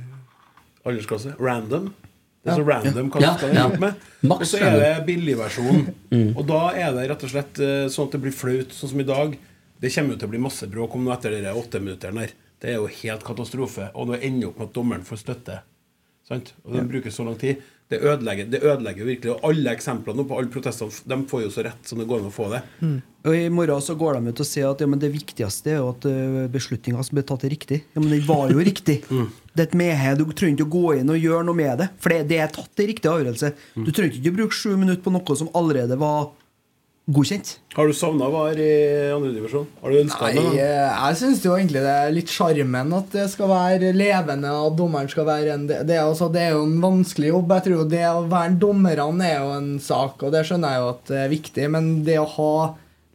[0.88, 1.92] aldersklasse random.
[2.40, 4.08] Det er så random hva du skal ende med.
[4.32, 6.32] Og så er det billigversjonen.
[6.32, 9.02] Og da er det rett og slett eh, sånn at det blir flaut, sånn som
[9.04, 9.36] i dag.
[9.80, 12.32] Det kommer jo til å bli masse bråk om noe etter de åtteminutteren der.
[12.60, 13.88] Det er jo helt katastrofe.
[13.96, 15.60] Og det ender opp med at dommeren får støtte.
[16.28, 16.52] Sant?
[16.66, 17.62] Og den bruker så lang tid.
[17.90, 19.32] Det ødelegger, det ødelegger virkelig.
[19.34, 22.20] Og alle eksemplene nå på alle protestene, de får jo så rett som det går
[22.20, 22.60] an å få det.
[23.26, 25.80] Og I morgen så går de ut og sier at ja, men det viktigste er
[25.80, 27.80] jo at uh, beslutninga som ble tatt, er riktig.
[27.96, 29.00] Ja, Men den var jo riktig.
[29.50, 30.12] Det er et medhe.
[30.14, 31.88] Du trenger ikke å gå inn og gjøre noe med det.
[31.98, 33.48] For det, det er tatt en riktig avgjørelse.
[33.82, 36.28] Du trenger ikke å bruke sju minutter på noe som allerede var
[37.14, 37.52] godkjent.
[37.76, 38.70] Har du savna VAR i
[39.14, 39.66] andredivisjon?
[39.82, 40.62] Har du ønska Nei, det?
[40.64, 44.76] eh, jeg syns jo egentlig det er litt sjarmen at det skal være levende, og
[44.78, 47.56] dommeren skal være en Det, er, også, det er jo en vanskelig jobb.
[47.56, 50.82] Jeg tror jo det å være dommerne er jo en sak, og det skjønner jeg
[50.84, 52.54] jo at det er viktig, men det å ha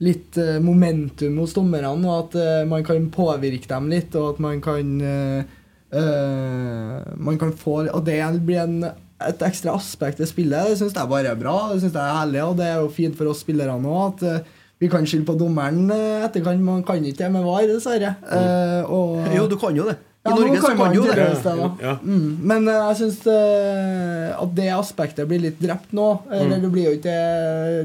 [0.04, 4.44] litt eh, momentum hos dommerne, og at eh, man kan påvirke dem litt, og at
[4.44, 5.62] man kan eh,
[5.96, 8.82] Man kan få Og det blir en
[9.30, 11.56] et ekstra aspekt ved spillet, det syns jeg bare er bra.
[11.74, 14.26] Det synes jeg er herlig, og det er jo fint for oss spillere nå at
[14.26, 16.64] uh, vi kan skylde på dommeren uh, etterkant.
[16.66, 18.16] Man kan ikke det med VAR, dessverre.
[18.28, 19.98] Uh, og, Jo, du kan jo det.
[20.26, 21.16] I ja, Norge kan man jo det.
[21.22, 21.58] det.
[21.86, 21.98] Ja.
[22.02, 22.30] Mm.
[22.50, 26.08] Men eh, jeg syns at det aspektet blir litt drept nå.
[26.34, 27.18] Eller det blir jo ikke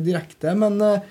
[0.07, 1.03] direkte, men eh,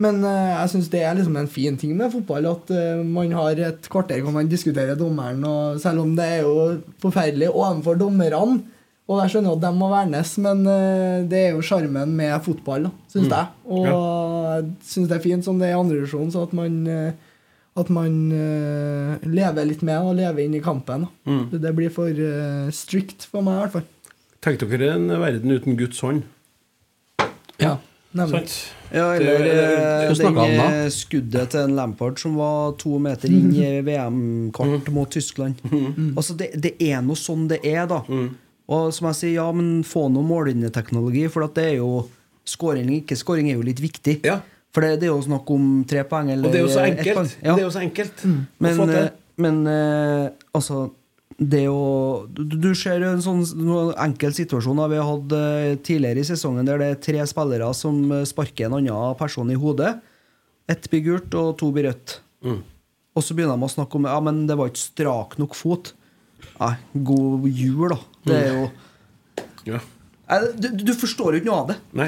[0.00, 3.32] men eh, jeg syns det er liksom en fin ting med fotball at eh, man
[3.36, 5.42] har et kvarter hvor man diskuterer dommeren.
[5.44, 6.54] Og selv om det er jo
[7.02, 8.62] forferdelig overfor dommerne,
[9.10, 12.86] og jeg skjønner at de må vernes, men eh, det er jo sjarmen med fotball,
[13.10, 13.34] syns Mm.
[13.34, 13.46] jeg.
[13.66, 16.78] Og jeg syns det er fint som det er i andre divisjon, så at man
[16.86, 17.26] eh,
[17.80, 21.06] at man eh, lever litt med og lever inn i kampen.
[21.26, 21.44] Mm.
[21.54, 23.86] Det, blir for eh, strict for meg, i hvert fall.
[24.42, 26.22] Tenk dere en verden uten Guds hånd.
[27.60, 27.76] Ja.
[28.10, 28.40] Nemlig.
[28.50, 28.54] Sant?
[28.90, 35.12] Ja, eller det skuddet til en Lampard som var to meter inn i VM-kart mot
[35.14, 35.60] Tyskland.
[36.18, 38.00] Altså, det, det er nå sånn det er, da.
[38.70, 42.06] Og som jeg sier, ja, men få noe mållinjeteknologi, for at det er jo
[42.50, 44.14] Skåring eller ikke skåring er jo litt viktig.
[44.74, 46.84] For det, det er jo snakk om tre poeng eller Og det er jo så
[46.84, 47.36] ett enkelt.
[47.42, 47.52] Ja.
[47.52, 48.40] Det er jo så enkelt mm.
[48.64, 49.08] Men, eh,
[49.44, 50.24] men eh,
[50.56, 50.80] altså
[51.40, 51.80] det jo
[52.36, 53.44] du, du ser en sånn
[54.02, 57.70] enkel situasjon da vi har hatt eh, tidligere i sesongen, der det er tre spillere
[57.76, 59.94] som sparker en annen person i hodet.
[60.70, 62.18] Ett blir gult, og to blir rødt.
[62.44, 62.60] Mm.
[63.16, 65.94] Og så begynner de å snakke om Ja, men det var ikke strak nok fot.
[66.60, 66.74] Nei,
[67.08, 67.98] god jul, da.
[68.26, 68.68] Det er jo
[69.68, 69.80] Ja.
[70.54, 71.76] Du, du forstår jo ikke noe av det.
[71.98, 72.06] Nei.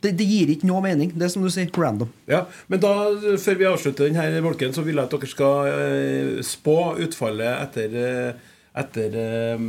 [0.00, 0.14] det.
[0.16, 1.12] Det gir ikke noe mening.
[1.12, 2.08] Det er som du sier, random.
[2.30, 2.92] Ja, men da,
[3.42, 7.98] før vi avslutter denne bolken, så vil jeg at dere skal eh, spå utfallet etter,
[8.00, 9.66] eh, etter eh,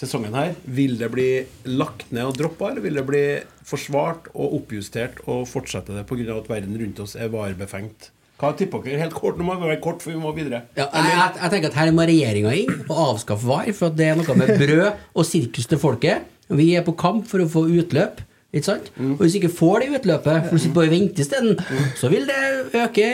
[0.00, 0.56] sesongen her.
[0.66, 1.28] Vil det bli
[1.70, 3.24] lagt ned og droppa, eller vil det bli
[3.70, 6.34] forsvart og oppjustert og fortsette det pga.
[6.34, 8.10] at verden rundt oss er varebefengt?
[8.40, 9.02] Hva tipper dere?
[9.02, 10.62] Helt kort, Nå må vi være kort, for vi må videre.
[10.78, 14.06] Ja, jeg, jeg, jeg tenker at Her må regjeringa inn og avskaffe VAR, for det
[14.08, 16.26] er noe med brød og sirkus til folket.
[16.50, 18.24] Vi er på kamp for å få utløp.
[18.50, 18.88] Ikke sant?
[18.98, 21.60] Og Hvis ikke får det utløpet, for du sitter bare og venter isteden,
[22.00, 23.06] så vil det øke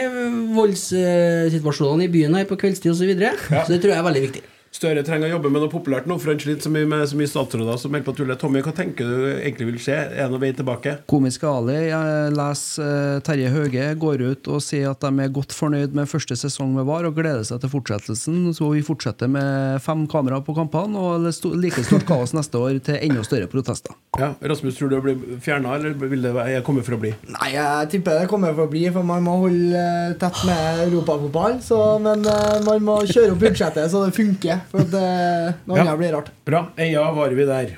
[0.57, 3.03] voldssituasjonene i byen her på kveldstid osv.
[3.03, 3.33] Så, videre.
[3.51, 4.41] så det tror jeg er veldig viktig.
[4.77, 7.17] Støre trenger å jobbe med noe populært nå, for han sliter så mye med så
[7.17, 8.35] mye statsråder som holder på å tulle.
[8.37, 9.95] Tommy, hva tenker du egentlig vil skje?
[10.13, 10.91] Er det noen vei tilbake?
[11.09, 11.77] Komiske Ali.
[11.89, 16.05] Jeg leser eh, Terje Høge går ut og sier at de er godt fornøyd med
[16.11, 18.37] første sesong med VAR og gleder seg til fortsettelsen.
[18.53, 21.25] Så vi fortsetter med fem kameraer på kampene og
[21.57, 23.97] like stort kaos neste år til enda større protester.
[24.21, 27.15] Ja, Rasmus, tror du det blir fjerna, eller vil det være- komme for å bli?
[27.33, 30.85] Nei, jeg tipper det kommer for å bli, for man må holde eh, tett med
[30.85, 31.57] europafotball.
[31.65, 35.77] så- Men eh, man må kjøre opp budsjettet så det funker, for det, eh, noe
[35.85, 35.95] Ja.
[35.99, 36.29] blir rart.
[36.45, 36.61] Bra.
[36.77, 37.75] Ja, var vi der.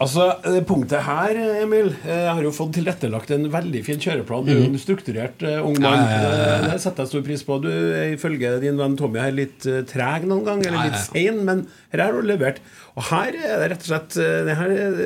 [0.00, 4.46] Altså, det punktet her, Emil eh, Jeg har jo fått tilrettelagt en veldig fin kjøreplan.
[4.46, 6.04] Du er en strukturert eh, ung mann.
[6.06, 7.58] Eh, Det setter jeg stor pris på.
[7.64, 11.42] Du er ifølge din venn Tommy her litt eh, treg noen gang, eller litt sein,
[11.48, 12.60] men her har du levert.
[12.96, 15.04] Og her er det rett og slett eh, det her er,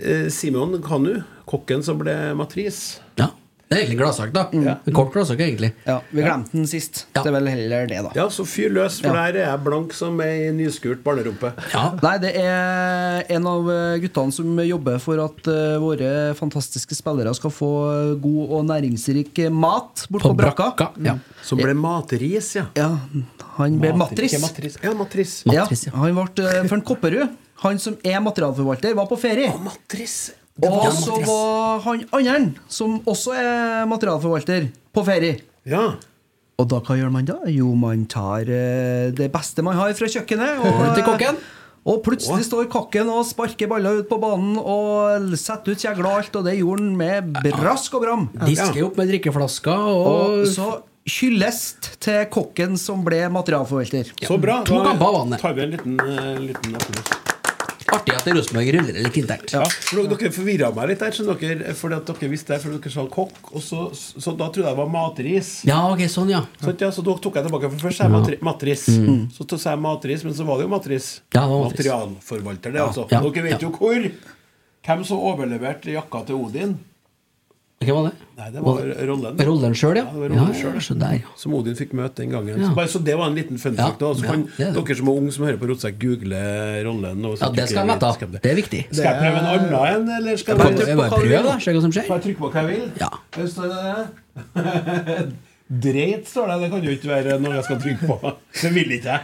[0.00, 3.00] eh, Simon Kanu, kokken som ble matris.
[3.20, 3.30] Ja,
[3.74, 4.42] Det er egentlig gladsak, da.
[4.54, 5.72] En kort gladsak, egentlig.
[5.86, 7.06] Ja, Vi glemte den sist.
[7.14, 8.12] Det er vel heller det, da.
[8.14, 9.24] Ja, så fyr løs, for Ja.
[9.32, 11.50] der er jeg blank som ei nyskurt barnerumpe.
[12.04, 17.34] Nei, det er en av eh, guttene som jobber for at uh, våre fantastiske spillere
[17.34, 17.70] skal få
[18.22, 20.92] god og næringsrik mat bort på, brakka.
[21.42, 22.68] Som ble matris, ja.
[22.78, 22.92] Ja,
[23.58, 24.78] han ble Matris, matris.
[24.82, 25.34] Ja, matris.
[25.46, 25.86] Ja, matris.
[25.90, 27.34] Ja, han ble uh, Førn Kopperud.
[27.64, 29.50] Han som er materialforvalter, var på ferie.
[29.64, 30.32] matris.
[30.62, 35.40] Og så var han andre, som også er materialforvalter, på ferie.
[35.66, 35.96] Ja.
[36.54, 37.40] Og da hva gjør man da?
[37.50, 40.62] Jo, man tar eh, det beste man har fra kjøkkenet.
[40.62, 41.40] Og, til kokken.
[41.84, 46.22] Og plutselig står kokken og sparker baller ut på banen og setter ut kjegler og
[46.22, 48.24] alt, og det gjorde han med brask og bram.
[48.46, 50.70] Disker opp med drikkeflasker og, Og så
[51.18, 54.14] hyllest til kokken som ble materialforvalter.
[54.24, 54.62] Så bra.
[54.64, 57.23] Da tar vi en liten, eh, liten applaus.
[57.92, 59.52] Artig at Rosenborg ruller litt internt.
[59.52, 62.76] Ja, for dere, forvirra meg litt der, skjønner dere, fordi at dere visste det, for
[62.76, 65.50] dere sa kokk, og så, så da trodde jeg det var matris.
[65.68, 66.44] Ja, ok, sånn, ja.
[66.62, 68.86] Så, ja, så da tok jeg tilbake, for først sa jeg matri matris.
[68.88, 69.20] Mm.
[69.34, 71.10] Så sa jeg matris, men så var det jo matris.
[71.34, 71.90] Ja, det var matris.
[71.90, 73.06] Materialforvalter, det, altså.
[73.12, 74.08] Dere vet jo hvor.
[74.84, 76.74] Hvem som overleverte jakka til Odin?
[77.84, 78.14] Hvem var det?
[78.38, 78.78] Nei, det var
[79.08, 79.36] rollen.
[79.48, 80.04] Rollen sjøl, ja.
[80.04, 80.80] Ja, det var rollen ja, selv.
[80.82, 81.28] så der, ja.
[81.38, 82.56] Som Odin fikk møte den gangen.
[82.58, 82.66] Ja.
[82.66, 84.00] Så, bare, så det var en liten fun fact.
[84.02, 84.08] Ja.
[84.14, 84.82] Så ja, kan det er det.
[84.88, 86.40] dere som er unge som hører på Rotsekk, google
[86.88, 87.22] rollen.
[87.22, 88.40] Ja, det skal trykker- vite.
[88.42, 88.82] Det er viktig.
[88.90, 90.58] Skal jeg prøve en annen en, eller skal Jeg
[90.88, 91.42] jeg bare vil?
[91.46, 92.06] da, se hva som skjer.
[92.10, 92.86] Får jeg trykke på hva jeg vil?
[93.00, 93.10] Ja.
[93.38, 93.78] Hva står det?
[95.84, 96.56] Dreit, står det.
[96.64, 98.16] Det kan jo ikke være noe jeg skal trykke på.
[98.60, 99.22] Det vil ikke jeg.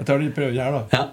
[0.00, 0.82] Jeg tar den prøven her, da.
[0.96, 1.04] Ja.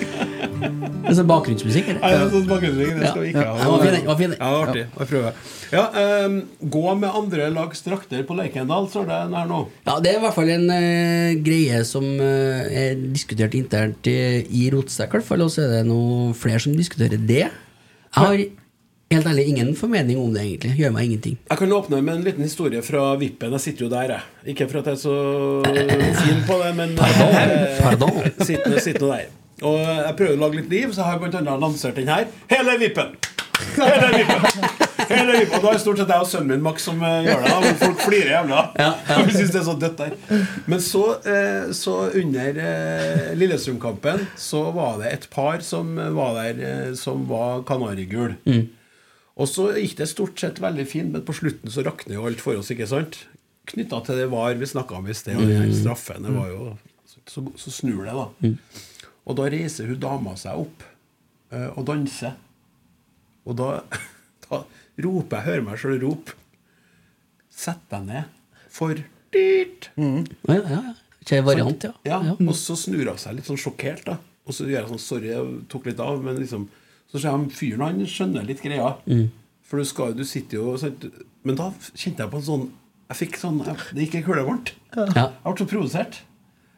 [0.40, 2.04] Det er sånn bakgrunnsmusikk, eller?
[2.06, 3.56] Er sånn bakgrunnsmusikk, det skal vi ikke ha.
[3.60, 4.34] ja, det var fin.
[4.36, 4.84] Ja, artig.
[4.98, 5.40] Jeg prøver.
[5.70, 5.84] Ja,
[6.26, 6.36] um,
[6.76, 9.60] gå med andre lags drakter på Leikendal, står det her nå.
[9.86, 14.16] Ja, det er i hvert fall en uh, greie som uh, er diskutert internt i,
[14.46, 17.44] i Rotsekk, i hvert fall, og så er det noe flere som diskuterer det.
[17.50, 18.40] Jeg har
[19.10, 20.76] helt ærlig ingen formening om det, egentlig.
[20.78, 21.38] Gjør meg ingenting.
[21.50, 23.52] Jeg kan åpne med en liten historie fra Vippen.
[23.58, 24.54] Jeg sitter jo der, jeg.
[24.54, 25.16] Ikke for at jeg er så
[26.24, 27.36] fin på det, men Pardon!
[27.82, 28.20] Pardon.
[28.38, 29.28] sitter, sitter der.
[29.60, 32.30] Og jeg prøver å lage litt liv, så har jeg blant annet lansert den her.
[32.50, 33.12] Hele Vippen!
[33.76, 34.46] Hele Vippen!
[35.10, 35.56] Hele Vippen.
[35.58, 37.52] Og da er det stort sett jeg og sønnen min Max som eh, gjør det.
[37.64, 38.62] Men folk flirer jævla.
[39.26, 40.44] Vi syns det er så dødt der.
[40.70, 41.02] Men så,
[41.34, 47.64] eh, så under eh, Lillestrøm-kampen, så var det et par som var der som var
[47.68, 48.36] kanarigul.
[49.40, 52.42] Og så gikk det stort sett veldig fint, men på slutten så rakner jo alt
[52.44, 53.22] for oss, ikke sant?
[53.70, 56.48] Knytta til det var vi snakka om i sted, og den her straffen, det var
[56.50, 56.70] jo
[57.30, 58.52] Så, så snur det, da.
[59.28, 60.84] Og da reiser hun dama seg opp
[61.52, 62.36] uh, og danser.
[63.48, 63.70] Og da,
[64.46, 64.62] da
[65.00, 66.36] roper jeg, hører meg sjøl rope
[67.60, 68.28] Sett deg ned,
[68.72, 68.96] for
[69.34, 69.90] dyrt!
[69.98, 70.92] Ja, ja, ja.
[71.20, 71.92] Ikke variant, ja.
[72.08, 74.16] Ja, Og så snur hun seg litt sånn sjokkert, da.
[74.48, 76.68] Og så gjør jeg sånn Sorry, jeg tok litt av, men liksom
[77.10, 78.94] Så ser jeg fyren, han skjønner litt greia.
[79.10, 79.28] Mm.
[79.66, 81.04] For du skal du sitter jo sant?
[81.46, 82.66] Men da kjente jeg på en sånn
[83.10, 84.74] Jeg fikk sånn jeg, Det gikk en kule varmt.
[84.96, 85.06] Ja.
[85.28, 86.20] Jeg ble så provosert.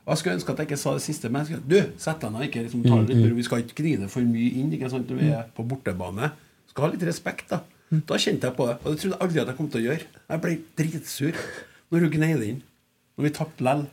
[0.03, 2.33] Jeg skulle ønske at jeg ikke sa det siste, men jeg skulle, du, sett deg
[2.35, 2.47] ned.
[2.49, 3.37] Ikke liksom, litt, Mm, mm.
[3.39, 6.33] Vi skal ikke grine for mye inn ikke sant, når vi er på bortebane.
[6.73, 7.61] Skal ha litt respekt, da.
[8.09, 8.79] Da kjente jeg på det.
[8.83, 10.07] Og det trodde jeg aldri at jeg kom til å gjøre.
[10.33, 11.39] Jeg ble dritsur
[11.93, 12.63] når hun gnei det inn.
[13.19, 13.85] Når vi tapte lell.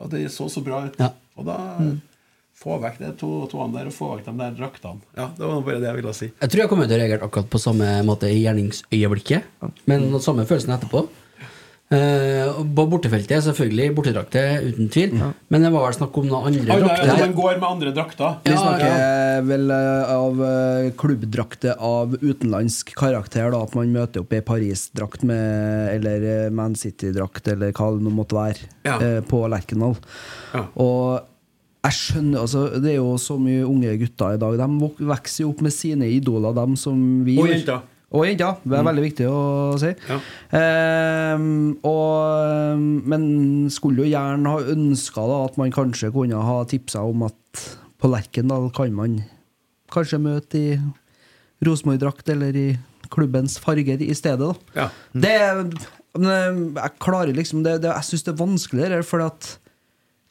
[0.00, 0.96] Og det så så bra ut.
[1.36, 1.58] Og da
[2.54, 5.02] få vekk de to toene der, og få vekk de der draktene.
[5.18, 6.28] Ja, det var bare det jeg ville si.
[6.40, 9.48] Jeg tror jeg kommer til å reagere akkurat på samme måte i gjerningsøyeblikket,
[9.90, 11.04] men samme følelsen etterpå.
[11.94, 15.12] Eh, på bortefeltet selvfølgelig bortedrakter, uten tvil,
[15.52, 17.20] men det var vel snakk om noen andre er- drakter.
[17.20, 18.38] Man går med andre drakter.
[18.44, 23.50] Vi snakker vel eh, av eh, klubbdrakter av utenlandsk karakter.
[23.54, 28.34] da At man møter opp i Paris-drakt Eller Man City-drakt, eller hva det nå måtte
[28.38, 28.98] være, Ja.
[29.22, 29.96] på Lerkendal.
[30.76, 31.20] Og
[31.84, 34.56] jeg skjønner altså Det er jo så mye unge gutter i dag.
[34.56, 37.82] De vok- vokser jo opp med sine idoler, dem som vi Og jenter.
[38.14, 38.60] Og jenter.
[38.62, 38.88] Det er Mm.
[38.88, 39.88] veldig viktig å si.
[40.54, 42.78] Ehm, og,
[43.10, 43.24] men
[43.74, 47.64] skulle jo gjerne ha ønska at man kanskje kunne ha tipsa om at
[48.00, 49.18] på Lerkendal kan man
[49.94, 50.78] kanskje møte i
[51.64, 52.68] Rosenborg-drakt eller i
[53.14, 54.38] klubbens farger i stedet.
[54.46, 54.54] Da.
[54.78, 54.88] Ja.
[55.12, 55.34] Det,
[56.18, 59.56] men jeg klarer liksom det, det, Jeg syns det er vanskeligere, for at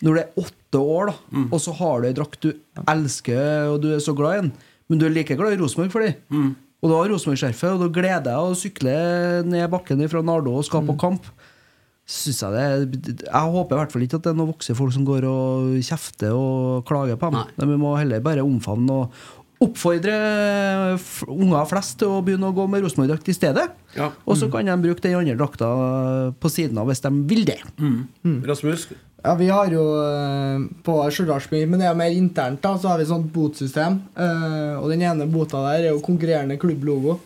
[0.04, 1.48] når det er åtte år, da, Mm.
[1.54, 2.54] og så har du ei drakt du
[2.88, 4.52] elsker og du er så glad i den,
[4.90, 6.56] men du er like glad i Rosenborg for dem, Mm.
[6.84, 8.94] Og da har Rosenborg-skjerfet, og da gleder jeg å sykle
[9.48, 11.30] ned bakken fra Nardo og skal på kamp,
[12.04, 14.92] synes jeg det Jeg håper i hvert fall ikke at det er noen voksne folk
[14.92, 17.54] som går og kjefter og klager på dem.
[17.56, 19.24] Men Vi må heller bare omfavne og
[19.64, 20.18] oppfordre
[21.32, 23.70] unger flest til å begynne å gå med Rosenborg-drakt i stedet.
[23.96, 24.10] Ja.
[24.28, 25.70] Og så kan de bruke den andre drakta
[26.36, 27.62] på siden av hvis de vil det.
[28.50, 28.90] Rasmus?
[29.24, 32.91] Ja, vi har jo eh, på Stjørdalsby, men det er jo mer internt, da, så
[32.91, 34.02] har vi sånt botsystem.
[34.20, 37.22] Eh, og den ene bota der er jo konkurrerende klubblogo.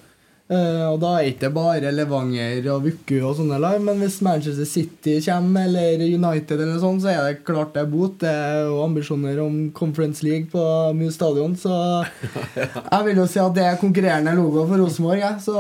[0.48, 4.22] Eh, og da er det ikke bare Levanger og Vuku og sånne lag, men hvis
[4.24, 8.16] Manchester City kommer, eller United eller sånn, så er det klart det er bot.
[8.22, 10.64] Det er jo ambisjoner om Conference League på
[11.02, 11.74] Muse Stadion, så
[12.94, 15.34] jeg vil jo si at det er konkurrerende logo for Rosenborg, ja.
[15.42, 15.58] så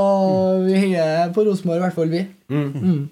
[0.69, 2.27] vi heier på Rosenborg, i hvert fall vi.
[2.53, 3.07] Mm.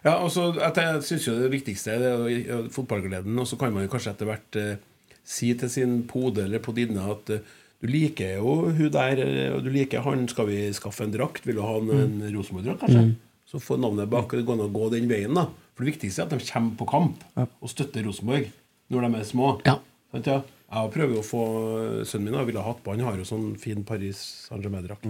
[0.00, 0.06] Mm.
[0.08, 3.38] Ja, altså, at Jeg syns jo det viktigste er i- i fotballgleden.
[3.38, 4.76] Og så kan man jo kanskje etter hvert eh,
[5.24, 7.38] si til sin pode eller podinne at eh,
[7.82, 10.26] du liker jo hun der, eh, og du liker han.
[10.28, 11.44] Skal vi skaffe en drakt?
[11.46, 13.04] Vil du ha en, en Rosenborg-drakt, kanskje?
[13.10, 13.16] Mm.
[13.50, 14.30] Så få navnet bak.
[14.30, 15.46] Det går an å gå den veien, da.
[15.74, 17.22] For det viktigste er at de kommer på kamp
[17.60, 18.50] og støtter Rosenborg
[18.90, 19.60] når de er små.
[20.12, 20.42] Sant, ja?
[20.70, 21.40] Jeg prøver å få
[22.06, 25.04] Sønnen min da, ville ha hatt på Han har jo sånn fin Paris Saint-Germain-drakt.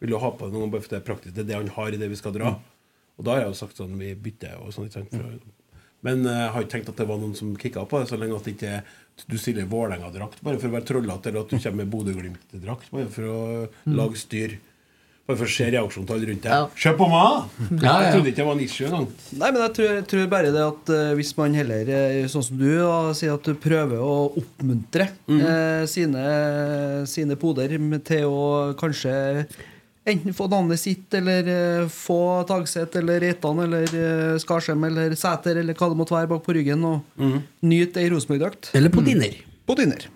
[0.00, 1.34] Vil jo ha på det noen bare for det er praktisk.
[1.34, 2.52] Det er det han har i det vi skal dra.
[3.22, 4.88] Og da har jeg jo sagt sånn Vi bytter og sånn.
[4.90, 5.38] ikke sant, for-
[6.02, 8.18] Men eh, jeg har ikke tenkt at det var noen som kicka på det, så
[8.18, 8.82] lenge at det ikke er
[9.28, 13.06] du stiller Vålerenga-drakt bare for å være trollete, eller at du kommer med Bodø-Glimt-drakt bare
[13.12, 13.94] for å Mm.
[14.00, 14.56] lage styr.
[15.28, 16.70] Bare for å se reaksjonen til alle rundt deg.
[16.82, 17.50] Se på meg!
[17.84, 18.00] Ja, ja.
[18.02, 19.06] Jeg trodde ikke det var en issue engang.
[19.38, 22.42] Nei, men jeg tror, jeg tror bare det at eh, hvis man heller, eh, sånn
[22.48, 26.24] som du, da, sier at du prøver å oppmuntre eh, sine,
[27.06, 27.68] sine poder
[28.02, 29.46] til å kanskje
[30.08, 35.60] enten få navnet sitt, eller eh, få Tagset, eller Reitan, eller eh, Skarsheim, eller Sæter,
[35.62, 37.00] eller hva det måtte være bak på ryggen, og
[37.62, 38.72] nyte ei Rosenborg-drakt.
[38.78, 39.36] Eller på dinner.
[39.66, 40.08] På dinner.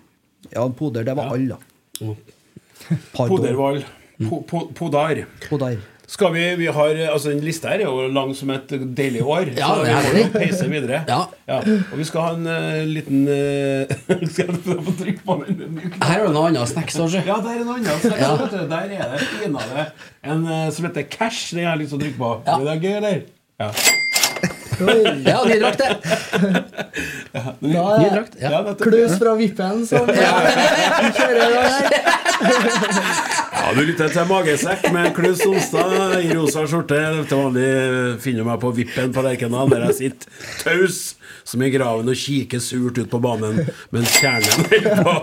[0.51, 2.11] Ja, poder, det var alle, da.
[3.13, 3.37] Pardon.
[3.37, 3.81] Podervall.
[4.17, 5.25] Po, po, podar.
[5.49, 5.77] Podar.
[6.07, 9.49] Skal vi, vi har, altså Den lista her er jo lang som et deilig år.
[9.57, 11.01] Ja, så det vi må jo peise videre.
[11.09, 11.57] Ja.
[11.91, 15.81] Og vi skal ha en uh, liten uh, Skal jeg få trykke på den?
[15.99, 17.25] Her er det noe annet snacks også.
[17.27, 18.23] Ja, der er noe annet snacks.
[18.23, 18.33] Ja.
[18.39, 18.63] vet du.
[18.71, 19.87] Der er det pinadø
[20.31, 21.51] en uh, som heter Cash.
[21.51, 22.35] Den har jeg lyst til å trykke på.
[22.47, 22.59] Ja.
[22.61, 23.23] Er det gøy, eller?
[23.59, 23.73] Ja.
[24.77, 25.89] Ja, ny drakt, det.
[27.33, 28.51] Da Ny er drakt, ja.
[28.51, 28.73] Ja.
[28.79, 31.89] Klus fra vippen som kjører i gang her.
[33.57, 36.99] Ja, du lytter til Magesekk med Klaus Sonstad i rosa skjorte.
[37.27, 37.69] Til vanlig
[38.23, 40.25] finner du meg på Vippen på Lerkendal, der jeg sitter
[40.63, 40.99] taus
[41.47, 43.61] som i graven og kikker surt ut på banen,
[43.95, 45.13] mens kjernen er på,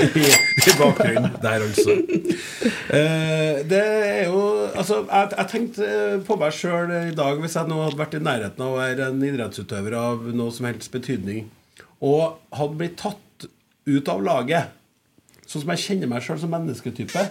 [0.00, 1.36] i, i bakgrunnen.
[1.44, 1.94] Der, altså.
[2.88, 4.40] Eh, det er jo
[4.78, 5.86] Altså, jeg, jeg tenkte
[6.26, 9.08] på meg sjøl i dag, hvis jeg nå hadde vært i nærheten av å være
[9.10, 11.46] en idrettsutøver av noe som helst betydning,
[12.04, 13.48] og hadde blitt tatt
[13.88, 14.74] ut av laget
[15.48, 17.24] sånn som jeg kjenner meg sjøl som mennesketype,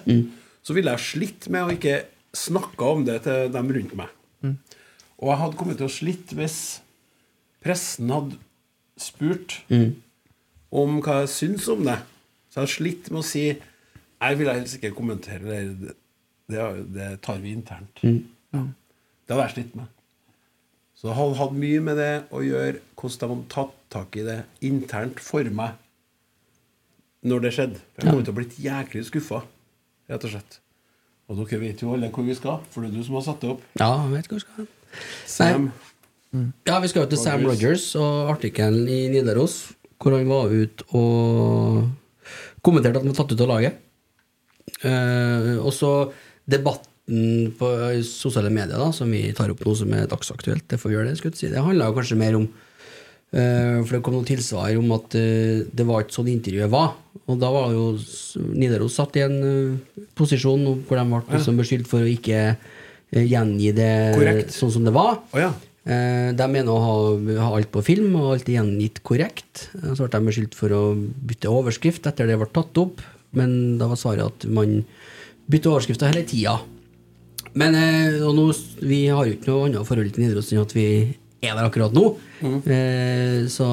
[0.65, 1.99] så ville jeg slitt med å ikke
[2.35, 4.09] snakke om det til dem rundt meg.
[5.21, 6.57] Og jeg hadde kommet til å slitt hvis
[7.67, 8.37] pressen hadde
[8.97, 9.59] spurt
[10.71, 11.97] om hva jeg syns om det.
[12.49, 13.43] Så jeg hadde slitt med å si
[14.17, 15.93] Jeg vil helst ikke kommentere det.
[16.49, 16.63] Det,
[16.95, 17.99] det tar vi internt.
[18.01, 19.91] Det hadde jeg slitt med.
[20.97, 24.23] Så det hadde hatt mye med det å gjøre hvordan de hadde tatt tak i
[24.25, 25.75] det internt for meg
[27.27, 27.81] når det skjedde.
[27.97, 28.09] Jeg Ja.
[28.09, 29.43] kommer til å blitt jæklig skuffa,
[30.09, 30.57] rett og slett.
[31.29, 33.41] Og dere vet jo alle hvor vi skal, for det er du som har satt
[33.43, 33.61] det opp.
[33.77, 34.67] Ja, jeg vet hva vi skal.
[35.27, 35.71] Sam.
[36.67, 37.89] Ja, vi skal jo til Sam Rogers.
[37.99, 39.59] Og artikkelen i Nidaros,
[39.97, 41.87] hvor han var ute og
[42.65, 43.81] kommenterte at han var tatt ut av laget.
[44.83, 45.91] Eh, og så
[46.47, 47.71] debatten på
[48.03, 51.13] sosiale medier, da, som vi tar opp nå som er dagsaktuelt, det får vi gjøre
[51.13, 51.51] det, si.
[51.51, 52.47] Det handla kanskje mer om
[53.31, 56.97] eh, For det kom noen tilsvar om at eh, det var ikke sånn intervjuet var.
[57.27, 57.93] Og da var jo
[58.55, 63.23] Nidaros satt i en uh, posisjon hvor de ble liksom beskyldt for å ikke eh,
[63.23, 64.53] gjengi det Korrekt.
[64.55, 65.17] sånn som det var.
[65.35, 65.51] Oh, ja.
[65.87, 69.69] Eh, De mener å ha, alt på film og alt gjengitt korrekt.
[69.79, 72.99] Eh, Så ble de beskyldt for å bytte overskrift etter det ble tatt opp,
[73.37, 74.81] men da var svaret at man
[75.49, 76.57] bytter overskrifter hele tida.
[77.57, 78.49] Men eh, og nå,
[78.83, 80.87] vi har jo ikke noe annet forhold til Nidaros enn at vi
[81.41, 82.03] er der akkurat nå.
[82.43, 83.67] Eh, så,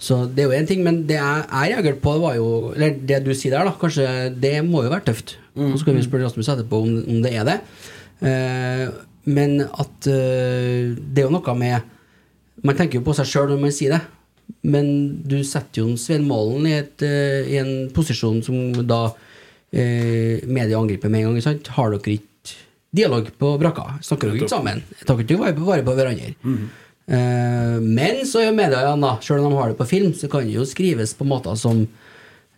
[0.00, 2.46] så det er jo én ting, men det jeg, jeg reagerte på, det var jo
[2.76, 4.06] Eller det du sier der, da, kanskje
[4.40, 5.34] det må jo være tøft.
[5.58, 7.58] Så skal vi spørre Rasmus etterpå om, om det er det.
[8.24, 8.86] Eh,
[9.28, 11.96] men at uh, det er jo noe med
[12.64, 14.00] Man tenker jo på seg sjøl når man sier det.
[14.66, 14.86] Men
[15.28, 20.80] du setter jo Svein Målen i, et, uh, i en posisjon som da uh, media
[20.80, 21.44] angriper med en gang.
[21.44, 21.70] Sant?
[21.76, 22.58] Har dere ikke
[22.96, 23.86] dialog på brakka?
[24.04, 24.84] Snakker dere ikke sammen?
[25.06, 26.34] Tar ikke vare på, vare på hverandre?
[26.44, 29.16] uh, men så er jo media igjen, da.
[29.24, 31.86] Selv om de har det på film, så kan det jo skrives på måter som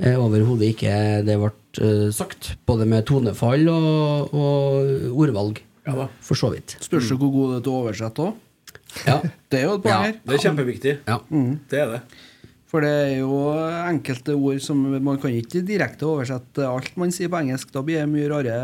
[0.02, 2.56] overhodet ikke det ble sagt.
[2.66, 5.60] Både med tonefall og, og ordvalg.
[5.84, 6.76] For så vidt.
[6.84, 8.42] Spørs jo hvor god du er til å oversette òg.
[9.06, 9.16] Ja.
[9.50, 10.18] Det er jo et poeng her.
[10.22, 10.98] Det er kjempeviktig.
[11.32, 11.54] Mm.
[11.70, 12.02] Det er det.
[12.72, 13.38] For det er jo
[13.84, 17.72] enkelte ord som Man kan ikke direkte oversette alt man sier på engelsk.
[17.74, 18.54] Da blir det mye rare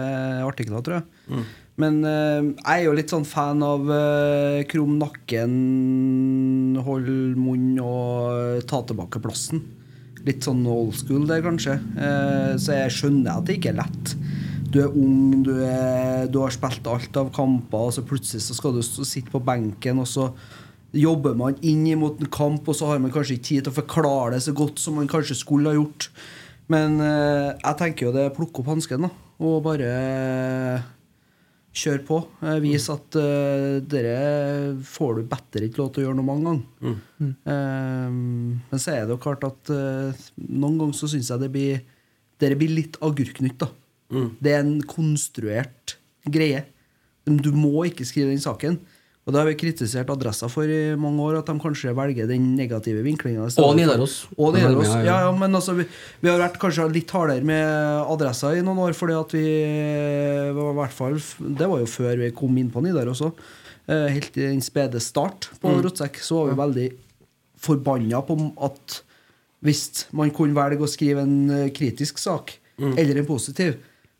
[0.46, 1.08] artikler, tror jeg.
[1.28, 1.48] Mm.
[1.78, 5.52] Men eh, jeg er jo litt sånn fan av uh, krum nakken,
[6.82, 9.62] hold munn og ta tilbake plassen.
[10.26, 11.76] Litt sånn old school der, kanskje.
[11.78, 14.16] Eh, så jeg skjønner at det ikke er lett.
[14.68, 18.56] Du er ung, du, er, du har spilt alt av kamper, og så plutselig så
[18.56, 20.26] skal du sitte på benken, og så
[20.96, 23.78] jobber man inn mot en kamp, og så har man kanskje ikke tid til å
[23.78, 26.10] forklare det så godt som man kanskje skulle ha gjort.
[26.68, 29.88] Men eh, jeg tenker jo det er plukke opp hansken og bare
[31.78, 32.18] kjøre på.
[32.44, 34.16] Eh, Vis at eh, dere
[34.84, 36.98] får du bedre ikke lov til å gjøre noe mange ganger.
[37.48, 41.52] Eh, men så er det jo klart at eh, noen ganger så syns jeg det
[41.56, 41.84] blir
[42.38, 43.66] Dere blir litt agurknytt, da.
[44.10, 45.96] Det er en konstruert
[46.28, 46.64] greie.
[47.28, 48.78] Du må ikke skrive den saken.
[49.28, 52.54] Og det har vi kritisert Adressa for i mange år, at de kanskje velger den
[52.56, 53.44] negative vinklinga.
[53.60, 54.22] Og Nidaros.
[54.40, 54.88] Og Nidaros.
[55.04, 55.32] Ja, ja.
[55.36, 55.84] Men altså, vi,
[56.22, 59.42] vi har vært kanskje litt hardere med Adressa i noen år, fordi at vi
[60.56, 61.18] var i hvert fall
[61.60, 63.42] Det var jo før vi kom inn på Nidaros òg.
[63.88, 65.82] Helt i den spede start på Mm.
[65.84, 66.88] Rotsekk så var vi veldig
[67.60, 68.98] forbanna på at
[69.64, 72.92] hvis man kunne velge å skrive en eh, kritisk sak, Mm.
[72.96, 73.72] eller en positiv,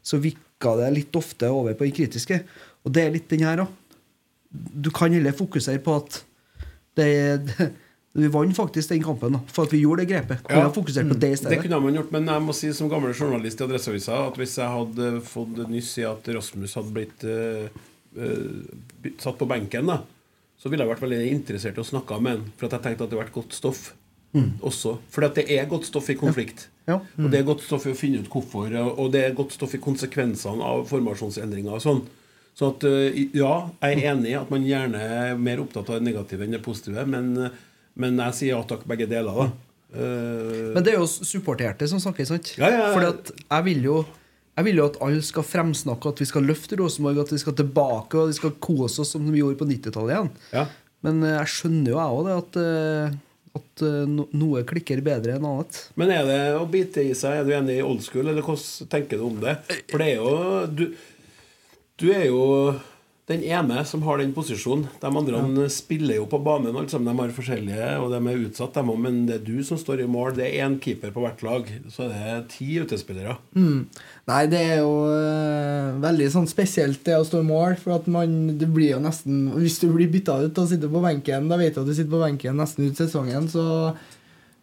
[0.09, 2.41] så vikka det litt ofte over på den kritiske.
[2.85, 3.75] Og det er litt den her òg.
[4.49, 6.23] Du kan heller fokusere på at
[6.97, 7.11] det,
[7.51, 7.69] det,
[8.23, 10.43] vi vant faktisk den kampen, da, for at vi gjorde det grepet.
[10.49, 10.73] Kunne ja.
[10.75, 13.13] fokusert på det i stedet Det kunne man gjort, men jeg må si som gammel
[13.13, 17.69] journalist i Adresseavisa at hvis jeg hadde fått nyss i at Rasmus hadde blitt uh,
[18.17, 20.01] uh, satt på benken, da,
[20.59, 22.53] så ville jeg vært veldig interessert i å snakke med han.
[22.57, 23.91] For at jeg tenkte at det hadde vært godt stoff
[24.37, 24.59] Mm.
[24.61, 24.99] også.
[25.09, 26.67] For at det er godt stoff i konflikt.
[26.67, 26.78] Ja.
[26.97, 29.75] Og det er godt stoff i å finne ut hvorfor, og det er godt stoff
[29.77, 32.03] i konsekvensene av formasjonsendringer og sånn.
[32.59, 33.53] Så at eh, ja,
[33.85, 36.63] jeg er enig i at man gjerne er mer opptatt av det negative enn det
[36.65, 37.31] positive, men,
[37.95, 39.51] men jeg sier ja takk, begge deler, da.
[39.95, 42.51] Eh, Men det er jo supporterte som snakker, sant?
[42.59, 42.89] Ja, ja, ja.
[42.97, 44.01] Fordi at jeg vil jo
[44.59, 47.55] jeg vil jo at alle skal fremsnakke at vi skal løfte Rosenborg, at vi skal
[47.55, 50.31] tilbake og vi skal kose oss som vi gjorde på 90-tallet igjen.
[50.51, 50.65] Ja.
[51.07, 52.59] Men eh, jeg skjønner jo jeg òg det at,
[53.59, 55.83] at eh, noe klikker bedre enn annet.
[56.01, 57.41] Men er det å bite i seg?
[57.43, 59.59] Er du enig i old school, eller hvordan tenker du om det?
[59.91, 60.33] For det er jo
[60.79, 60.87] Du,
[61.99, 62.43] du er jo
[63.29, 64.87] den ene som har den posisjonen.
[65.03, 67.11] De andre spiller jo på banen, Alt sammen.
[67.11, 69.01] De har forskjellige, og de er utsatt, dem òg.
[69.05, 70.33] Men det er du som står i mål.
[70.39, 71.69] Det er én keeper på hvert lag.
[71.93, 73.37] Så det er ti utespillere.
[73.53, 73.85] Mm.
[74.33, 77.77] Nei, det er jo øh, veldig sånn spesielt det å stå i mål.
[77.83, 81.05] For at man, det blir jo nesten Hvis du blir bytta ut og sitter på
[81.05, 83.93] benken, da vet du at du sitter på benken nesten ut sesongen, så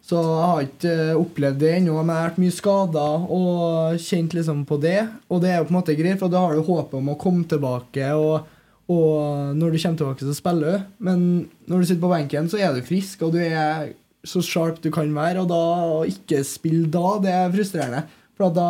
[0.06, 3.96] så jeg har ikke eh, opplevd det ennå, men jeg har vært mye skada og
[3.98, 5.00] kjent liksom på det.
[5.26, 7.16] Og det er jo på en måte greit, for da har du håpet om å
[7.18, 8.52] komme tilbake, og,
[8.88, 10.84] og når du kommer tilbake, så spiller du.
[11.08, 11.22] Men
[11.66, 13.88] når du sitter på benken, så er du frisk, og du er
[14.26, 15.58] så sharp du kan være, og da
[15.96, 18.04] å ikke spille da, det er frustrerende.
[18.36, 18.66] For da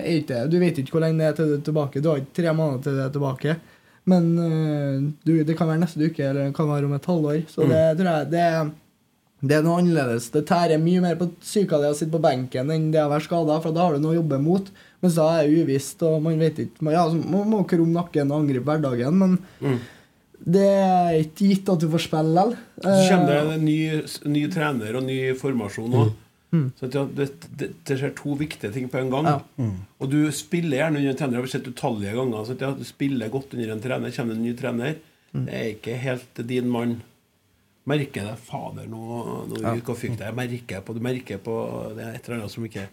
[0.00, 2.00] er ikke Du vet ikke hvor lenge det er til du er tilbake.
[2.02, 3.56] Du har ikke tre måneder til du er tilbake.
[4.08, 7.42] Men eh, du, det kan være neste uke, eller det kan være om et halvår.
[7.52, 7.68] Så Mm.
[7.70, 8.70] det tror jeg det, er-
[9.40, 10.30] det er noe annerledes.
[10.34, 13.22] Det tærer mye mer på psyka di å sitte på benken enn det å være
[13.28, 14.70] skada, for da har du noe å jobbe mot.
[15.02, 18.32] Mens da er det uvisst, og man vet ikke Man, ja, man må krumme nakken
[18.32, 19.78] og angripe hverdagen, men Mm.
[20.44, 22.56] det er ikke gitt at du får spille likevel.
[22.82, 24.02] Så kommer det Eh, en ny,
[24.34, 26.12] ny trener og ny formasjon òg.
[26.50, 26.72] Mm.
[26.80, 27.28] Så det,
[27.60, 29.26] det, det skjer to viktige ting på en gang.
[29.26, 29.40] Ja.
[30.00, 31.34] Og du spiller gjerne under en trener.
[31.36, 32.46] Jeg har sett utallige ganger.
[32.48, 34.10] Så at du spiller godt under en trener.
[34.16, 34.94] Kommer det en ny trener,
[35.34, 35.44] Mm.
[35.44, 37.02] det er ikke helt din mann.
[37.88, 38.36] Merker det.
[38.44, 39.02] Fader, nå,
[39.48, 39.74] nå Ja.
[39.80, 40.26] hva fikk det?
[40.28, 41.54] Jeg merker på, du merker på
[41.96, 42.88] Det er et eller annet som ikke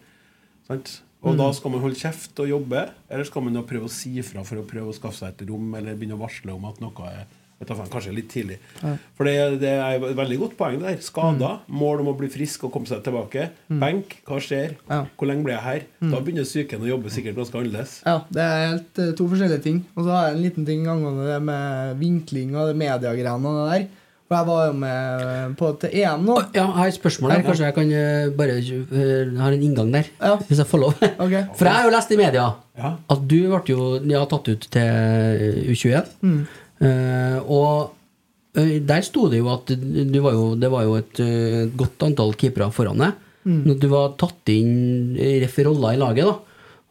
[0.66, 1.00] Sant?
[1.22, 1.38] Og Mm.
[1.38, 4.44] da skal man holde kjeft og jobbe, eller skal man da prøve å si ifra
[4.44, 6.92] for å prøve å skaffe seg et rom, eller begynne å varsle om at noe
[7.08, 7.26] er
[7.58, 8.58] vet du Kanskje litt tidlig.
[8.82, 8.96] Ja.
[9.16, 10.98] For det, det er et veldig godt poeng der.
[11.00, 13.46] Skader, mål om å bli frisk og komme seg tilbake.
[13.70, 13.80] Mm.
[13.80, 14.74] Benk, hva skjer?
[14.90, 15.06] Ja.
[15.16, 15.86] Hvor lenge blir jeg her?
[16.02, 16.10] Mm.
[16.12, 18.02] Da begynner psyken å jobbe sikkert ganske annerledes.
[18.04, 19.84] Ja, det er helt eh, to forskjellige ting.
[19.96, 23.56] Og så har jeg en liten ting angående det med vinkling og mediegrenene mediegreiene og
[23.56, 23.88] det der.
[24.26, 26.36] For jeg var jo med på et EM nå.
[26.50, 27.42] Ja, jeg har et spørsmål her.
[27.46, 30.08] Kanskje jeg kan eh, bare uh, har en inngang der?
[30.48, 30.96] Hvis jeg får lov?
[31.58, 35.70] For jeg har jo lest i media at du ble jo ja, tatt ut til
[35.72, 36.10] U21.
[36.26, 36.40] Mm.
[36.76, 41.22] Uh, og eh, der sto det jo at du var jo, det var jo et
[41.24, 43.22] eh, godt antall keepere foran deg.
[43.46, 43.62] Mm.
[43.80, 46.45] Du var tatt inn i roller i laget, da.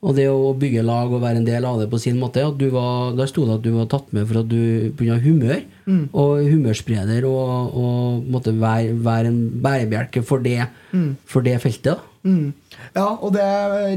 [0.06, 2.44] Og det å bygge lag og være en del av det på sin måte.
[2.46, 5.18] At du var, der sto det at du var tatt med for at du pga.
[5.24, 5.64] humør.
[5.90, 6.04] Mm.
[6.14, 11.18] Og humørspreder og, og måtte være, være en bærebjelke for det, Mm.
[11.28, 12.00] for det feltet.
[12.24, 12.54] Mm.
[12.96, 13.44] Ja, og det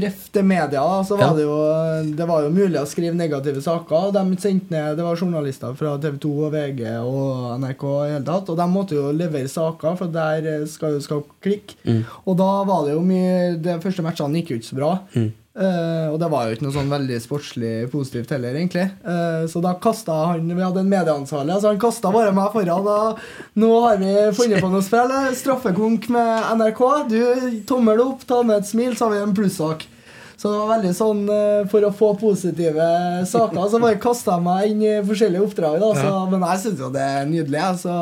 [0.03, 1.33] ref til media, da, så var Ja.
[1.37, 4.09] det jo Det var jo mulig å skrive negative saker.
[4.09, 8.11] Og de sendte ned Det var journalister fra TV 2 og VG og NRK i
[8.11, 11.75] hele tatt, og de måtte jo levere saker, for der skal jo skape klikk.
[11.85, 12.03] Mm.
[12.27, 14.93] Og da var det jo mye De første matchene gikk jo ikke så bra.
[15.59, 18.85] Eh, og det var jo ikke noe sånn veldig sportslig positivt heller, egentlig.
[19.03, 22.87] Uh, så da kasta han Vi hadde en medieansvarlig, altså han kasta bare meg foran.
[22.87, 25.11] Og nå har vi funnet på noe spill.
[25.11, 26.83] eh, Straffekonk med NRK.
[27.11, 27.21] Du,
[27.67, 29.87] tommel opp, ta med et smil, så har vi en plussak.
[30.39, 32.85] Så det var veldig sånn uh, For å få positive
[33.27, 35.81] saker, så bare kasta jeg meg inn i forskjellige oppdrag.
[35.83, 37.65] Da, så, Men jeg syns jo det er nydelig.
[37.83, 37.95] Så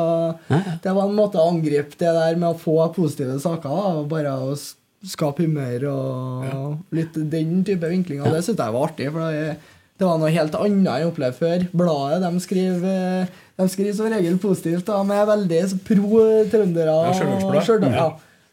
[0.46, 3.66] det var en måte å angripe det der med å få positive saker.
[3.66, 4.54] Da, og bare å
[5.06, 8.30] skape humør og litt den type vinklinger.
[8.34, 9.10] Det syns jeg var artig.
[9.14, 9.56] For det,
[9.98, 11.66] det var noe helt annet jeg opplevde før.
[11.72, 16.96] Bladet de skriver De skriver som regel positivt, De er veldig pro trøndere.
[17.10, 18.08] Ja, Stjørdal, Ja.
[18.08, 18.08] ja.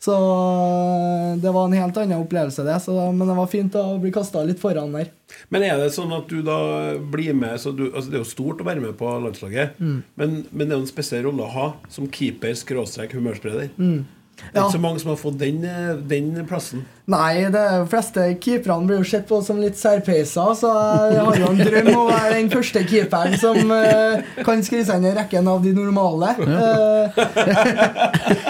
[0.05, 2.76] Så øh, det var en helt annen opplevelse, det.
[2.84, 5.07] Så, men det var fint å bli kasta litt foran der.
[5.49, 6.57] Men er det sånn at du da
[7.09, 10.03] blir med så du, altså Det er jo stort å være med på landslaget, Mm.
[10.19, 13.72] men, men det er jo en spesiell rolle å ha som keeper skråstrek humørspreder.
[13.80, 14.03] Mm.
[14.35, 14.65] Det er Ja.
[14.65, 15.61] ikke så mange som har fått den,
[16.07, 16.85] den plassen.
[17.07, 20.71] Nei, de fleste keeperne blir jo sett på som litt særpeiser, så
[21.13, 24.85] jeg har jo en drøm om å være den første keeperen som uh, kan skrive
[24.89, 26.33] seg inn i rekken av de normale.
[26.41, 27.09] Uh,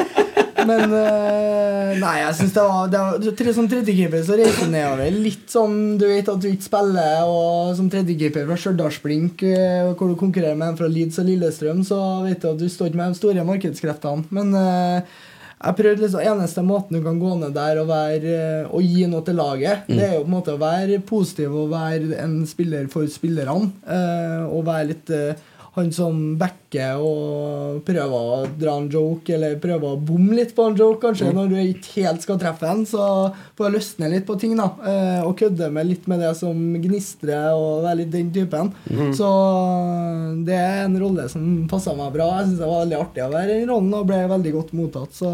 [0.66, 4.72] Men uh, Nei, jeg syns det var, det var tre, Som tredjekeeper så reiser du
[4.74, 9.94] nedover litt sånn Du vet at du ikke spiller, og som tredjekeeper fra Stjørdalsblink, uh,
[9.94, 12.90] hvor du konkurrerer med en fra Leeds og Lillestrøm, så vet du at du står
[12.90, 14.26] ikke med de store markedskreftene.
[14.36, 15.22] Men øh,
[15.64, 18.36] jeg prøvde liksom eneste måten du kan gå ned der og, være,
[18.68, 19.96] og gi noe til laget, Mm.
[19.98, 23.72] det er jo på en måte å være positiv og være en spiller for spillerne.
[23.88, 25.34] øh, og være litt øh,
[25.76, 30.64] han som backer og prøver å dra en joke, eller prøver å bomme litt på
[30.70, 31.36] en joke, kanskje, Mm.
[31.36, 32.86] når du ikke helt skal treffe en.
[32.86, 34.70] Så får jeg løsne litt på ting, da.
[34.86, 38.72] eh, Og kødde med litt med det som gnistrer, og være litt den typen.
[38.90, 39.12] Mm.
[39.14, 42.30] Så det er en rolle som passer meg bra.
[42.40, 45.12] Jeg syns det var veldig artig å være i rollen, og ble veldig godt mottatt.
[45.12, 45.32] Så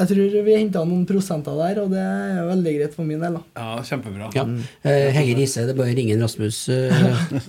[0.00, 3.34] jeg tror vi henta noen prosenter der, og det er veldig greit for min del.
[3.36, 4.30] da Ja, kjempebra.
[4.34, 4.44] Ja.
[4.88, 7.04] Eh, Hege Riise, det er bare å ringe Rasmus eh,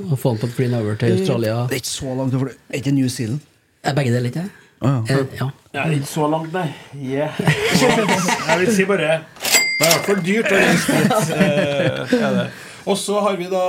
[0.09, 1.55] og få han på et fly over til Australia.
[1.71, 3.39] Det er ikke så langt, for det er ikke New Zealand.
[3.83, 4.43] Er begge deler, ikke?
[4.83, 5.47] Eh, ja.
[5.73, 6.67] Ja, ikke så langt, nei.
[6.99, 7.39] Yeah.
[8.49, 12.13] Jeg vil si bare Det er i hvert fall dyrt å reise dit.
[12.19, 12.59] eh.
[12.83, 13.63] Og så har vi da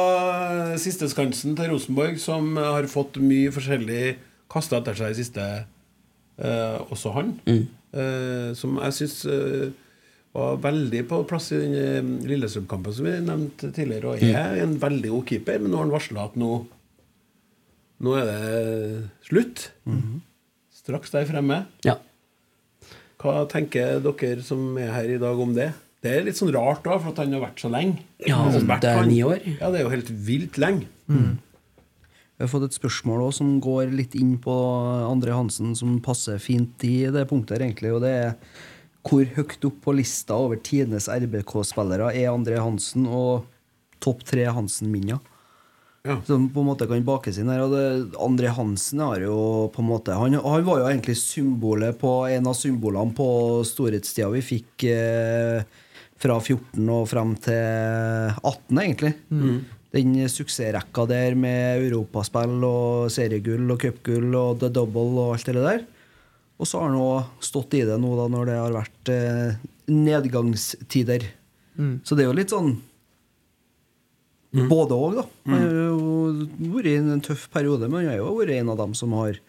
[0.82, 4.16] sisteskansen til Rosenborg, som har fått mye forskjellig
[4.50, 7.30] kasta etter seg i siste eh, Også han.
[7.46, 7.62] Mm.
[7.94, 9.68] Eh, som jeg syns eh,
[10.34, 14.14] var veldig på plass i den eh, Lillestrøm-kampen som vi nevnte tidligere.
[14.16, 16.54] Og er en veldig god keeper, men nå har han varsla at nå
[18.04, 19.60] Nå er det slutt.
[20.74, 21.60] Straks der fremme.
[21.86, 21.94] Ja.
[23.22, 25.70] Hva tenker dere som er her i dag om det?
[26.04, 28.02] Det er litt sånn rart da, for at han har vært så lenge.
[28.26, 29.46] Ja, vært det er ni år.
[29.46, 30.90] Ja, det er jo helt vilt lenge.
[32.34, 34.54] Vi har fått et spørsmål også, som går litt inn på
[35.06, 37.92] André Hansen, som passer fint i det punktet, her, egentlig.
[37.94, 38.32] Og det er
[39.04, 43.44] hvor høyt opp på lista over tidenes RBK-spillere er André Hansen og
[44.02, 45.20] topp tre Hansen-minner?
[46.26, 47.62] Som på en måte kan bakes inn her.
[47.64, 47.84] Og det,
[48.20, 49.36] André Hansen har jo
[49.72, 53.28] på en måte Han, han var jo egentlig symbolet på en av symbolene på
[53.64, 55.64] storhetstida vi fikk eh,
[56.20, 59.14] fra 14 og frem til 18, egentlig.
[59.32, 59.62] Mm.
[59.94, 65.62] Den suksessrekka der med europaspill og seriegull og cupgull og the double og alt det
[65.62, 65.84] der.
[66.58, 69.62] Og så har han òg stått i det nå da når det har vært eh,
[69.90, 71.28] nedgangstider.
[71.78, 71.94] Mm.
[72.06, 72.76] Så det er jo litt sånn
[74.54, 75.24] både òg, da.
[75.50, 78.78] Han har jo vært i en tøff periode, men han har jo vært en av
[78.84, 79.40] dem som har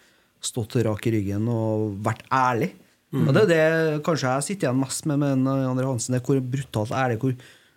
[0.46, 2.72] stått rak i ryggen og vært ærlig.
[3.14, 3.28] Mm.
[3.28, 6.26] Og det er det kanskje jeg sitter igjen mest med med Andre Hansen, det er
[6.26, 7.36] hvor brutalt ærlig, hvor,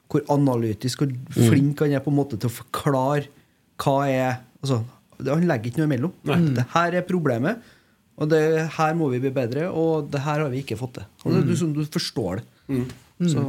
[0.08, 3.28] hvor analytisk, hvor flink han er på en måte til å forklare
[3.78, 4.30] hva er
[4.62, 4.80] altså,
[5.18, 6.14] Han legger ikke noe imellom.
[6.56, 7.62] Det her er problemet,
[8.18, 8.42] og det
[8.76, 11.08] her må vi bli bedre, og det her har vi ikke fått til.
[11.24, 12.44] Og det, du, du forstår det.
[12.68, 12.84] Mm.
[13.32, 13.42] Så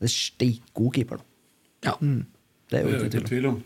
[0.00, 1.92] det er steikgod keeper, da.
[1.92, 1.96] Ja.
[2.72, 3.60] Det er jo ikke tvil tvil om.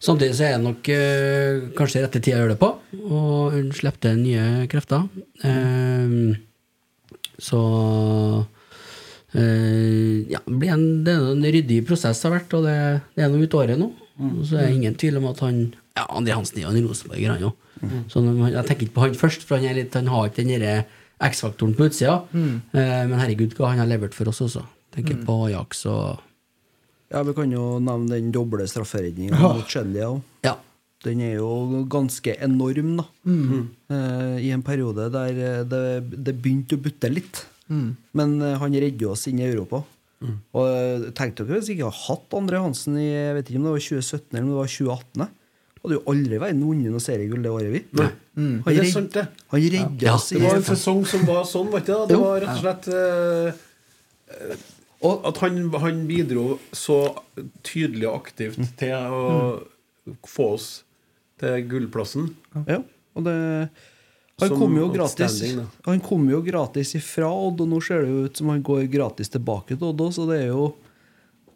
[0.00, 2.70] Samtidig så er det nok eh, kanskje rette tida å gjøre det på,
[3.16, 5.08] og slapp til nye krefter.
[5.44, 6.14] Eh,
[7.40, 7.60] så
[9.34, 12.76] ja, det blir en, det er en ryddig prosess har vært, og det,
[13.16, 13.90] det er noe ut året nå.
[14.20, 14.32] Mm.
[14.44, 15.60] så er det ingen tvil om at han
[15.96, 17.54] Ja, André Hansen er jo en Rosenborger, han òg.
[18.12, 20.50] Så jeg tenker ikke på han først, for han, er litt, han har ikke den
[20.60, 20.74] derre
[21.30, 22.18] X-faktoren på utsida.
[22.36, 24.62] Eh, men herregud, hva han har levert for oss også.
[24.94, 26.20] Tenker på Ajax og
[27.10, 29.52] Ja, Vi kan jo nevne den doble strafferedninga Ja.
[29.56, 30.20] mot Chelsea òg.
[30.46, 30.54] Ja.
[31.04, 33.04] Den er jo ganske enorm, da.
[33.24, 33.68] Mm.
[33.90, 35.82] Uh, I en periode der eh, det,
[36.12, 37.46] det begynte å butte litt.
[37.70, 37.90] Mm.
[38.18, 39.84] Men eh, han redder oss inn i Europa.
[40.52, 43.60] Og eh, tenk dere hvis vi ikke hadde hatt André Hansen i jeg vet ikke
[43.62, 45.28] om det var 2017 eller om det var 2018.
[45.80, 47.80] Hadde jo aldri vært vunnet noe seriegull det året, vi.
[47.96, 48.08] Nei.
[48.36, 49.22] Han, Det er redd- sant, det.
[49.54, 49.62] han
[50.04, 52.08] Ja, oss det var en sesong som var sånn, var ikke det?
[52.12, 53.62] Det var rett og slett eh,
[54.36, 54.66] eh,
[55.30, 56.98] At han, han bidro så
[57.64, 58.68] tydelig og aktivt Mm.
[58.76, 59.62] til å
[60.28, 60.68] få oss
[61.40, 62.34] til gullplassen.
[62.68, 62.82] Ja,
[63.16, 63.38] og det
[64.40, 65.36] han kom, jo gratis,
[65.86, 68.86] han kom jo gratis ifra Odd, og nå ser det jo ut som han går
[68.92, 70.72] gratis tilbake til Odd òg, så det er jo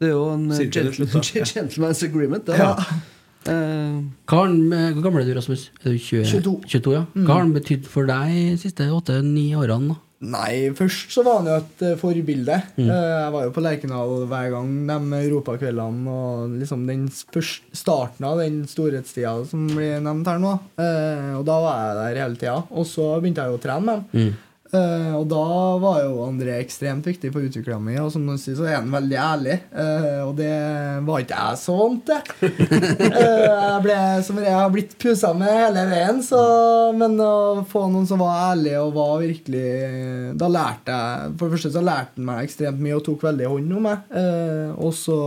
[0.01, 1.45] Det er jo en Sirkelen gentle, slutta.
[1.55, 2.45] gentleman's agreement.
[2.47, 2.75] Det, Ja.
[2.75, 3.01] da.
[3.45, 4.49] Eh, Hva har
[4.97, 5.67] hvor gammel er du, Rasmus?
[5.85, 6.55] Er du 20, 22.
[6.67, 7.03] 22 ja.
[7.15, 7.25] Mm.
[7.27, 9.93] Hva har han betydd for deg de siste åtte-ni årene?
[9.95, 10.01] da?
[10.25, 12.57] Nei, først så var han jo et eh, forbilde.
[12.79, 12.87] Mm.
[12.87, 18.41] Eh, jeg var jo på Lerkendal hver gang de europakveldene og liksom den starten av
[18.41, 20.57] den storhetstida som blir nevnt her nå.
[20.81, 22.57] Eh, og da var jeg der hele tida.
[22.73, 24.35] Og så begynte jeg jo å trene med han.
[24.73, 25.45] Eh, og da
[25.79, 28.91] var jo André ekstremt viktig for utviklinga mi, og som du sier, så er han
[28.91, 29.57] veldig ærlig.
[29.71, 30.55] Uh, og det
[31.07, 32.33] var ikke jeg så vant til.
[33.05, 36.43] uh, jeg ble, som jeg har blitt pusa med hele veien, så,
[36.97, 39.65] men å få noen som var ærlig og var virkelig
[40.41, 43.51] Da lærte jeg For det første så lærte han meg ekstremt mye og tok veldig
[43.51, 44.15] hånd om meg.
[44.81, 45.19] Og så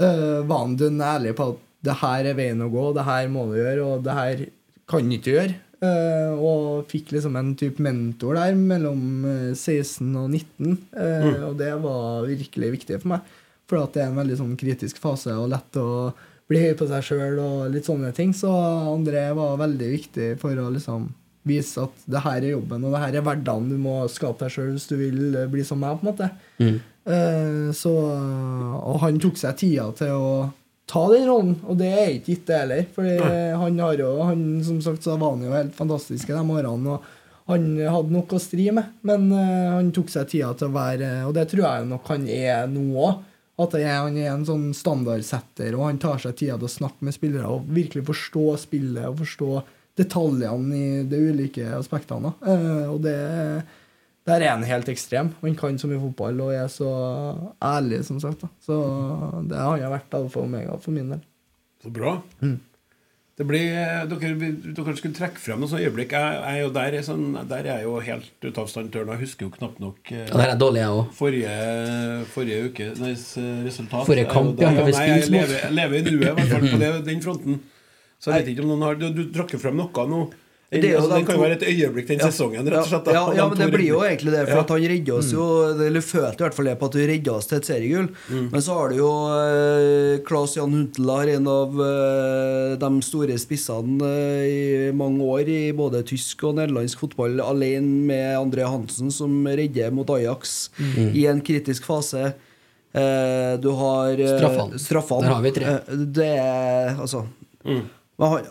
[0.00, 3.46] var han dønn ærlig på at det her er veien å gå, det her må
[3.50, 4.46] du gjøre, og det her
[4.90, 5.58] kan du ikke gjøre.
[5.80, 10.74] Eh, og fikk liksom en type mentor der mellom eh, 16 og 19.
[10.92, 11.44] Uh, Mm.
[11.48, 13.30] Og det var virkelig viktig for meg.
[13.70, 16.12] For at det er en veldig sånn kritisk fase og lett å
[16.50, 18.32] bli høy på seg sjøl og litt sånne ting.
[18.34, 21.08] Så André var veldig viktig for å liksom
[21.48, 24.52] vise at det her er jobben, og det her er hverdagen du må skape deg
[24.52, 25.96] sjøl hvis du vil eh, bli som meg.
[26.00, 26.28] på en måte.
[27.08, 27.92] Eh, så,
[28.84, 30.32] og han tok seg tida til å
[30.90, 32.84] ta den rollen, og det er ikke gitt, det heller.
[32.96, 33.06] For
[33.62, 36.98] han har jo, han, som sagt så var han jo helt fantastisk de årene.
[36.98, 37.16] og
[37.50, 41.08] han hadde nok å stri med, men uh, han tok seg tida til å være
[41.26, 43.26] Og det tror jeg nok han er nå òg.
[43.60, 47.04] At er, han er en sånn standardsetter, og han tar seg tida til å snakke
[47.04, 49.50] med spillere og virkelig forstå spillet og forstå
[50.00, 52.32] detaljene i de ulike aspektene.
[52.40, 53.18] Eh, og det
[54.30, 55.32] der er han helt ekstrem.
[55.42, 56.88] Han kan så mye fotball og er så
[57.64, 58.42] ærlig, som sagt.
[58.46, 58.50] da.
[58.64, 58.80] Så
[59.50, 61.22] det har han vært alfa og omega for min del.
[61.80, 62.18] Så bra.
[63.40, 63.70] Det blir,
[64.10, 66.10] dere, dere skulle trekke frem noen sånne øyeblikk.
[66.12, 68.90] Jeg, jeg er jo der, er sånn, der er jeg jo helt ute av stand
[68.92, 71.14] til å Jeg husker jo knapt nok eh, Ja, er dårlig, jeg òg.
[71.16, 71.54] forrige,
[72.34, 73.24] forrige uke Nes
[73.64, 74.04] resultat.
[74.10, 76.80] Forrige Jeg kamp, der, ja, Nei, jeg lever, lever i nuet, i hvert fall på
[76.84, 77.56] det, den fronten.
[78.20, 80.20] Så jeg vet ikke om noen har Du, du trakk frem noe nå.
[80.70, 82.26] Den, Det altså, de den kan jo være et øyeblikk den Ja.
[82.30, 83.04] sesongen, rett og slett.
[83.04, 83.10] da.
[83.12, 84.60] Ja, ja, men det blir jo egentlig det, for Ja.
[84.62, 85.46] at han redda oss jo
[85.82, 88.08] Eller følte i hvert fall det på at du redda oss til et seriegull.
[88.30, 88.50] Mm.
[88.52, 93.98] Men så har du jo eh, Claes Jan Huntelar, en av eh, de store spissene
[94.00, 99.42] eh, i mange år i både tysk og nederlandsk fotball, alene med André Hansen, som
[99.44, 101.14] redder mot Ajax Mm.
[101.16, 102.34] i en kritisk fase.
[102.94, 104.78] Eh, du har eh, Straffene.
[104.78, 105.22] straffene.
[105.26, 105.64] Der har vi tre.
[105.64, 107.26] Eh, det er altså
[107.66, 107.82] Mm.
[108.18, 108.44] men han,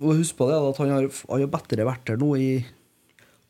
[0.00, 2.48] og Husk på det, at han har, han har bedre vært her nå i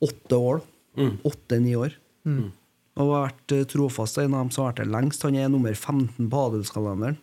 [0.05, 0.63] åtte år.
[0.99, 1.15] Mm.
[1.27, 1.97] Åtte-ni år.
[2.29, 2.49] Mm.
[2.95, 5.25] Og har vært eh, trofast en av dem som har vært her lengst.
[5.27, 7.17] Han er nummer 15 på adelskalenderen.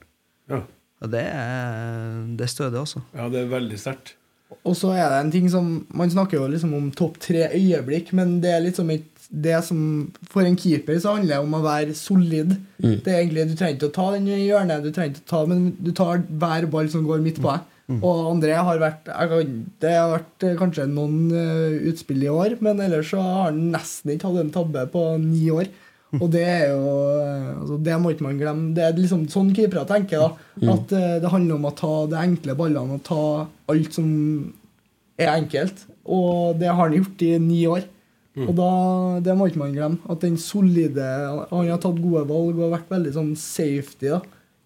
[0.52, 0.64] Ja.
[1.02, 3.02] Ja, Det er, det er stødig, altså.
[3.18, 4.15] Ja, det er veldig sterkt.
[4.68, 8.11] Og så er det en ting som Man snakker jo liksom om topp tre øyeblikk,
[8.14, 11.64] men det er liksom et det som For en keeper så handler det om å
[11.64, 12.57] være solid.
[12.84, 12.98] Mm.
[13.06, 15.31] Det er egentlig, Du trenger ikke å ta den i hjørnet, du trenger ikke å
[15.31, 17.69] ta, men du tar hver ball som går midt på deg.
[17.99, 22.58] Og André har vært kan, Det har vært eh, kanskje noen eh, utspill i år,
[22.64, 25.72] men ellers så har han nesten ikke hatt en tabbe på ni år.
[26.20, 28.72] Og det er jo eh, altså Det må ikke man glemme.
[28.76, 30.24] Det er liksom sånn keepere tenker.
[30.28, 30.70] da Mm.
[30.76, 30.91] At
[31.24, 34.10] det handler om å ta de enkle ballene og ta alt som
[35.18, 35.88] er enkelt.
[36.06, 37.88] Og det har han gjort i ni år.
[38.38, 38.45] Mm.
[38.45, 38.68] Og da,
[39.26, 39.98] det må ikke man glemme.
[40.12, 41.08] At den solide
[41.49, 44.12] Han har tatt gode valg og vært veldig sånn safety.
[44.12, 44.22] da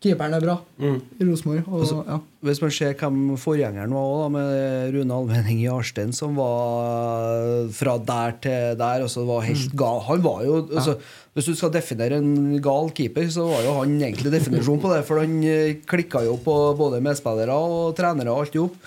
[0.06, 1.00] Keeperen er bra Mm.
[1.20, 1.64] i Rosenborg.
[1.68, 2.20] Og, Altså, ja.
[2.46, 7.70] Hvis man ser hvem forgjengeren var også, da, med Rune Almenning i Arstein, som var
[7.74, 10.00] fra der til der altså var helt gal.
[10.10, 10.98] Han var jo, altså,
[11.36, 15.02] Hvis du skal definere en gal keeper, så var jo han egentlig definisjon på det.
[15.04, 18.78] For han eh, klikka jo på både medspillere og trenere og alt i hop.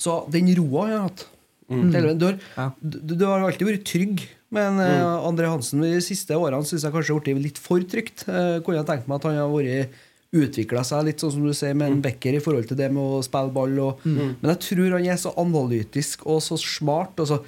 [0.00, 1.26] Så den roa han har hatt
[1.70, 1.92] Mm.
[2.18, 4.22] du, har, du, du har alltid vært trygg.
[4.50, 8.24] Men eh, André Hansen de siste årene syns jeg kanskje har blitt litt for trygt.
[8.26, 10.00] Eh, kunne jeg tenkt meg at han har vært
[10.30, 13.02] utvikla seg litt sånn som du sier med en Becker i forhold til det med
[13.02, 13.78] å spille ball.
[13.82, 14.36] Og, Mm.
[14.40, 17.18] Men jeg tror han er så analytisk og så smart.
[17.18, 17.40] Og så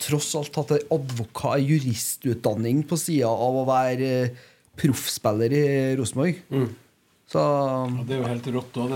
[0.00, 4.30] tross alt hatt en advokat, juristutdanning på sida av å være eh,
[4.80, 5.64] proffspiller i
[6.00, 6.40] Rosenborg.
[7.30, 8.94] Så Ja, det er jo helt rått òg,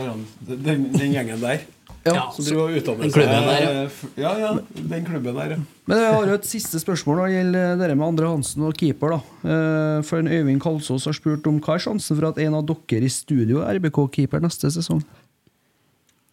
[0.48, 1.60] den, den gjengen der.
[2.04, 3.84] Ja, som driver og utdanner den klubben der, ja.
[4.20, 5.58] Ja, ja, den klubben der, ja.
[5.88, 8.76] Men jeg har jo et siste spørsmål når det gjelder det med Andre Hansen og
[8.76, 9.16] keeper.
[9.16, 12.54] da Eh, For en Øyvind Kalsås har spurt om hva er sjansen for at en
[12.54, 15.02] av dere i studio er RBK-keeper neste sesong?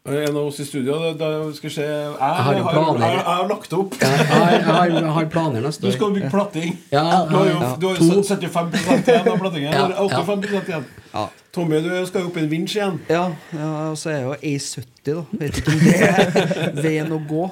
[0.03, 3.03] En av oss i studio, Det, det skal skje se Jeg, har jo har, planer.
[3.05, 3.97] jeg, jeg har lagt opp.
[4.01, 6.71] Jeg har, jeg har, jeg har planer neste Du skal bygge platting.
[6.89, 7.69] Ja, du har jo, ja.
[7.77, 8.73] du har jo 75
[9.05, 9.69] igjen av plattingen.
[9.77, 10.87] Ja, Du har 85 igjen.
[11.13, 11.27] Ja.
[11.53, 12.97] Tommy, du skal jo opp i en vinsj igjen.
[13.11, 15.23] Ja, ja og så er jeg jo A70, da.
[15.43, 17.45] Vet ikke om det er veien å gå.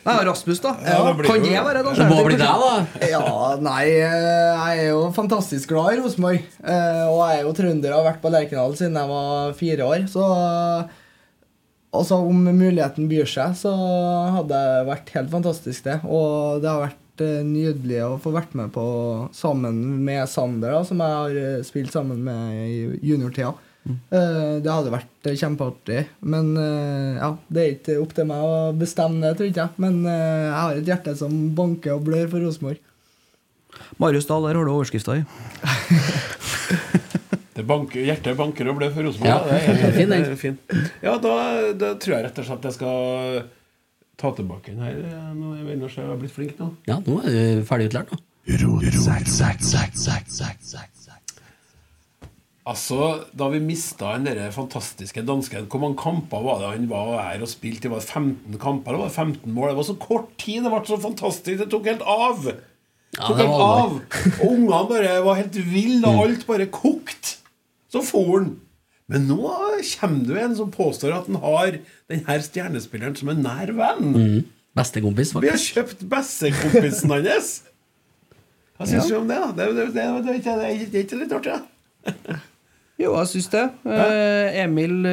[0.00, 0.76] Nei, Rasmus, da.
[0.86, 3.08] Ja, det kan jo- det være et Det må bli deg, da.
[3.10, 6.38] Ja, nei, eh, jeg er jo fantastisk glad i Rosenborg.
[6.62, 9.90] Eh, Og jeg er jo trønder og har vært på Lerkendal siden jeg var fire
[9.90, 10.06] år.
[10.08, 10.24] Så
[11.96, 13.74] altså, om muligheten byr seg, så
[14.36, 16.00] hadde det vært helt fantastisk, det.
[16.06, 18.84] Og det har vært eh, nydelig å få vært med på
[19.36, 23.54] sammen med Sander, da, som jeg har eh, spilt sammen med i juniortida.
[23.88, 23.96] Mm.
[24.60, 26.04] Det hadde vært eh, kjempeartig.
[26.20, 29.82] Men eh, ja, det er ikke opp til meg å bestemme det, tror ikke jeg.
[29.82, 32.86] Men eh, jeg har et hjerte som banker og blør for Rosenborg.
[34.02, 35.24] Marius Dahl, der har du overskrifta i.
[37.60, 39.30] Det banker, hjertet banker og blør for Rosenborg.
[39.30, 40.24] Ja, det er, det fin, den.
[40.24, 40.58] det er fin.
[41.04, 41.34] Ja, da,
[41.76, 43.42] da tror jeg rett og slett jeg skal
[44.20, 44.98] ta tilbake den her.
[45.36, 46.72] Nå er jeg jeg har blitt flink nå.
[46.88, 48.20] Ja, nå er du ferdig utlært, nå.
[52.70, 57.14] Altså, Da vi mista den der fantastiske dansken Hvor mange kamper var det han var
[57.24, 57.88] her og spilte?
[57.88, 59.70] Det var 15 kamper, det var 15 mål.
[59.72, 61.58] Det var så kort tid, det ble så fantastisk.
[61.62, 62.44] Det tok helt av.
[62.44, 62.56] Det
[63.18, 63.96] Ja, tok det helt av.
[64.40, 67.39] Og ungene bare var helt ville, og alt bare kokt.
[67.90, 68.52] Så for han.
[69.10, 69.38] Men nå
[69.98, 71.80] kommer det jo en som påstår at han har
[72.10, 74.12] denne stjernespilleren som en nær venn.
[74.14, 74.36] Mm.
[74.78, 77.50] Bestekompis, Vi har kjøpt bestekompisen hans.
[78.78, 79.36] Hva syns du om det?
[79.42, 79.50] da?
[79.56, 81.58] Det, det, det, det, er ikke- det, det ikke litt artig?
[81.58, 82.38] da?
[83.00, 83.62] Jo, jeg syns det.
[83.88, 85.06] Eh, Emil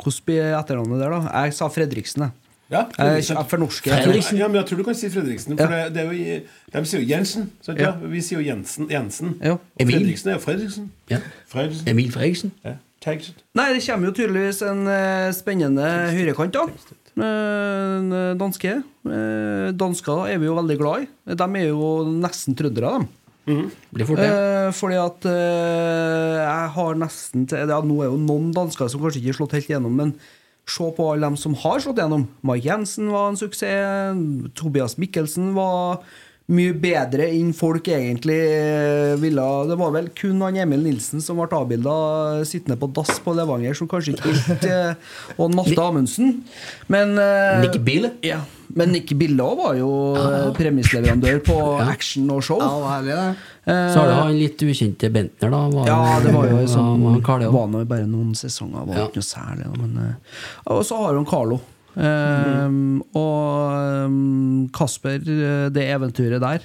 [0.00, 1.44] Cosby er etternavnet der, da?
[1.44, 2.49] Jeg sa Fredriksen, jeg.
[2.70, 4.38] Ja, Jeg er for norske Fredriksen.
[4.38, 5.56] ja, men jeg tror du kan si Fredriksen.
[5.58, 5.88] For Ja.
[5.88, 6.40] det, det er jo,
[6.72, 7.50] de sier jo Jensen.
[7.62, 7.90] Sant, ja.
[8.02, 8.88] Vi sier jo Jensen.
[8.90, 9.34] Jensen.
[9.42, 9.52] Ja.
[9.52, 9.98] Og Emil.
[9.98, 10.90] Fredriksen er jo Fredriksen.
[11.10, 11.18] Ja.
[11.50, 11.88] Fredriksen.
[11.88, 12.52] Emil Fredriksen.
[12.64, 12.76] Ja.
[13.56, 16.66] Nei, det kommer jo tydeligvis en uh, spennende høyrekant, da.
[17.16, 18.82] Eh, En eh, danske.
[19.08, 21.08] Uh, Dansker er vi jo veldig glad i.
[21.34, 23.08] De er jo nesten trøndere, dem.
[23.90, 24.28] Blir fort ja.
[24.68, 29.02] Eh, fordi at eh, jeg har nesten til ja, Nå er jo noen dansker som
[29.02, 30.12] kanskje ikke har slått helt gjennom, men
[30.70, 32.28] se på alle dem som har slått gjennom.
[32.46, 34.18] Mai Jensen var en suksess.
[34.58, 36.04] Tobias Mikkelsen var
[36.50, 39.44] mye bedre enn folk egentlig eh, ville.
[39.70, 41.94] Det var vel kun han Emil Nilsen som ble avbilda
[42.48, 46.40] sittende på dass på Levanger, som kanskje ikke helt eh, Og Malte Amundsen.
[46.90, 48.10] Men eh, Nick Bill?
[48.26, 48.40] Ja,
[48.74, 51.56] men Nick Bille var jo eh, premissleverandør på
[51.94, 52.60] action og show.
[52.62, 53.48] Ja, det var herlig, det.
[53.70, 55.64] Eh, Så har du han litt ukjente Bentner, da.
[55.74, 57.50] Var, ja, det var jo sånn han ja.
[57.54, 59.08] Var var bare noen sesonger, var Ja.
[59.10, 59.66] ikke noe særlig.
[59.70, 60.40] da, Men, eh,
[60.74, 61.60] og så har hun Carlo.
[61.96, 62.68] Eh,
[63.18, 66.62] Og um, Kasper, eh, det eventyret der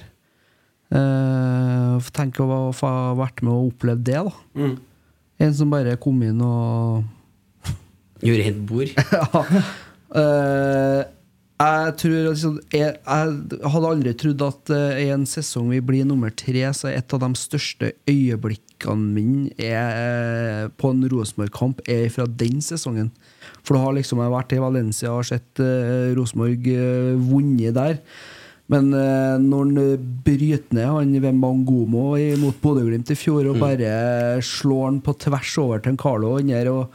[0.94, 4.34] uh, Tenk å ha- vært med og opplevd det, da.
[4.54, 4.76] Mm.
[5.42, 7.04] En som bare kom inn og
[8.24, 8.94] Gjorde helt bord.
[9.12, 9.44] ja.
[10.16, 11.02] Uh,
[11.56, 16.04] Jeg tror liksom, jeg, jeg hadde aldri trodd at uh, i en sesong vi blir
[16.08, 22.06] nummer tre, så er et av de største øyeblikkene mine er, på en Rosenborg-kamp er
[22.12, 23.08] fra den sesongen.
[23.66, 27.98] For da har liksom jeg vært i Valencia og sett uh, Rosenborg uh, vunnet der.
[28.70, 32.12] Men uh, når han bryter ned han Wembangomo
[32.42, 36.46] mot Bodø-Glimt i fjor og bare slår han på tvers over til en Carlo og
[36.50, 36.94] der, og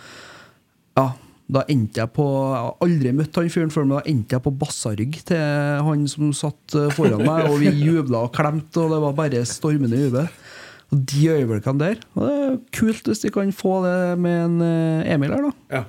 [0.99, 1.05] ja,
[1.51, 4.45] da endte jeg på Jeg har aldri møtt han fyren før, men da endte jeg
[4.47, 9.01] på bassarygg til han som satt foran meg, og vi jubla og klemte, og det
[9.03, 10.27] var bare stormende jubel.
[10.91, 14.69] Og de øyeblikkene der og Det er kult hvis de kan få det med en
[15.07, 15.79] Emil her, da.
[15.79, 15.83] Ja.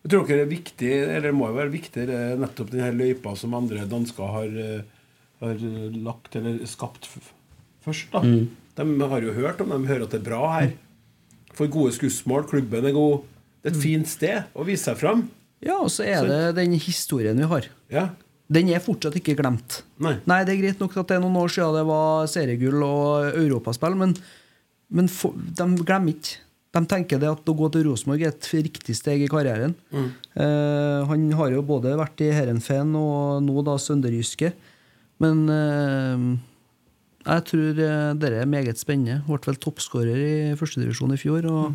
[0.00, 3.34] Jeg tror dere det er viktig, eller det må jo være viktigere nettopp denne løypa
[3.36, 4.86] som andre dansker har, eh,
[5.42, 5.60] har
[6.00, 7.08] lagt eller skapt
[7.84, 8.10] først.
[8.12, 8.48] da Mm.
[8.76, 10.72] De har jo hørt om de hører at det er bra her.
[11.52, 13.24] Får gode skussmål, klubben er god.
[13.62, 15.28] Det er et fint sted å vise seg fram.
[15.60, 17.66] Ja, og så er det den historien vi har.
[17.92, 18.08] Ja.
[18.50, 19.82] Den er fortsatt ikke glemt.
[20.00, 20.16] Nei.
[20.24, 23.98] det er greit nok at det er noen år siden det var seriegull og europaspill,
[24.00, 24.16] men,
[24.90, 26.38] men for, de glemmer ikke.
[26.70, 29.72] De tenker det at å gå til Rosenborg er et riktig steg i karrieren.
[29.90, 30.10] Mm.
[30.38, 34.52] Eh, han har jo både vært i Heerenveen og nå da Sønderjyske.
[35.20, 36.24] Men eh,
[37.26, 37.80] jeg tror
[38.20, 39.24] det er meget spennende.
[39.26, 41.50] Ble vel toppskårer i førstedivisjon i fjor.
[41.50, 41.74] Og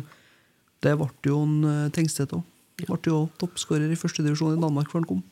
[0.84, 2.46] det ble jo en eh, Tengstedt òg.
[2.80, 5.24] Ble jo toppskårer i førstedivisjon i Danmark før han kom.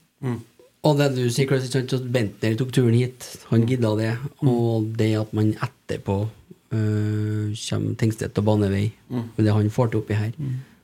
[0.84, 3.24] Og det du sier, Klaus, at Bentner tok turen hit.
[3.48, 4.14] Han gidda det.
[4.44, 6.26] Og det at man etterpå
[6.72, 9.28] øh, kommer Tengstedt og banevei, Mm.
[9.36, 10.32] med det han får til oppi her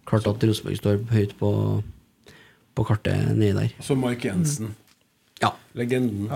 [0.07, 1.83] Klart at Rosenborg står høyt på,
[2.75, 3.69] på kartet nedi der.
[3.81, 4.75] Så Mark Jensen.
[5.41, 5.53] Ja.
[5.75, 6.27] Legenden.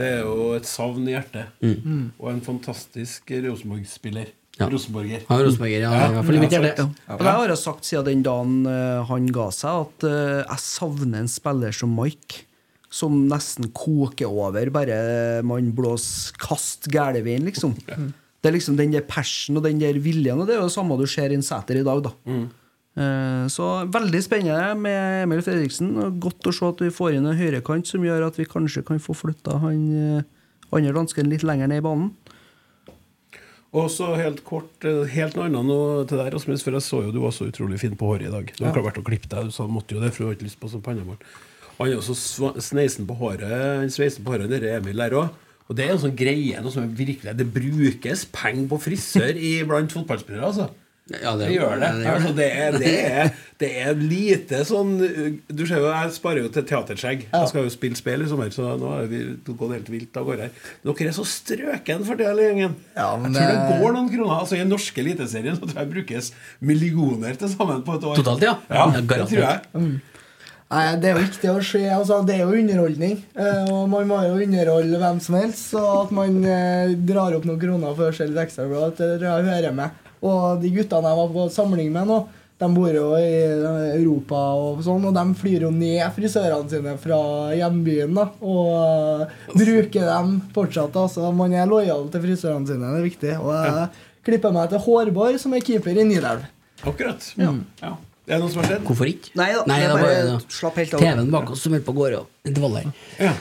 [0.00, 0.08] det...
[0.08, 1.52] er jo et savn i hjertet.
[1.62, 2.10] Mm.
[2.18, 4.32] Og en fantastisk Rosenborg-spiller.
[4.58, 4.68] Ja.
[4.70, 5.22] Rosenborger.
[5.24, 6.86] Ja, Rosenborger, ja, i ja.
[6.86, 6.88] Ja.
[7.14, 10.62] Og det har jeg sagt siden den dagen eh, han ga seg, at eh, jeg
[10.62, 12.44] savner en spiller som Mike.
[12.94, 17.72] Som nesten koker over, bare man blåser kast gæleveien, liksom.
[18.44, 20.74] Det er liksom den der passion og den der viljen, og det er jo det
[20.74, 22.12] samme du ser i en Sæter i dag, da.
[22.28, 22.44] Mm.
[23.50, 25.94] Så veldig spennende med Emil Fredriksen.
[26.22, 29.00] Godt å se at vi får inn en høyrekant som gjør at vi kanskje kan
[29.02, 30.28] få flytta han eh,
[30.74, 32.12] andre dansken litt lenger ned i banen.
[33.74, 37.00] Og så helt kort, eh, helt noe annet nå til deg, Rasmus, for jeg så
[37.08, 38.52] jo du var så utrolig fin på håret i dag.
[38.54, 40.38] Du har klart vært å klippe deg, du sa måtte jo det, for du har
[40.38, 41.18] ikke lyst på sånn pannemål.
[41.80, 45.34] Han er jo så sneisen på håret, sveisen på håret, dere Emil der òg.
[45.68, 49.38] Og det er en sånn greie, noe som er virkelig Det brukes penger på frisør
[49.40, 50.70] i blant fotballspillere, altså.
[51.12, 51.88] Ja, det, gjør det.
[51.98, 52.36] det gjør altså, det.
[52.38, 54.94] det, er, det, er, det er lite sånn
[55.52, 57.26] Du ser jo, jeg sparer jo til teaterskjegg.
[57.28, 60.24] Jeg skal jo spille spill i sommer, så nå har vi gått helt vilt av
[60.30, 60.70] gårde her.
[60.86, 62.78] Dere er så strøken for det, hele gjengen.
[62.96, 64.34] men jeg tror det det- går noen kroner.
[64.38, 66.32] Altså I den norske eliteserien så tror jeg brukes
[66.72, 68.16] millioner til sammen på et år.
[68.22, 68.56] Totalt, ja.
[68.72, 70.00] Ja, Ja, det tror jeg.
[70.74, 70.92] Mm.
[70.92, 71.82] Nei, Det er jo viktig å se.
[71.94, 73.18] Altså, det er jo underholdning.
[73.36, 75.70] eh, Og man må jo underholde hvem som helst.
[75.72, 78.96] Så at man eh, drar opp noen kroner for å se litt ekstra bra, det
[79.20, 79.90] tror jeg hører med.
[80.24, 82.18] Og de guttene jeg var på samling med nå,
[82.62, 86.94] de bor jo i eh, Europa og sånn, og de flyr jo ned frisørene sine
[87.02, 87.18] fra
[87.58, 90.94] hjembyen da, og uh, bruker dem fortsatt.
[90.96, 93.34] Altså, man er lojal til frisørene sine, det er viktig.
[93.42, 93.88] Og jeg
[94.24, 96.46] klipper meg til Hårborg, som er keeper i Nidelv.
[96.86, 97.26] Akkurat.
[97.36, 97.50] Ja.
[97.82, 97.96] Ja.
[98.26, 98.84] Er det noe som har skjedd?
[98.88, 99.32] Hvorfor ikke?
[99.36, 100.36] Nei da, Nei, det bare da.
[100.48, 101.00] slapp helt av.
[101.02, 103.32] TV-en bak oss som holdt på å gå av intervallet Ja.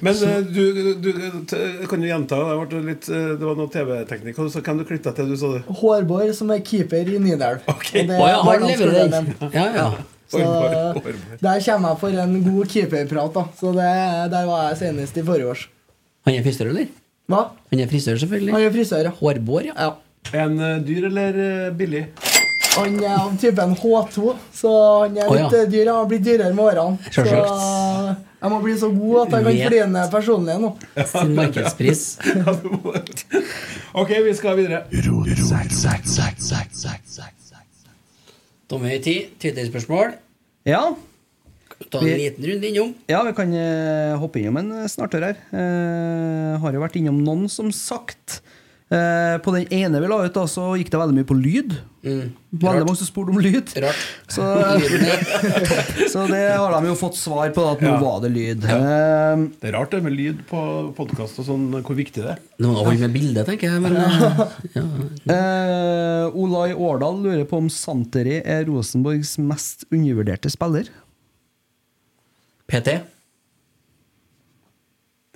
[0.00, 1.08] Men eh, du, du,
[1.50, 1.58] t-
[1.90, 2.36] kan du gjenta?
[2.70, 4.36] Det, litt, eh, det var noe TV-teknikk.
[4.38, 5.64] Hvem du klippe til du sa det?
[5.80, 7.64] Hårborg, som er keeper i Nidelv.
[7.66, 9.32] Og det er ja, han barneskolen den.
[9.56, 9.88] Ja, ja.
[10.30, 11.20] Så Hårborg, Hårborg.
[11.42, 13.34] der kommer jeg for en god keeperprat.
[13.34, 13.90] da Så det,
[14.36, 15.66] der var jeg senest i forrige års.
[16.28, 16.88] Han er frisør, eller?
[17.28, 17.42] Hva?
[17.72, 18.54] Han er frisør, selvfølgelig.
[18.54, 19.14] Han er frisør, ja.
[19.18, 19.90] Hårbår, ja.
[20.36, 22.04] En eh, dyr eller eh, billig?
[22.76, 24.72] Han er av typen H2, så
[25.02, 25.62] han er litt ja.
[25.62, 25.90] eh, dyr.
[25.90, 27.12] Han har blitt dyrere med årene.
[27.14, 27.24] Så
[28.38, 30.70] jeg må bli så god at jeg kan ned personlig nå.
[31.10, 32.04] Sin markedspris.
[34.00, 34.84] ok, vi skal videre.
[38.68, 40.12] Tommy ti, Twitter-spørsmål.
[40.68, 40.82] Ja.
[41.88, 42.94] Ta en liten runde innom.
[43.08, 45.38] Ja, vi kan eh, hoppe innom en snartør her.
[45.56, 48.42] Eh, har jo vært innom noen, som sagt.
[48.88, 51.74] Eh, på den ene vi la ut, da, så gikk det veldig mye på lyd.
[52.08, 53.68] Veldig mange som spurte om lyd.
[54.32, 54.44] Så,
[56.14, 57.98] så det har de jo fått svar på, da, at nå Ja.
[58.00, 58.64] var det lyd.
[58.64, 60.62] Eh, Det er rart det med lyd på
[60.96, 62.40] podkast og sånn, hvor viktig det er.
[62.56, 63.82] Det må holde med bilde, tenker jeg.
[63.84, 63.98] Men,
[64.78, 64.86] ja.
[65.36, 70.88] eh, Olai Årdal lurer på om Santeri er Rosenborgs mest undervurderte spiller.
[72.72, 72.98] PT?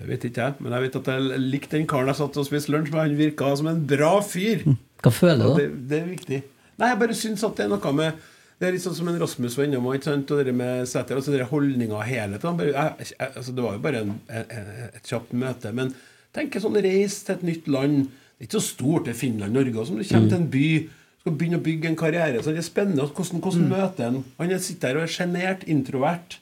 [0.02, 2.46] Det vet ikke jeg, men jeg vet at jeg likte den karen jeg satt og
[2.48, 3.00] spiste lunsj med.
[3.04, 4.64] Han virka som en bra fyr.
[5.02, 5.56] Hva føler du, da?
[5.62, 6.40] Det, det er viktig.
[6.78, 8.20] Nei, jeg bare syns at det er noe med
[8.62, 10.30] Det er litt sånn som en Rasmus var innom, ikke sant?
[10.30, 11.16] og det med Sæter.
[11.18, 12.60] Altså den holdninga og helheten.
[13.18, 15.72] Altså det var jo bare en, en, et kjapt møte.
[15.74, 15.90] Men
[16.34, 18.04] tenk sånn reis til et nytt land.
[18.38, 19.74] Det er ikke så stort, det er Finland, Norge.
[19.82, 20.30] Og som du kommer Mm.
[20.30, 20.68] til en by,
[21.22, 22.38] skal begynne å bygge en karriere.
[22.42, 23.08] Så det er spennende.
[23.10, 23.74] Hvordan, hvordan Mm.
[23.74, 24.24] møter han?
[24.38, 26.38] Han er- sitter her og er sjenert, introvert,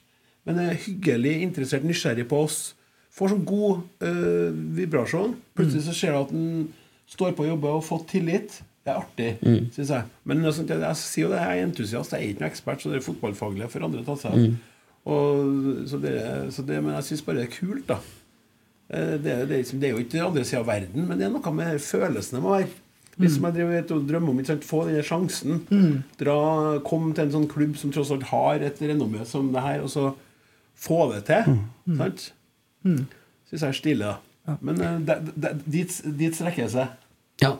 [0.47, 2.74] men er hyggelig, interessert, nysgjerrig på oss.
[3.20, 5.34] Får sånn god øh, vibrasjon.
[5.59, 6.68] Plutselig så ser du at han
[7.10, 8.62] står på å jobbe og har fått tillit.
[8.80, 9.66] Det er artig, Mm.
[9.74, 10.05] synes jeg.
[10.24, 12.80] Men jeg, jeg, jeg sier jo det, jeg er entusiast, jeg er ikke noen ekspert,
[12.80, 14.38] så det er fotballfaglig for andre å ta seg av.
[14.40, 14.55] Mm.
[15.10, 16.14] Og, så det,
[16.56, 17.98] så det, men jeg syns bare det er kult, da.
[18.90, 21.30] Eh, Det, det, liksom- det er jo ikke andre sida av verden, men det er
[21.34, 22.72] noe med følelsene må være.
[23.20, 24.38] Litt som jeg driver og drømmer om.
[24.40, 24.64] Ikke sant?
[24.64, 25.59] Få denne sjansen.
[25.68, 26.02] Mm.
[26.16, 29.82] Dra, Kom til en sånn klubb som tross alt har et renommé som det her,
[29.84, 30.14] og så
[30.80, 31.59] få det til.
[31.86, 31.98] Mm.
[31.98, 32.30] Sant?
[32.86, 33.07] Mm.
[33.51, 34.57] Syns jeg er stilig, da.
[34.65, 35.16] Men eh,
[35.66, 36.94] dit, dit strekker det seg.
[37.43, 37.57] Ja.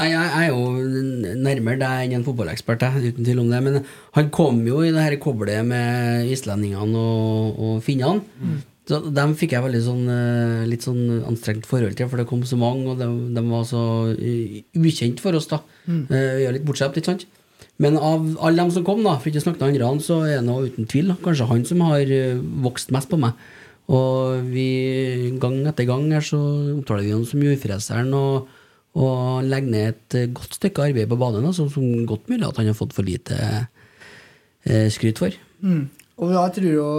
[0.00, 3.60] Nei, jeg jeg er jo nærmere deg enn en fotballekspert, jeg, uten tvil om det.
[3.66, 3.80] Men
[4.16, 8.60] han kom jo i det her koblet med islendingene og, og finnene.
[8.88, 12.40] Så Dem fikk jeg veldig sånn, eh, litt sånn anstrengt forhold til, for det kom
[12.48, 13.06] så mange, og de,
[13.36, 13.82] de var så
[14.16, 15.60] eh, ukjent for oss, da.
[15.84, 16.00] Mm.
[16.08, 17.26] Eh, Vi er litt bortskjemt, ikke sant?
[17.80, 20.40] Men av alle dem som kom, da, for ikke å snakke til andre, så er
[20.42, 22.10] det uten tvil da, kanskje han som har
[22.64, 23.36] vokst mest på meg.
[23.90, 24.68] Og vi,
[25.42, 26.38] gang etter gang her, så
[26.76, 28.48] omtaler vi ham som jordfreseren, og,
[28.94, 32.60] og legger ned et eh, godt stykke arbeid på banen, altså, som, godt mulig at
[32.62, 33.38] han har fått for lite
[34.64, 35.34] eh, skryt for.
[35.64, 35.88] Mm.
[36.20, 36.90] Og jeg tror jo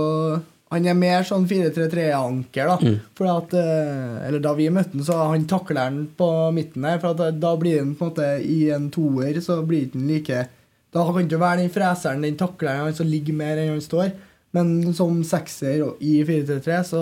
[0.71, 2.77] han er mer sånn 4-3-3-anker, da.
[2.79, 2.99] Mm.
[3.19, 6.99] For at, eh, eller da vi møtte han, så han takler han på midten her.
[7.01, 10.07] For at da- da blir han på en måte i en toer, så blir han
[10.07, 10.47] like
[10.91, 14.11] Da kan ikke være den freseren, den takleren, han som ligger mer enn han står.
[14.55, 17.01] Men som sekser i 4-3-3 så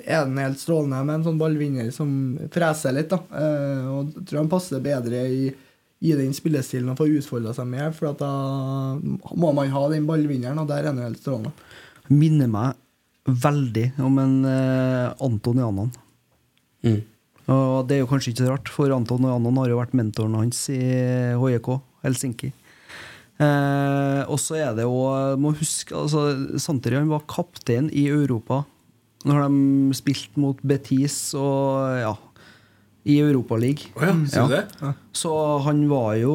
[0.00, 2.12] er den helt strålende med en sånn ballvinner som
[2.52, 3.10] freser litt.
[3.12, 3.20] da.
[3.36, 5.50] Eh, og jeg tror han passer bedre i,
[6.00, 8.32] i den spillestilen og får utfolda seg mer, for at da
[8.96, 11.52] må man ha den ballvinneren, og der er han helt strålende.
[12.08, 12.80] Minner meg
[13.28, 15.92] veldig om en eh, Anton Janan.
[17.50, 20.38] Og det er jo kanskje ikke så rart, for Anton Janan har jo vært mentoren
[20.38, 20.80] hans i
[21.36, 21.74] HJK
[22.06, 22.54] Helsinki.
[23.40, 24.98] Eh, og så er det jo
[25.40, 26.26] Må huske altså,
[26.60, 28.66] Santeri han var kaptein i Europa
[29.24, 32.12] når de spilte mot Betis og ja
[33.08, 33.94] i Europaligaen.
[33.96, 34.92] Oh ja, du det?
[35.16, 35.32] Så
[35.64, 36.34] han var jo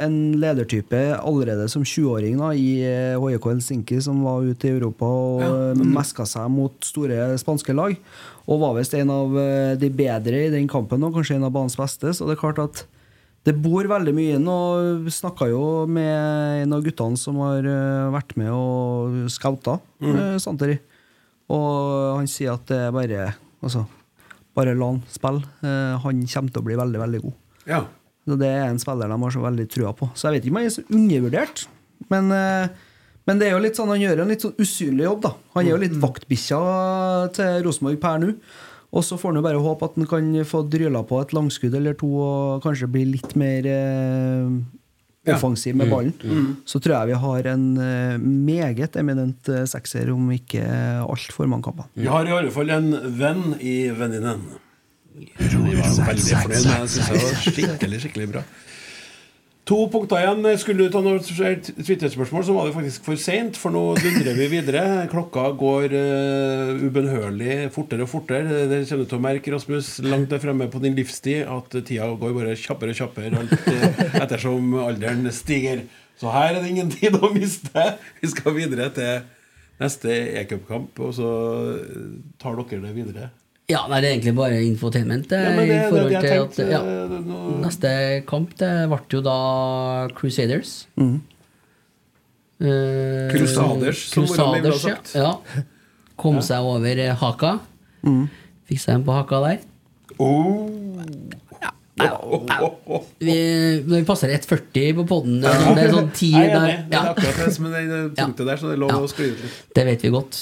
[0.00, 5.42] en ledertype allerede som 20-åring i eh, HJK Helsinki, som var ute i Europa og
[5.42, 5.90] Ja, ja, mm.
[5.94, 7.96] meska seg mot store spanske lag.
[8.48, 11.52] Og var visst en av eh, de bedre i den kampen, og kanskje en av
[11.54, 12.14] banens beste.
[12.16, 12.86] Så det er klart at
[13.46, 14.48] det bor veldig mye inn.
[14.50, 20.16] Og snakka jo med en av guttene som har eh, vært med og scouta Mm.
[20.16, 20.78] eh, Santeri.
[21.50, 23.34] Og han sier at det er bare
[23.64, 23.86] Altså,
[24.54, 25.42] bare la han spille.
[25.64, 27.32] Eh, han kommer til å bli veldig, veldig god.
[27.66, 27.80] Ja.
[28.28, 30.10] Så Det er en spiller de har så veldig trua på.
[30.14, 31.66] Så jeg vet ikke om han er så undervurdert.
[32.12, 32.28] Men,
[33.26, 35.22] men det er jo litt sånn, han gjør en litt sånn usynlig jobb.
[35.24, 36.60] da Han er jo litt vaktbikkja
[37.34, 38.34] til Rosenborg per nå.
[38.92, 41.74] Og så får han jo bare håpe at han kan få dryla på et langskudd
[41.76, 44.48] eller to og kanskje bli litt mer eh,
[45.28, 45.34] Ja.
[45.36, 45.90] offensiv med Mm.
[45.92, 46.14] ballen.
[46.24, 46.56] Mm.
[46.64, 50.62] Så tror jeg vi har en eh, meget eminent eh, sekser om ikke
[51.04, 51.84] altfor mange kamper.
[51.94, 52.88] Vi har i alle fall en
[53.18, 54.40] venn i venninnen.
[55.18, 57.52] Jeg var veldig fornøyd med det.
[57.52, 58.42] Skikkelig, skikkelig bra.
[59.68, 60.46] To punkter igjen.
[60.56, 64.46] Skulle du ta noen Twitter-spørsmål, så var det faktisk for seint, for nå dundrer vi
[64.54, 64.84] videre.
[65.12, 68.64] Klokka går uh, ubønnhørlig fortere og fortere.
[68.70, 72.08] Det kommer du til å merke, Rasmus, langt der fremme på din livstid, at tida
[72.16, 75.84] går bare kjappere og kjappere alt, uh, ettersom alderen stiger.
[76.18, 77.84] Så her er det ingen tid å miste.
[78.22, 79.20] Vi skal videre til
[79.78, 81.28] neste e-cupkamp, og så
[81.76, 83.28] eh, tar dere det videre.
[83.68, 85.30] Ja, nei, det er egentlig bare infotainment.
[85.30, 87.90] Ja, men det- i forhold det det til jeg at, ja, eh, Neste
[88.26, 90.86] kamp det ble jo da Crusaders.
[90.96, 91.20] Mm.
[92.60, 95.14] Eh, Crusaders, som Crusaders, sagt.
[95.14, 95.20] Ja.
[95.54, 95.62] ja.
[96.16, 96.40] Kom Ja.
[96.40, 97.60] seg over eh, haka.
[98.02, 98.28] Mm.
[98.68, 99.58] Fikk seg en på haka der.
[100.18, 100.68] Oh.
[101.98, 103.34] Vi,
[103.84, 106.66] når vi passer 1,40 på poden Det er sånn 10 Jeg er der.
[106.68, 106.88] enig.
[106.90, 109.28] Det er akkurat det som er det punktet der, så det er lov å skli
[109.32, 109.58] ut litt.
[109.78, 110.40] Det vet vi godt.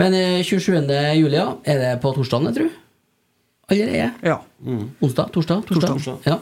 [0.00, 0.78] Men eh, 27.
[1.20, 1.48] juli, ja.
[1.64, 2.70] Er det på torsdagen, jeg tror?
[3.70, 4.08] Allerede?
[4.26, 4.38] Ja.
[5.00, 5.30] Onsdag?
[5.36, 5.64] Torsdag?
[5.68, 5.94] Torsdag.
[5.94, 6.18] Torsdag.
[6.26, 6.38] Ja.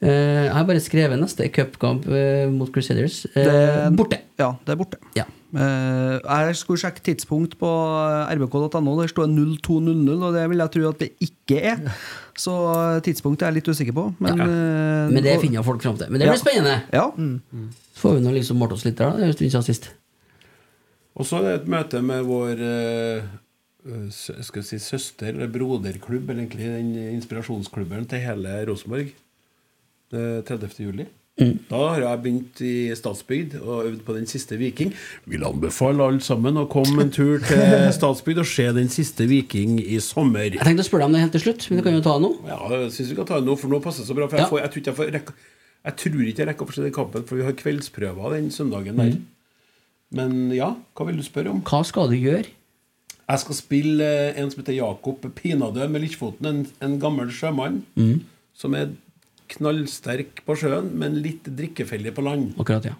[0.00, 3.22] Eh, jeg har bare skrevet neste cupkamp eh, mot Crusaders.
[3.34, 4.20] Eh, Det- borte.
[4.40, 4.96] Ja, det er borte.
[5.16, 5.24] Ja.
[5.50, 7.68] Eh, jeg skulle sjekke tidspunkt på
[8.30, 8.92] rbk.no.
[9.00, 11.80] Der står 02.00, og det vil jeg tro at det ikke er.
[12.44, 14.04] Så eh, tidspunktet er jeg litt usikker på.
[14.22, 14.44] Men, Ja.
[14.44, 16.10] eh, Men det finner folk fram til.
[16.10, 16.44] Men det blir Ja.
[16.44, 16.76] spennende.
[16.92, 17.10] Ja.
[17.94, 19.16] Så får vi nå liksom målt oss litt der, da.
[19.16, 19.90] Det er jo en stund siden sist.
[21.16, 23.22] Og så er det et møte med vår eh,
[23.90, 29.10] eh, skal si, søster- eller broderklubb, eller egentlig den inspirasjonsklubben til hele Rosenborg.
[30.12, 30.70] Er 30.
[30.86, 31.06] juli.
[31.70, 34.90] Da har jeg begynt i Statsbygd og øvd på Den siste viking.
[35.30, 37.62] Vil anbefale alle sammen å komme en tur til
[37.98, 40.50] Statsbygd og se Den siste viking i sommer.
[40.52, 42.18] Jeg tenkte å spørre deg om det helt til slutt, men du kan jo ta
[42.20, 42.32] nå.
[42.50, 44.28] Ja, jeg syns vi kan ta det nå, for nå passer det så bra.
[44.30, 45.36] For jeg, får, jeg, tror ikke jeg, får rekke,
[45.88, 49.00] jeg tror ikke jeg rekker å se den kampen, for vi har kveldsprøver den søndagen
[49.00, 49.14] der.
[50.20, 51.60] Men ja, hva vil du spørre om?
[51.66, 52.48] Hva skal du gjøre?
[53.30, 56.48] Jeg skal spille eh, en som heter Jakob Pinadø med Likkfoten.
[56.50, 58.16] En, en gammel sjømann Mm.
[58.58, 58.90] som er
[59.54, 62.52] knallsterk på sjøen, men litt drikkefeldig på land.
[62.60, 62.96] Akkurat, ja.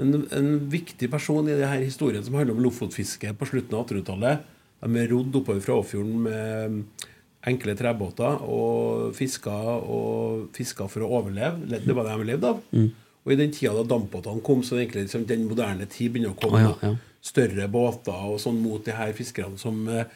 [0.00, 4.46] En, en viktig person i denne historien som handler om lofotfiske på slutten av 1800-tallet.
[4.80, 7.08] De rodd oppover fra Åfjorden med
[7.50, 11.80] enkle trebåter og fiska og fiska for å overleve.
[11.84, 12.64] Det var det de levde av.
[12.72, 12.88] Mm.
[13.20, 16.40] Og i den tida da dampbåtene kom, så egentlig liksom den moderne tid begynner å
[16.40, 16.62] komme.
[16.64, 17.20] Å, ja, ja.
[17.20, 20.08] Større båter og sånn mot de her fiskerne som eh,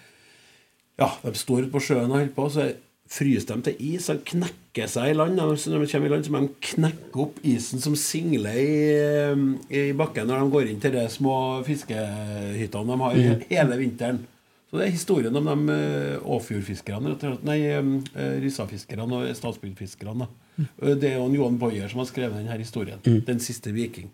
[0.97, 2.69] Ja, de står på sjøen og holder på, så
[3.15, 5.39] fryser dem til is De knekker seg i land.
[5.39, 9.43] Når de kommer i land, så må de knekke opp isen som singler i, eh,
[9.71, 11.37] i bakken når de går inn til de små
[11.67, 13.45] fiskehyttene de har mm.
[13.51, 14.23] hele vinteren.
[14.71, 15.75] Så det er historien om de
[16.19, 17.13] uh, Åfjordfiskerne.
[17.47, 17.93] Nei, uh,
[18.43, 20.27] Ryssafiskerne og Statsbygdfiskerne.
[20.59, 22.99] Eh, Det er jo Johan Boyer som har skrevet denne historien.
[23.07, 23.21] Mm.
[23.25, 24.11] 'Den siste viking'.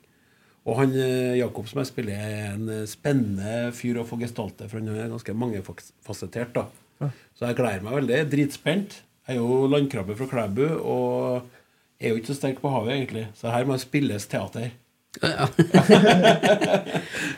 [0.64, 4.68] Og han eh, Jakob som jeg spiller, er en eh, spennende fyr å få gestalte,
[4.68, 6.54] for han er ganske mangefasettert.
[6.54, 6.66] da.
[7.38, 8.20] Så jeg gleder meg veldig.
[8.32, 9.00] Dritspent.
[9.28, 11.46] Jeg er jo landkrabbe fra Klæbu og
[12.00, 13.26] er jo ikke så sterk på havet, egentlig.
[13.38, 14.70] Så her må spilles teater.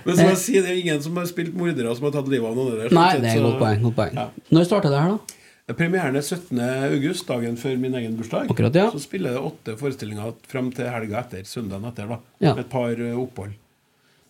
[0.05, 2.48] Men som jeg sier, det er ingen som har spilt mordere som har tatt livet
[2.51, 2.74] av noen.
[2.78, 3.86] Der, Nei, det er et godt poeng.
[3.86, 4.14] Godt poeng.
[4.52, 5.39] Når starter det her, da?
[5.78, 6.59] Premieren er 17.
[6.90, 8.51] august, dagen før min egen bursdag.
[8.52, 8.89] Akkurat, ja.
[8.93, 11.44] Så spiller jeg åtte forestillinger frem til helga etter.
[11.48, 12.18] Søndagen etter, da.
[12.43, 12.52] Ja.
[12.56, 13.55] Med et par eh, opphold.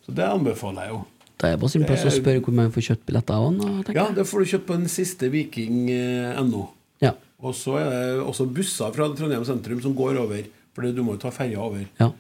[0.06, 1.00] Så det anbefaler jeg jo.
[1.42, 3.84] Da er det på sin plass å spørre hvor man får kjøpt billetter av han.
[3.96, 6.68] Ja, det får du kjøpt på den siste viking.no.
[7.02, 7.16] Ja.
[7.42, 10.44] Og så er det også busser fra Trondheim sentrum som går over.
[10.72, 11.82] For du må jo ta ferja over.
[11.98, 12.12] Ja.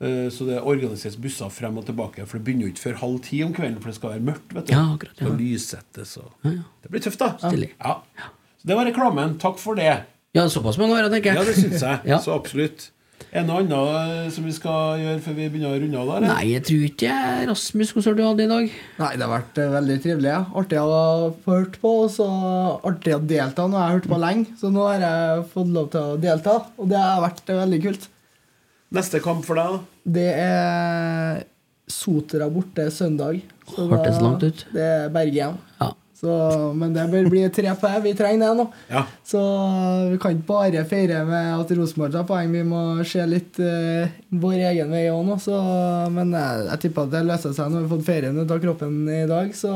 [0.00, 2.24] Eh, Så det organiseres busser frem og tilbake.
[2.26, 4.54] For det begynner jo ikke før halv ti om kvelden, for det skal være mørkt.
[4.54, 5.26] vet du Ja, akkurat, ja.
[5.26, 6.62] Skal lyssettes og Ja, ja.
[6.82, 7.32] Det blir tøft, da.
[7.42, 7.72] Stilig.
[7.82, 7.96] Ja.
[8.62, 9.38] Så det var reklamen.
[9.42, 10.04] Takk for det.
[10.34, 11.36] Ja, såpass mange være, tenker jeg.
[11.36, 12.00] Ja, det syns jeg.
[12.14, 12.18] Ja.
[12.22, 12.90] Så absolutt.
[13.28, 16.24] Er det noe annet som vi skal gjøre før vi begynner å runde av?
[16.24, 17.16] Nei, jeg tror ikke
[17.50, 18.70] Rasmus, hvordan har du hatt det i dag?
[19.02, 20.30] Nei, det har vært eh, veldig trivelig.
[20.32, 20.40] Ja.
[20.62, 21.02] Artig å
[21.44, 22.28] få hørt på, og så
[22.88, 23.66] artig å delta.
[23.68, 26.56] Nå har jeg hørt på lenge, så nå har jeg fått lov til å delta,
[26.78, 28.08] og det har vært eh, veldig kult.
[28.96, 30.02] Neste kamp for deg, da?
[30.18, 31.46] Det er
[31.88, 33.42] Sotra borte søndag.
[33.68, 34.64] Så Hørtes langt ut.
[34.72, 35.60] Det er Bergen.
[35.80, 35.92] Ja.
[36.18, 36.30] Så,
[36.74, 38.00] men det bør bli tre poeng.
[38.02, 38.64] Vi trenger det nå.
[38.90, 39.04] Ja.
[39.22, 39.38] Så
[40.10, 42.50] vi kan ikke bare feire med at Rosenborg tar poeng.
[42.50, 44.10] Vi må se litt uh,
[44.42, 45.36] vår egen vei òg nå.
[45.42, 45.54] Så,
[46.14, 48.62] men jeg, jeg tipper at det løser seg når vi har fått ferien ut av
[48.64, 49.54] kroppen i dag.
[49.54, 49.70] Så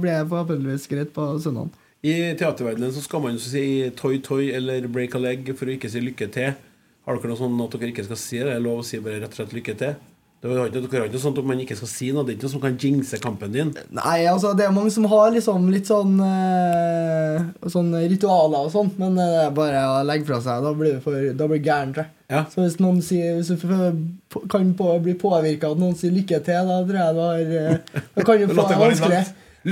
[0.00, 1.76] blir det forhåpentligvis greit på søndag.
[2.02, 5.76] I teaterverdenen så skal man jo si toy toy eller break a leg for å
[5.76, 6.56] ikke si lykke til.
[7.04, 8.48] Har dere noe sånn at dere ikke skal si det?
[8.48, 10.00] Det er lov å si bare rett og slett lykke til?
[10.42, 12.24] Det er ikke, noe sånt at man ikke skal si noe?
[12.26, 13.68] Det er ikke noe som kan jinxe kampen din?
[13.94, 18.90] Nei, altså det er mange som har liksom litt sånn øh, Sånn ritualer og sånn,
[18.98, 20.64] men det er bare å legge fra seg.
[20.66, 21.94] Da blir det for, da blir det gærent.
[21.94, 22.14] tror jeg.
[22.32, 22.40] Ja.
[22.50, 26.42] Så hvis noen sier Hvis du kan på, bli påvirka av at noen sier lykke
[26.42, 29.22] til, da tror jeg du har eh, Da kan du få det vanskelig.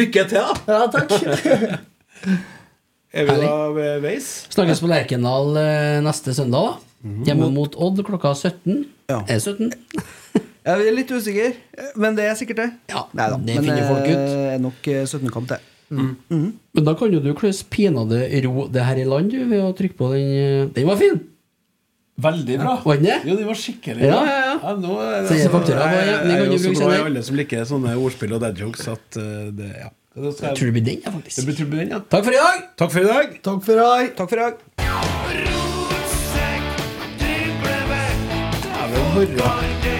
[0.04, 0.54] Lykke til, da!
[0.70, 1.10] Ja, takk.
[3.10, 4.30] Er vi da ved veis?
[4.54, 7.18] Snakkes på Lerkendal eh, neste søndag, da.
[7.26, 8.84] Hjemme mot Odd klokka 17.
[9.10, 9.24] Ja.
[9.26, 9.74] Er det 17?
[10.70, 11.56] Jeg er litt usikker,
[12.00, 12.68] men det er sikkert det.
[12.92, 14.22] Ja, Neida, det men finner folk ut.
[14.30, 15.60] det er nok eh, 17-kamp, det.
[15.90, 19.72] Men da kan jo du kløs pinadø ro det her i land du, ved å
[19.74, 21.18] trykke på den eh, Den var fin!
[22.20, 22.74] Veldig bra.
[22.84, 23.16] Var den det?
[23.30, 24.22] Jo, den var skikkelig Ja, bra.
[24.28, 24.74] ja, ja.
[24.76, 26.76] nå er Så jeg faktura jeg, jeg, jeg, jeg er jo så bruke glad i
[26.84, 27.06] senere.
[27.10, 29.88] alle som liker sånne ordspill og dad jokes at eh, det Ja.
[30.20, 31.36] Jeg tror det blir den, ja, faktisk.
[31.38, 32.00] Det blir, den, ja.
[32.12, 32.64] Takk for i dag!
[32.82, 33.26] Takk for i dag.
[33.46, 34.04] Takk for i dag.
[34.18, 34.54] Takk for i dag.
[38.76, 39.99] Dæven hurra.